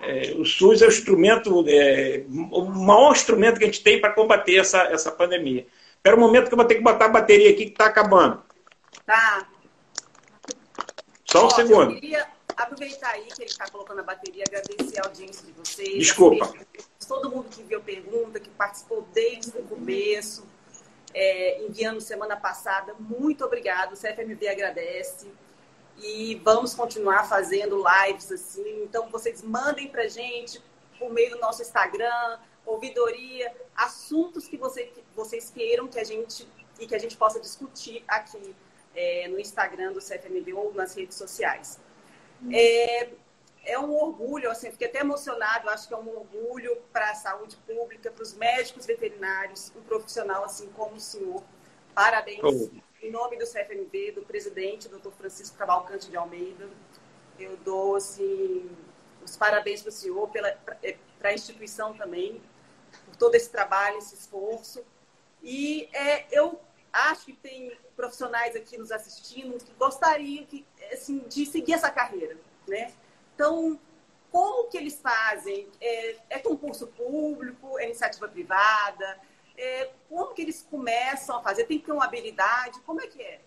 é, 0.00 0.34
o 0.36 0.44
SUS 0.44 0.80
é 0.80 0.86
o 0.86 0.90
instrumento, 0.90 1.64
é, 1.66 2.22
o 2.52 2.66
maior 2.66 3.12
instrumento 3.12 3.58
que 3.58 3.64
a 3.64 3.66
gente 3.66 3.82
tem 3.82 4.00
para 4.00 4.12
combater 4.12 4.56
essa, 4.56 4.82
essa 4.84 5.10
pandemia. 5.10 5.66
Espera 5.96 6.16
um 6.16 6.20
momento 6.20 6.46
que 6.46 6.54
eu 6.54 6.58
vou 6.58 6.66
ter 6.66 6.76
que 6.76 6.82
botar 6.82 7.06
a 7.06 7.08
bateria 7.08 7.50
aqui 7.50 7.64
que 7.64 7.72
está 7.72 7.86
acabando. 7.86 8.40
Tá. 9.04 9.48
Só 11.36 11.42
um 11.42 11.46
Ó, 11.46 11.50
segundo. 11.50 11.90
Eu 11.92 12.00
queria 12.00 12.26
aproveitar 12.56 13.10
aí 13.10 13.26
que 13.26 13.42
ele 13.42 13.50
está 13.50 13.68
colocando 13.68 14.00
a 14.00 14.02
bateria, 14.02 14.44
agradecer 14.46 14.98
a 14.98 15.06
audiência 15.06 15.46
de 15.46 15.52
vocês. 15.52 15.98
Desculpa. 15.98 16.52
Todo 17.06 17.30
mundo 17.30 17.48
que 17.50 17.62
viu 17.62 17.80
pergunta, 17.82 18.40
que 18.40 18.48
participou 18.50 19.06
desde 19.12 19.56
o 19.58 19.62
começo, 19.64 20.46
é, 21.12 21.62
enviando 21.62 22.00
semana 22.00 22.36
passada. 22.36 22.94
Muito 22.98 23.44
obrigado. 23.44 23.92
O 23.92 23.96
CFMV 23.96 24.48
agradece 24.48 25.30
e 25.98 26.40
vamos 26.42 26.74
continuar 26.74 27.24
fazendo 27.24 27.82
lives 28.06 28.32
assim. 28.32 28.82
Então, 28.82 29.08
vocês 29.10 29.42
mandem 29.42 29.88
para 29.88 30.08
gente 30.08 30.60
por 30.98 31.12
meio 31.12 31.30
do 31.32 31.38
nosso 31.38 31.60
Instagram, 31.60 32.38
ouvidoria, 32.64 33.54
assuntos 33.76 34.48
que 34.48 34.56
você, 34.56 34.90
vocês 35.14 35.50
queiram 35.50 35.86
que 35.86 36.00
a 36.00 36.04
gente 36.04 36.48
e 36.80 36.86
que 36.86 36.94
a 36.94 36.98
gente 36.98 37.16
possa 37.16 37.38
discutir 37.40 38.02
aqui 38.08 38.54
é, 38.96 39.28
no 39.28 39.38
Instagram 39.38 39.92
do 39.92 40.00
CFMB 40.00 40.52
ou 40.54 40.74
nas 40.74 40.94
redes 40.96 41.16
sociais. 41.16 41.78
É, 42.50 43.10
é 43.64 43.78
um 43.78 43.94
orgulho, 43.94 44.50
assim, 44.50 44.70
fiquei 44.70 44.88
até 44.88 45.00
emocionado, 45.00 45.68
acho 45.68 45.86
que 45.86 45.94
é 45.94 45.96
um 45.96 46.08
orgulho 46.08 46.76
para 46.92 47.10
a 47.10 47.14
saúde 47.14 47.56
pública, 47.66 48.10
para 48.10 48.22
os 48.22 48.34
médicos 48.34 48.86
veterinários, 48.86 49.72
um 49.76 49.82
profissional 49.82 50.44
assim 50.44 50.68
como 50.70 50.96
o 50.96 51.00
senhor. 51.00 51.42
Parabéns. 51.94 52.40
Oh 52.42 52.86
em 53.06 53.10
nome 53.10 53.36
do 53.36 53.46
CFMV, 53.46 54.12
do 54.12 54.22
presidente, 54.22 54.88
doutor 54.88 55.12
Francisco 55.12 55.56
Cavalcante 55.56 56.10
de 56.10 56.16
Almeida, 56.16 56.68
eu 57.38 57.56
dou 57.58 57.96
assim, 57.96 58.68
os 59.24 59.36
parabéns 59.36 59.82
para 59.82 59.90
o 59.90 59.92
senhor, 59.92 60.28
para 60.28 60.56
é, 60.82 60.96
a 61.22 61.32
instituição 61.32 61.94
também, 61.94 62.40
por 63.04 63.16
todo 63.16 63.34
esse 63.34 63.50
trabalho, 63.50 63.98
esse 63.98 64.14
esforço. 64.14 64.84
E 65.42 65.88
é, 65.92 66.26
eu 66.32 66.58
acho 66.96 67.26
que 67.26 67.32
tem 67.32 67.76
profissionais 67.94 68.56
aqui 68.56 68.76
nos 68.78 68.90
assistindo 68.90 69.62
que 69.62 69.72
gostariam 69.74 70.44
que, 70.46 70.64
assim, 70.92 71.18
de 71.28 71.46
seguir 71.46 71.74
essa 71.74 71.90
carreira, 71.90 72.36
né? 72.66 72.92
Então, 73.34 73.78
como 74.30 74.68
que 74.68 74.76
eles 74.76 75.00
fazem? 75.00 75.68
É, 75.80 76.16
é 76.30 76.38
concurso 76.38 76.86
público, 76.88 77.78
é 77.78 77.84
iniciativa 77.84 78.28
privada? 78.28 79.20
É, 79.56 79.90
como 80.08 80.34
que 80.34 80.42
eles 80.42 80.62
começam 80.62 81.38
a 81.38 81.42
fazer? 81.42 81.64
Tem 81.64 81.78
que 81.78 81.86
ter 81.86 81.92
uma 81.92 82.04
habilidade? 82.04 82.80
Como 82.80 83.00
é 83.00 83.06
que 83.06 83.22
é? 83.22 83.40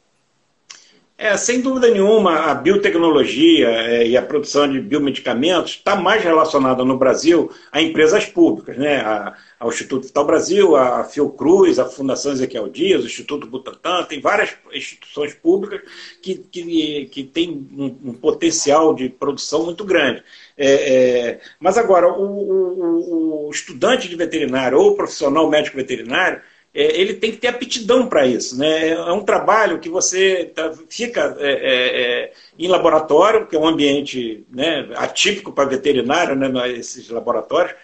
É, 1.21 1.35
sem 1.35 1.59
dúvida 1.59 1.91
nenhuma, 1.91 2.49
a 2.49 2.55
biotecnologia 2.55 3.67
é, 3.67 4.07
e 4.07 4.15
a 4.15 4.21
produção 4.21 4.71
de 4.71 4.79
biomedicamentos 4.79 5.71
está 5.71 5.93
mais 5.93 6.23
relacionada 6.23 6.85
no 6.85 6.97
Brasil 6.97 7.51
a 7.73 7.81
empresas 7.81 8.23
públicas, 8.23 8.77
né? 8.77 9.01
A, 9.01 9.35
ao 9.59 9.67
Instituto 9.67 10.07
Vital 10.07 10.25
Brasil, 10.25 10.77
a 10.77 11.03
Fiocruz, 11.03 11.77
a 11.77 11.83
Fundação 11.83 12.31
Ezequiel 12.31 12.69
Dias, 12.69 13.03
o 13.03 13.07
Instituto 13.07 13.47
Butantan, 13.47 14.05
tem 14.05 14.21
várias 14.21 14.55
instituições 14.71 15.33
públicas 15.33 15.81
que, 16.21 16.35
que, 16.35 17.09
que 17.11 17.23
têm 17.25 17.67
um, 17.77 18.11
um 18.11 18.13
potencial 18.13 18.95
de 18.95 19.09
produção 19.09 19.65
muito 19.65 19.83
grande. 19.83 20.23
É, 20.57 20.67
é, 20.71 21.39
mas 21.59 21.77
agora, 21.77 22.07
o, 22.07 22.23
o, 22.23 23.47
o, 23.47 23.51
estudante 23.51 24.07
de 24.07 24.15
veterinário 24.15 24.77
ou 24.79 24.91
o 24.91 24.95
profissional 24.95 25.49
médico 25.49 25.75
veterinário, 25.75 26.41
é, 26.73 26.99
ele 26.99 27.15
tem 27.15 27.31
que 27.31 27.37
ter 27.37 27.47
aptidão 27.47 28.07
para 28.07 28.25
isso. 28.25 28.57
Né? 28.57 28.89
É 28.89 29.11
um 29.11 29.23
trabalho 29.23 29.79
que 29.79 29.89
você 29.89 30.51
tá, 30.53 30.71
fica 30.87 31.35
é, 31.39 31.51
é, 31.51 32.01
é 32.01 32.33
em 32.57 32.67
laboratório, 32.67 33.47
que 33.47 33.55
é 33.55 33.59
um 33.59 33.67
ambiente 33.67 34.45
né, 34.51 34.89
atípico 34.95 35.51
para 35.51 35.69
veterinário, 35.69 36.35
né, 36.35 36.49
esses 36.71 37.09
laboratórios. 37.09 37.75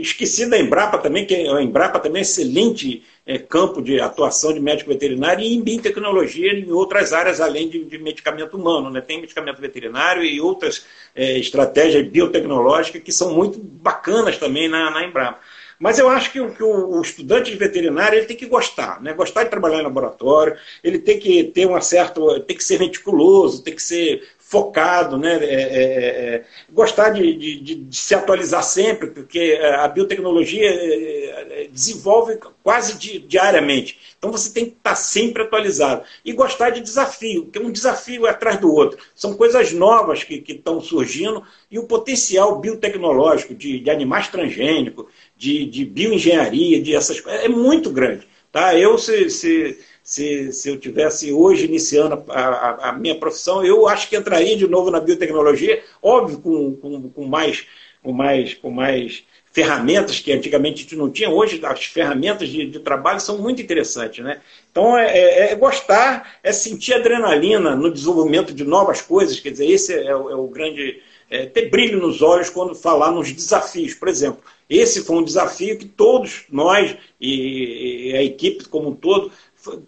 Esqueci 0.00 0.50
da 0.50 0.58
Embrapa 0.58 0.98
também, 0.98 1.24
que 1.24 1.34
a 1.34 1.62
Embrapa 1.62 1.98
também 1.98 2.20
é 2.20 2.22
excelente 2.22 3.02
é, 3.24 3.38
campo 3.38 3.80
de 3.80 4.00
atuação 4.00 4.52
de 4.52 4.60
médico 4.60 4.90
veterinário 4.90 5.42
e 5.42 5.54
em 5.54 5.62
biotecnologia 5.62 6.52
em 6.52 6.70
outras 6.72 7.12
áreas 7.12 7.40
além 7.40 7.68
de, 7.68 7.84
de 7.84 7.98
medicamento 7.98 8.56
humano. 8.56 8.90
Né? 8.90 9.00
Tem 9.00 9.20
medicamento 9.20 9.60
veterinário 9.60 10.22
e 10.24 10.40
outras 10.40 10.84
é, 11.14 11.38
estratégias 11.38 12.06
biotecnológicas 12.06 13.02
que 13.02 13.12
são 13.12 13.34
muito 13.34 13.58
bacanas 13.58 14.36
também 14.36 14.68
na, 14.68 14.90
na 14.90 15.04
Embrapa. 15.04 15.38
Mas 15.78 15.98
eu 15.98 16.08
acho 16.08 16.30
que, 16.32 16.40
o, 16.40 16.52
que 16.52 16.62
o, 16.62 17.00
estudante 17.00 17.50
de 17.50 17.56
veterinário 17.56 18.18
ele 18.18 18.26
tem 18.26 18.36
que 18.36 18.46
gostar, 18.46 19.00
né? 19.02 19.12
gostar 19.12 19.44
de 19.44 19.50
trabalhar 19.50 19.80
em 19.80 19.82
laboratório, 19.82 20.56
ele 20.82 20.98
tem 20.98 21.18
que 21.18 21.44
ter 21.44 21.66
um 21.66 21.80
certo, 21.80 22.40
tem 22.40 22.56
que 22.56 22.64
ser 22.64 22.78
meticuloso, 22.78 23.62
tem 23.62 23.74
que 23.74 23.82
ser 23.82 24.22
focado, 24.52 25.16
né? 25.16 25.42
É, 25.42 25.54
é, 25.54 25.62
é, 25.62 26.34
é 26.34 26.44
gostar 26.70 27.08
de, 27.08 27.34
de, 27.34 27.74
de, 27.74 27.96
se 27.96 28.14
atualizar 28.14 28.62
sempre, 28.62 29.06
porque 29.08 29.58
a 29.78 29.88
biotecnologia 29.88 30.68
é, 30.68 31.68
desenvolve 31.72 32.38
quase 32.62 32.98
diariamente. 33.20 33.98
Então 34.18 34.30
você 34.30 34.52
tem 34.52 34.66
que 34.66 34.72
estar 34.72 34.94
sempre 34.94 35.42
atualizado. 35.42 36.04
E 36.22 36.34
gostar 36.34 36.68
de 36.68 36.82
desafio, 36.82 37.46
que 37.46 37.58
é 37.58 37.62
um 37.62 37.70
desafio 37.70 38.26
atrás 38.26 38.60
do 38.60 38.70
outro. 38.70 38.98
São 39.14 39.32
coisas 39.32 39.72
novas 39.72 40.22
que 40.22 40.44
estão 40.46 40.82
surgindo 40.82 41.42
e 41.70 41.78
o 41.78 41.84
potencial 41.84 42.58
biotecnológico 42.58 43.54
de, 43.54 43.80
de 43.80 43.90
animais 43.90 44.28
transgênicos, 44.28 45.06
de, 45.42 45.66
de 45.66 45.84
bioengenharia, 45.84 46.80
de 46.80 46.94
essas 46.94 47.20
coisas, 47.20 47.42
é 47.42 47.48
muito 47.48 47.90
grande. 47.90 48.28
Tá? 48.52 48.78
Eu, 48.78 48.96
se, 48.96 49.28
se, 49.28 49.76
se, 50.00 50.52
se 50.52 50.68
eu 50.68 50.78
tivesse 50.78 51.32
hoje 51.32 51.64
iniciando 51.64 52.22
a, 52.28 52.40
a, 52.40 52.90
a, 52.90 52.92
minha 52.92 53.16
profissão, 53.16 53.64
eu 53.64 53.88
acho 53.88 54.08
que 54.08 54.16
entraria 54.16 54.56
de 54.56 54.68
novo 54.68 54.88
na 54.88 55.00
biotecnologia, 55.00 55.82
óbvio, 56.00 56.38
com, 56.38 56.76
com, 56.76 57.10
com 57.10 57.26
mais, 57.26 57.66
com, 58.00 58.12
mais, 58.12 58.54
com 58.54 58.70
mais 58.70 59.24
ferramentas 59.50 60.20
que 60.20 60.30
antigamente 60.30 60.76
a 60.76 60.82
gente 60.82 60.96
não 60.96 61.10
tinha. 61.10 61.28
Hoje 61.28 61.60
as 61.64 61.86
ferramentas 61.86 62.48
de, 62.48 62.64
de 62.64 62.78
trabalho 62.78 63.18
são 63.18 63.36
muito 63.38 63.60
interessantes. 63.60 64.24
Né? 64.24 64.40
Então 64.70 64.96
é, 64.96 65.10
é, 65.10 65.52
é, 65.52 65.54
gostar, 65.56 66.38
é 66.40 66.52
sentir 66.52 66.94
adrenalina 66.94 67.74
no 67.74 67.92
desenvolvimento 67.92 68.54
de 68.54 68.62
novas 68.62 69.00
coisas, 69.00 69.40
quer 69.40 69.50
dizer, 69.50 69.68
esse 69.68 69.92
é, 69.92 70.14
o, 70.14 70.30
é 70.30 70.36
o 70.36 70.46
grande. 70.46 71.02
É, 71.28 71.46
ter 71.46 71.70
brilho 71.70 71.98
nos 71.98 72.20
olhos 72.20 72.50
quando 72.50 72.74
falar 72.74 73.10
nos 73.10 73.32
desafios. 73.32 73.94
Por 73.94 74.06
exemplo, 74.06 74.44
esse 74.78 75.04
foi 75.04 75.16
um 75.16 75.24
desafio 75.24 75.78
que 75.78 75.86
todos 75.86 76.44
nós 76.50 76.96
e, 77.20 78.12
a 78.16 78.22
equipe 78.22 78.64
como 78.64 78.90
um 78.90 78.94
todo 78.94 79.30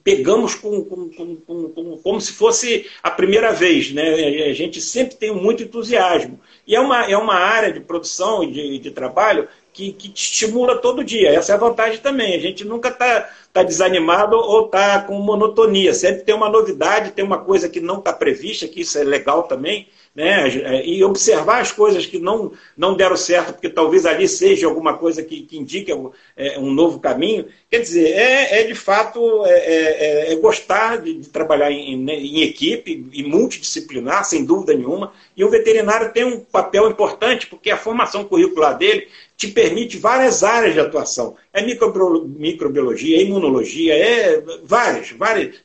pegamos 0.05 0.55
com, 0.55 0.85
com, 0.85 1.11
com, 1.11 1.99
como 2.03 2.21
se 2.21 2.33
fosse 2.33 2.87
a 3.03 3.11
primeira 3.11 3.53
vez. 3.53 3.93
Né? 3.93 4.45
A 4.45 4.53
gente 4.53 4.81
sempre 4.81 5.17
tem 5.17 5.35
muito 5.35 5.63
entusiasmo. 5.63 6.39
E 6.67 6.77
é 6.77 6.81
uma, 6.81 7.11
é 7.11 7.17
uma 7.17 7.35
área 7.35 7.73
de 7.73 7.81
produção 7.81 8.45
e 8.45 8.53
de, 8.53 8.79
de 8.79 8.91
trabalho 8.91 9.49
que, 9.73 9.93
que 9.93 10.09
te 10.09 10.31
estimula 10.31 10.79
todo 10.79 11.03
dia. 11.03 11.31
Essa 11.31 11.53
é 11.53 11.55
a 11.57 11.59
vantagem 11.59 11.99
também. 11.99 12.35
A 12.35 12.39
gente 12.39 12.65
nunca 12.65 12.89
está 12.89 13.29
tá 13.53 13.63
desanimado 13.63 14.37
ou 14.37 14.67
está 14.67 15.01
com 15.01 15.19
monotonia. 15.19 15.93
Sempre 15.93 16.23
tem 16.23 16.35
uma 16.35 16.49
novidade, 16.49 17.11
tem 17.11 17.25
uma 17.25 17.39
coisa 17.39 17.69
que 17.69 17.81
não 17.81 17.99
está 17.99 18.13
prevista, 18.13 18.69
que 18.69 18.83
isso 18.83 18.97
é 18.97 19.03
legal 19.03 19.45
também 19.45 19.89
né? 20.15 20.49
e 20.85 21.03
observar 21.03 21.61
as 21.61 21.73
coisas 21.73 22.07
que 22.07 22.19
não, 22.19 22.53
não 22.77 22.95
deram 22.95 23.17
certo, 23.17 23.55
porque 23.55 23.69
talvez 23.69 24.07
ali 24.07 24.29
seja 24.29 24.67
alguma 24.67 24.97
coisa 24.97 25.23
que, 25.23 25.43
que 25.43 25.59
indique 25.59 25.91
é, 26.37 26.59
um 26.59 26.73
novo 26.73 27.01
caminho. 27.01 27.47
Quer 27.69 27.81
dizer, 27.81 28.13
é, 28.13 28.61
é 28.61 28.65
de 28.65 28.75
fato 28.75 29.45
é, 29.45 29.51
é, 29.51 30.33
é 30.33 30.37
gostar 30.37 30.99
de, 30.99 31.15
de 31.15 31.29
trabalhar 31.29 31.73
em, 31.73 31.97
né, 31.97 32.15
em, 32.15 32.43
equipe 32.43 33.09
e 33.13 33.23
multidisciplinar, 33.25 34.25
sem 34.25 34.45
dúvida 34.45 34.75
nenhuma. 34.75 35.13
E 35.37 35.45
o 35.45 35.51
veterinário 35.51 36.13
tem 36.13 36.25
um 36.25 36.39
papel 36.39 36.89
importante, 36.89 37.49
porque 37.49 37.71
a 37.71 37.77
formação 37.77 38.25
curricular 38.25 38.79
dele 38.79 39.09
te 39.37 39.49
permite 39.49 39.99
várias 39.99 40.45
áreas 40.45 40.75
de 40.75 40.81
atuação. 40.81 41.35
É 41.53 41.61
microbiologia, 41.63 43.19
é 43.19 43.23
imunologia, 43.23 43.95
é 43.95 44.43
várias, 44.63 45.11
várias, 45.11 45.57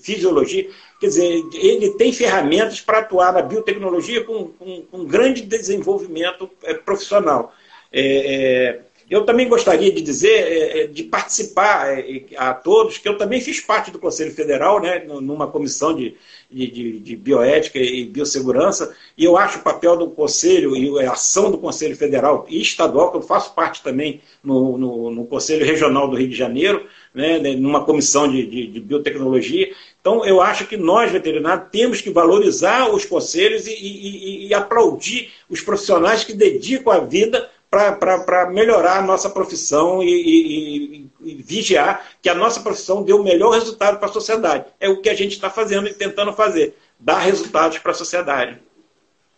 fisiologia. 0.00 0.68
Quer 0.98 1.06
dizer, 1.08 1.44
ele 1.54 1.90
tem 1.90 2.12
ferramentas 2.12 2.80
para 2.80 3.00
atuar 3.00 3.32
na 3.32 3.42
biotecnologia 3.42 4.24
com, 4.24 4.48
com, 4.48 4.82
com 4.82 5.04
grande 5.04 5.42
desenvolvimento 5.42 6.48
é, 6.62 6.72
profissional. 6.72 7.52
É, 7.92 8.00
é, 8.00 8.80
Eu 9.08 9.24
também 9.24 9.48
gostaria 9.48 9.92
de 9.92 10.00
dizer, 10.00 10.32
é, 10.32 10.80
é, 10.80 10.86
de 10.86 11.04
participar 11.04 11.98
a 12.36 12.52
todos, 12.52 12.98
que 12.98 13.08
eu 13.08 13.16
também 13.16 13.40
fiz 13.40 13.60
parte 13.60 13.90
do 13.90 13.98
Conselho 13.98 14.32
Federal, 14.32 14.80
né, 14.80 15.04
numa 15.06 15.46
comissão 15.46 15.94
de, 15.94 16.16
de, 16.50 16.98
de, 16.98 17.16
bioética 17.16 17.78
e 17.78 18.04
biossegurança, 18.04 18.94
e 19.16 19.24
eu 19.24 19.36
acho 19.36 19.58
o 19.58 19.62
papel 19.62 19.96
do 19.96 20.10
Conselho 20.10 20.76
e 20.76 21.04
a 21.04 21.12
ação 21.12 21.50
do 21.50 21.58
Conselho 21.58 21.96
Federal 21.96 22.46
e 22.48 22.60
estadual, 22.60 23.10
que 23.10 23.18
eu 23.18 23.22
faço 23.22 23.54
parte 23.54 23.82
também 23.82 24.20
no, 24.42 24.76
no, 24.76 25.10
no 25.10 25.26
Conselho 25.26 25.64
Regional 25.64 26.08
do 26.08 26.16
Rio 26.16 26.28
de 26.28 26.36
Janeiro, 26.36 26.86
né, 27.14 27.38
né 27.38 27.54
numa 27.54 27.84
comissão 27.84 28.26
de, 28.28 28.44
de, 28.46 28.66
de, 28.66 28.80
biotecnologia. 28.80 29.72
Então, 30.06 30.24
eu 30.24 30.40
acho 30.40 30.68
que 30.68 30.76
nós, 30.76 31.10
veterinários, 31.10 31.68
temos 31.72 32.00
que 32.00 32.10
valorizar 32.10 32.88
os 32.94 33.04
conselhos 33.04 33.66
e, 33.66 33.72
e, 33.72 34.46
e 34.46 34.54
aplaudir 34.54 35.34
os 35.50 35.60
profissionais 35.60 36.22
que 36.22 36.32
dedicam 36.32 36.92
a 36.92 37.00
vida 37.00 37.50
para 37.68 38.48
melhorar 38.48 38.98
a 38.98 39.02
nossa 39.02 39.28
profissão 39.28 40.00
e, 40.04 41.10
e, 41.20 41.34
vigiar 41.42 42.06
que 42.22 42.28
a 42.28 42.36
nossa 42.36 42.60
profissão 42.60 43.02
dê 43.02 43.12
o 43.12 43.24
melhor 43.24 43.50
resultado 43.50 43.98
para 43.98 44.08
a 44.08 44.12
sociedade. 44.12 44.66
É 44.78 44.88
o 44.88 45.02
que 45.02 45.10
a 45.10 45.14
gente 45.14 45.32
está 45.32 45.50
fazendo 45.50 45.88
e 45.88 45.92
tentando 45.92 46.32
fazer, 46.32 46.78
dar 47.00 47.18
resultados 47.18 47.78
para 47.78 47.90
a 47.90 47.94
sociedade. 47.94 48.62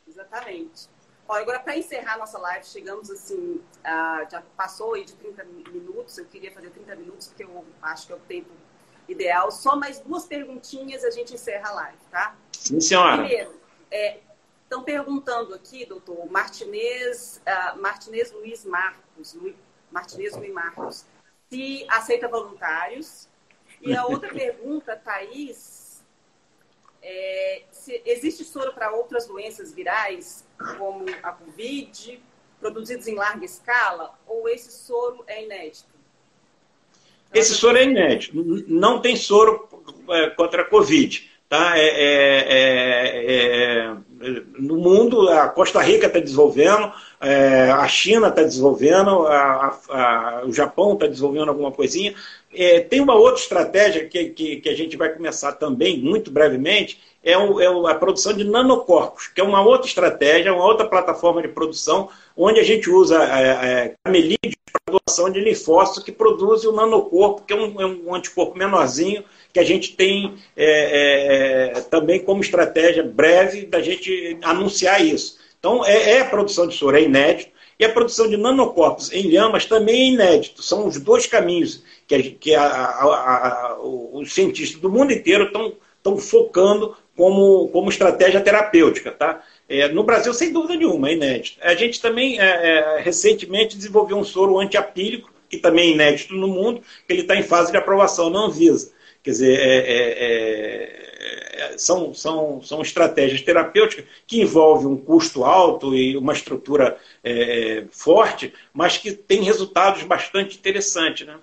Exatamente. 0.07 0.87
Olha, 1.27 1.41
agora, 1.41 1.61
para 1.61 1.79
encerrar 1.79 2.19
nossa 2.19 2.39
live, 2.39 2.66
chegamos 2.66 3.11
assim, 3.11 3.59
uh, 3.87 4.31
já 4.31 4.43
passou 4.55 4.93
aí 4.93 5.05
de 5.07 5.14
30 5.14 5.45
minutos, 5.73 6.19
eu 6.19 6.27
queria 6.27 6.53
fazer 6.53 6.69
30 6.69 6.95
minutos, 6.97 7.29
porque 7.29 7.45
eu 7.45 7.64
acho 7.81 8.07
que 8.07 8.12
é 8.12 8.16
o 8.16 8.21
tempo 8.21 8.51
ideal. 9.09 9.50
Só 9.50 9.76
mais 9.76 9.98
duas 10.00 10.26
perguntinhas 10.26 11.04
a 11.04 11.11
gente 11.11 11.34
encerra 11.34 11.70
a 11.70 11.72
live, 11.72 11.98
tá? 12.11 12.36
Sim, 12.52 12.80
senhora. 12.80 13.18
Primeiro, 13.24 13.61
é, 13.90 14.18
Estão 14.68 14.84
perguntando 14.84 15.54
aqui, 15.54 15.86
doutor, 15.86 16.30
Martinez, 16.30 17.40
uh, 17.40 17.80
Martinez 17.80 18.30
Luiz 18.32 18.66
Marcos, 18.66 19.32
Luiz, 19.32 19.56
Martinez 19.90 20.36
Luiz 20.36 20.52
Marcos, 20.52 21.06
se 21.48 21.86
aceita 21.88 22.28
voluntários. 22.28 23.30
E 23.80 23.96
a 23.96 24.04
outra 24.04 24.28
pergunta, 24.28 24.94
Thaís, 24.94 26.04
é, 27.00 27.62
se 27.70 28.02
existe 28.04 28.44
soro 28.44 28.74
para 28.74 28.92
outras 28.92 29.26
doenças 29.26 29.72
virais, 29.72 30.46
como 30.76 31.06
a 31.22 31.32
Covid, 31.32 32.22
produzidos 32.61 33.06
em 33.06 33.14
larga 33.14 33.46
escala, 33.46 34.18
ou 34.26 34.50
esse 34.50 34.70
soro 34.70 35.24
é 35.26 35.44
inédito? 35.44 35.97
Esse 37.33 37.55
soro 37.55 37.76
é 37.76 37.85
inédito. 37.85 38.64
Não 38.68 39.01
tem 39.01 39.16
soro 39.16 39.68
é, 40.11 40.31
contra 40.31 40.62
a 40.62 40.64
Covid. 40.64 41.29
Tá? 41.49 41.79
É, 41.79 41.89
é, 41.89 42.45
é, 42.49 43.35
é 43.87 43.97
no 44.59 44.76
mundo, 44.76 45.29
a 45.29 45.49
Costa 45.49 45.81
Rica 45.81 46.07
está 46.07 46.18
desenvolvendo, 46.18 46.93
é, 47.21 47.71
a 47.71 47.89
China 47.89 48.29
está 48.29 48.43
desenvolvendo, 48.43 49.27
a, 49.27 49.79
a, 49.89 50.43
o 50.47 50.53
Japão 50.53 50.95
está 50.95 51.07
desenvolvendo 51.07 51.49
alguma 51.49 51.73
coisinha. 51.73 52.14
É, 52.55 52.81
tem 52.81 53.01
uma 53.01 53.14
outra 53.14 53.41
estratégia 53.41 54.07
que, 54.07 54.27
que, 54.27 54.57
que, 54.61 54.69
a 54.69 54.75
gente 54.75 54.97
vai 54.97 55.11
começar 55.11 55.53
também, 55.53 55.99
muito 55.99 56.31
brevemente, 56.31 57.01
é, 57.23 57.37
o, 57.37 57.61
é, 57.61 57.91
a 57.91 57.95
produção 57.95 58.33
de 58.33 58.45
nanocorpos, 58.45 59.27
que 59.27 59.41
é 59.41 59.45
uma 59.45 59.61
outra 59.61 59.89
estratégia, 59.89 60.55
uma 60.55 60.64
outra 60.64 60.87
plataforma 60.87 61.43
de 61.43 61.49
produção, 61.49 62.09
onde 62.37 62.61
a 62.61 62.64
gente 62.64 62.89
usa 62.89 63.23
é, 63.25 63.95
camelídeos 64.05 64.55
para 64.73 64.99
doação 64.99 65.31
de 65.31 65.41
linfócitos 65.41 66.05
que 66.05 66.12
produz 66.12 66.64
o 66.64 66.73
nanocorpo, 66.73 67.43
que 67.43 67.53
é 67.53 67.57
um, 67.57 67.81
é 67.81 67.87
um 67.87 68.14
anticorpo 68.14 68.57
menorzinho, 68.57 69.25
que 69.53 69.59
a 69.59 69.64
gente 69.64 69.97
tem 69.97 70.37
é, 70.57 71.73
é, 71.75 71.81
também 71.83 72.21
como 72.21 72.41
estratégia 72.41 73.03
breve 73.03 73.66
da 73.66 73.81
gente 73.81 74.39
anunciar 74.43 75.05
isso. 75.05 75.38
Então, 75.59 75.84
é, 75.84 76.12
é 76.12 76.20
a 76.20 76.24
produção 76.24 76.66
de 76.66 76.74
soro, 76.74 76.96
é 76.96 77.02
inédito, 77.02 77.50
e 77.78 77.84
a 77.84 77.92
produção 77.92 78.28
de 78.28 78.36
nanocorpos 78.36 79.12
em 79.12 79.30
lhamas 79.30 79.64
também 79.64 80.00
é 80.00 80.12
inédito. 80.14 80.62
São 80.62 80.86
os 80.86 80.98
dois 80.98 81.26
caminhos 81.26 81.82
que, 82.06 82.14
a, 82.14 82.22
que 82.22 82.54
a, 82.54 82.64
a, 82.64 83.78
os 83.80 84.32
cientistas 84.32 84.80
do 84.80 84.90
mundo 84.90 85.12
inteiro 85.12 85.44
estão 85.44 86.18
focando 86.18 86.96
como, 87.16 87.68
como 87.68 87.90
estratégia 87.90 88.40
terapêutica. 88.40 89.12
Tá? 89.12 89.42
É, 89.68 89.88
no 89.88 90.02
Brasil, 90.02 90.32
sem 90.34 90.52
dúvida 90.52 90.76
nenhuma, 90.76 91.09
é 91.09 91.14
inédito. 91.14 91.59
A 91.61 91.74
gente 91.74 92.00
também, 92.00 92.40
é, 92.40 92.44
é, 92.44 93.00
recentemente, 93.00 93.76
desenvolveu 93.76 94.16
um 94.16 94.24
soro 94.24 94.59
antiapílico, 94.59 95.30
que 95.48 95.59
também 95.59 95.90
é 95.90 95.94
inédito 95.94 96.34
no 96.34 96.48
mundo, 96.48 96.80
que 97.06 97.12
ele 97.12 97.22
está 97.22 97.36
em 97.36 97.42
fase 97.42 97.70
de 97.70 97.76
aprovação 97.76 98.28
na 98.28 98.40
Anvisa. 98.40 98.92
Quer 99.29 99.33
dizer, 99.33 99.61
é, 99.61 99.76
é, 99.76 101.74
é, 101.74 101.76
são, 101.76 102.14
são, 102.14 102.62
são 102.62 102.81
estratégias 102.81 103.43
terapêuticas 103.43 104.07
que 104.26 104.41
envolvem 104.41 104.87
um 104.87 104.97
custo 104.97 105.45
alto 105.45 105.95
e 105.95 106.16
uma 106.16 106.33
estrutura 106.33 106.97
é, 107.22 107.85
forte, 107.91 108.55
mas 108.72 108.97
que 108.97 109.12
tem 109.12 109.43
resultados 109.43 110.03
bastante 110.05 110.57
interessantes. 110.57 111.26
Né? 111.26 111.37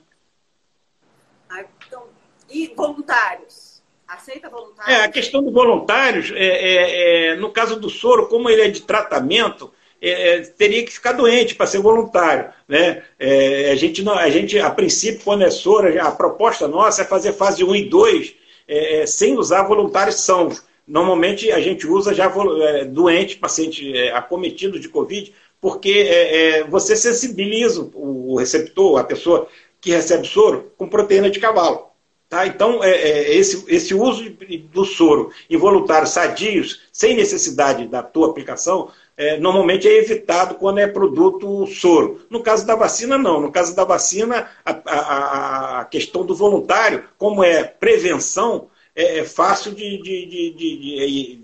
Ah, 1.47 1.63
então, 1.85 2.07
e 2.49 2.73
voluntários? 2.75 3.83
Aceita 4.07 4.49
voluntários? 4.49 4.91
É, 4.91 5.03
a 5.03 5.11
questão 5.11 5.43
dos 5.43 5.53
voluntários, 5.53 6.31
é, 6.31 7.33
é, 7.33 7.35
no 7.35 7.51
caso 7.51 7.79
do 7.79 7.87
soro, 7.87 8.27
como 8.29 8.49
ele 8.49 8.63
é 8.63 8.67
de 8.67 8.81
tratamento, 8.81 9.71
é, 10.09 10.35
é, 10.35 10.41
teria 10.41 10.85
que 10.85 10.93
ficar 10.93 11.13
doente 11.13 11.55
para 11.55 11.65
ser 11.65 11.79
voluntário. 11.79 12.51
Né? 12.67 13.03
É, 13.17 13.71
a, 13.71 13.75
gente 13.75 14.03
não, 14.03 14.13
a 14.13 14.29
gente, 14.29 14.59
a 14.59 14.69
princípio, 14.69 15.21
quando 15.23 15.43
é 15.43 15.49
soro, 15.49 15.99
a 15.99 16.11
proposta 16.11 16.67
nossa 16.67 17.01
é 17.01 17.05
fazer 17.05 17.33
fase 17.33 17.63
1 17.63 17.75
e 17.75 17.89
2 17.89 18.35
é, 18.67 19.01
é, 19.01 19.05
sem 19.07 19.37
usar 19.37 19.63
voluntários 19.63 20.21
sãos. 20.21 20.63
Normalmente 20.87 21.51
a 21.51 21.59
gente 21.59 21.87
usa 21.87 22.13
já 22.13 22.31
é, 22.61 22.85
doente, 22.85 23.37
paciente 23.37 23.97
acometido 24.09 24.79
de 24.79 24.89
Covid, 24.89 25.33
porque 25.59 26.63
você 26.69 26.95
sensibiliza 26.95 27.89
o 27.95 28.35
receptor, 28.37 28.99
a 28.99 29.03
pessoa 29.03 29.47
que 29.81 29.89
recebe 29.89 30.27
soro, 30.27 30.71
com 30.77 30.87
proteína 30.87 31.27
de 31.27 31.39
cavalo. 31.39 31.95
Tá? 32.27 32.47
Então, 32.47 32.83
é, 32.83 32.89
é, 32.89 33.35
esse, 33.35 33.63
esse 33.67 33.93
uso 33.93 34.29
do 34.73 34.83
soro 34.83 35.31
involuntário 35.49 36.07
sadios, 36.07 36.81
sem 36.91 37.15
necessidade 37.15 37.87
da 37.87 38.01
tua 38.01 38.29
aplicação, 38.29 38.91
é, 39.17 39.37
normalmente 39.37 39.87
é 39.87 39.97
evitado 39.97 40.55
quando 40.55 40.79
é 40.79 40.87
produto 40.87 41.65
soro. 41.67 42.25
No 42.29 42.43
caso 42.43 42.65
da 42.65 42.75
vacina, 42.75 43.17
não. 43.17 43.39
No 43.39 43.51
caso 43.51 43.75
da 43.75 43.83
vacina, 43.83 44.49
a, 44.65 44.71
a, 44.85 45.79
a 45.81 45.85
questão 45.85 46.25
do 46.25 46.35
voluntário, 46.35 47.05
como 47.17 47.43
é 47.43 47.63
prevenção, 47.63 48.69
é, 48.95 49.19
é 49.19 49.23
fácil 49.23 49.73
de, 49.73 50.01
de, 50.01 50.51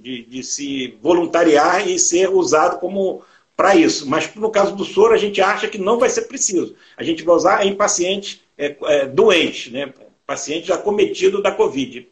de, 0.02 0.24
de, 0.24 0.44
se 0.44 0.98
voluntariar 1.02 1.88
e 1.88 1.98
ser 1.98 2.30
usado 2.30 2.80
como 2.80 3.24
para 3.56 3.76
isso. 3.76 4.10
Mas 4.10 4.34
no 4.36 4.50
caso 4.50 4.76
do 4.76 4.84
soro, 4.84 5.14
a 5.14 5.18
gente 5.18 5.42
acha 5.42 5.68
que 5.68 5.78
não 5.78 6.00
vai 6.00 6.10
ser 6.10 6.24
preciso. 6.24 6.76
A 6.98 7.04
gente 7.04 7.24
vai 7.24 7.36
usar 7.36 7.66
em 7.66 7.76
pacientes 7.76 8.42
é, 8.58 8.76
é, 8.84 9.06
doentes, 9.06 9.72
né? 9.72 9.94
pacientes 10.26 10.72
acometidos 10.72 11.44
da 11.44 11.52
Covid. 11.52 12.08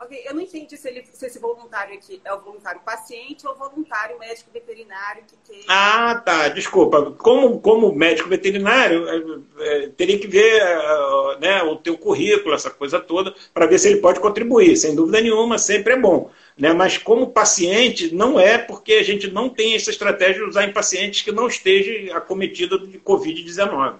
Ok, 0.00 0.22
eu 0.24 0.32
não 0.32 0.40
entendi 0.40 0.76
se, 0.76 0.88
ele, 0.88 1.04
se 1.12 1.26
esse 1.26 1.40
voluntário 1.40 1.92
aqui 1.92 2.20
é 2.24 2.32
o 2.32 2.40
voluntário 2.40 2.80
paciente 2.82 3.44
ou 3.44 3.52
o 3.52 3.56
voluntário 3.56 4.16
médico 4.16 4.48
veterinário 4.52 5.24
que 5.26 5.36
quer. 5.52 5.64
Ah, 5.66 6.14
tá, 6.24 6.48
desculpa. 6.48 7.10
Como, 7.18 7.60
como 7.60 7.92
médico 7.92 8.28
veterinário, 8.28 9.08
é, 9.08 9.24
é, 9.58 9.88
teria 9.88 10.16
que 10.16 10.28
ver 10.28 10.62
é, 10.62 11.38
né, 11.40 11.62
o 11.64 11.74
teu 11.74 11.98
currículo, 11.98 12.54
essa 12.54 12.70
coisa 12.70 13.00
toda, 13.00 13.34
para 13.52 13.66
ver 13.66 13.76
se 13.80 13.88
ele 13.88 14.00
pode 14.00 14.20
contribuir. 14.20 14.76
Sem 14.76 14.94
dúvida 14.94 15.20
nenhuma, 15.20 15.58
sempre 15.58 15.94
é 15.94 15.98
bom. 15.98 16.30
Né? 16.56 16.72
Mas 16.72 16.96
como 16.96 17.32
paciente, 17.32 18.14
não 18.14 18.38
é 18.38 18.56
porque 18.56 18.94
a 18.94 19.02
gente 19.02 19.28
não 19.28 19.48
tem 19.48 19.74
essa 19.74 19.90
estratégia 19.90 20.44
de 20.44 20.48
usar 20.48 20.64
em 20.64 20.72
pacientes 20.72 21.22
que 21.22 21.32
não 21.32 21.48
estejam 21.48 22.16
acometidos 22.16 22.88
de 22.88 23.00
Covid-19. 23.00 23.96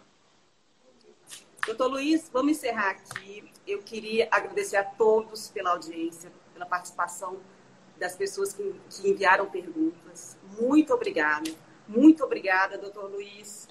Doutor 1.66 1.88
Luiz, 1.88 2.30
vamos 2.32 2.53
encerrar 2.53 2.90
aqui 2.90 3.47
eu 3.69 3.83
queria 3.83 4.27
agradecer 4.31 4.77
a 4.77 4.85
todos 4.85 5.49
pela 5.49 5.71
audiência, 5.71 6.33
pela 6.55 6.64
participação 6.64 7.39
das 7.99 8.16
pessoas 8.16 8.55
que, 8.55 8.75
que 8.89 9.11
enviaram 9.11 9.47
perguntas. 9.51 10.39
Muito 10.59 10.95
obrigada. 10.95 11.51
Muito 11.87 12.25
obrigada, 12.25 12.79
doutor 12.79 13.11
Luiz. 13.11 13.69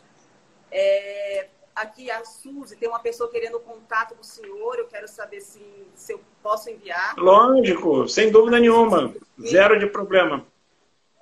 É, 0.71 1.47
aqui 1.75 2.11
a 2.11 2.23
Suzy, 2.23 2.75
tem 2.75 2.87
uma 2.87 2.99
pessoa 2.99 3.31
querendo 3.31 3.59
contato 3.59 4.15
do 4.15 4.23
senhor, 4.23 4.77
eu 4.77 4.87
quero 4.87 5.07
saber 5.07 5.41
se, 5.41 5.61
se 5.95 6.13
eu 6.13 6.21
posso 6.43 6.69
enviar. 6.69 7.15
Lógico, 7.17 8.07
sem 8.07 8.31
dúvida 8.31 8.59
nenhuma. 8.59 9.15
Zero 9.39 9.79
de 9.79 9.87
problema. 9.87 10.45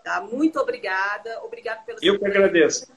Tá, 0.04 0.22
muito 0.22 0.60
obrigada. 0.60 1.42
Obrigada 1.44 1.82
pelo 1.86 2.00
Eu 2.02 2.20
que 2.20 2.26
agradeço. 2.26 2.92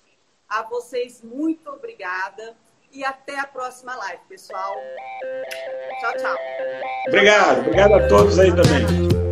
A 0.48 0.62
vocês, 0.62 1.22
muito 1.22 1.70
obrigada 1.70 2.56
e 2.92 3.04
até 3.04 3.38
a 3.38 3.46
próxima 3.46 3.94
live, 3.94 4.22
pessoal. 4.28 4.74
Tchau, 6.00 6.16
tchau. 6.16 6.36
Obrigado, 7.08 7.60
obrigado 7.60 7.94
a 7.94 8.08
todos 8.08 8.38
aí 8.38 8.50
também. 8.54 9.27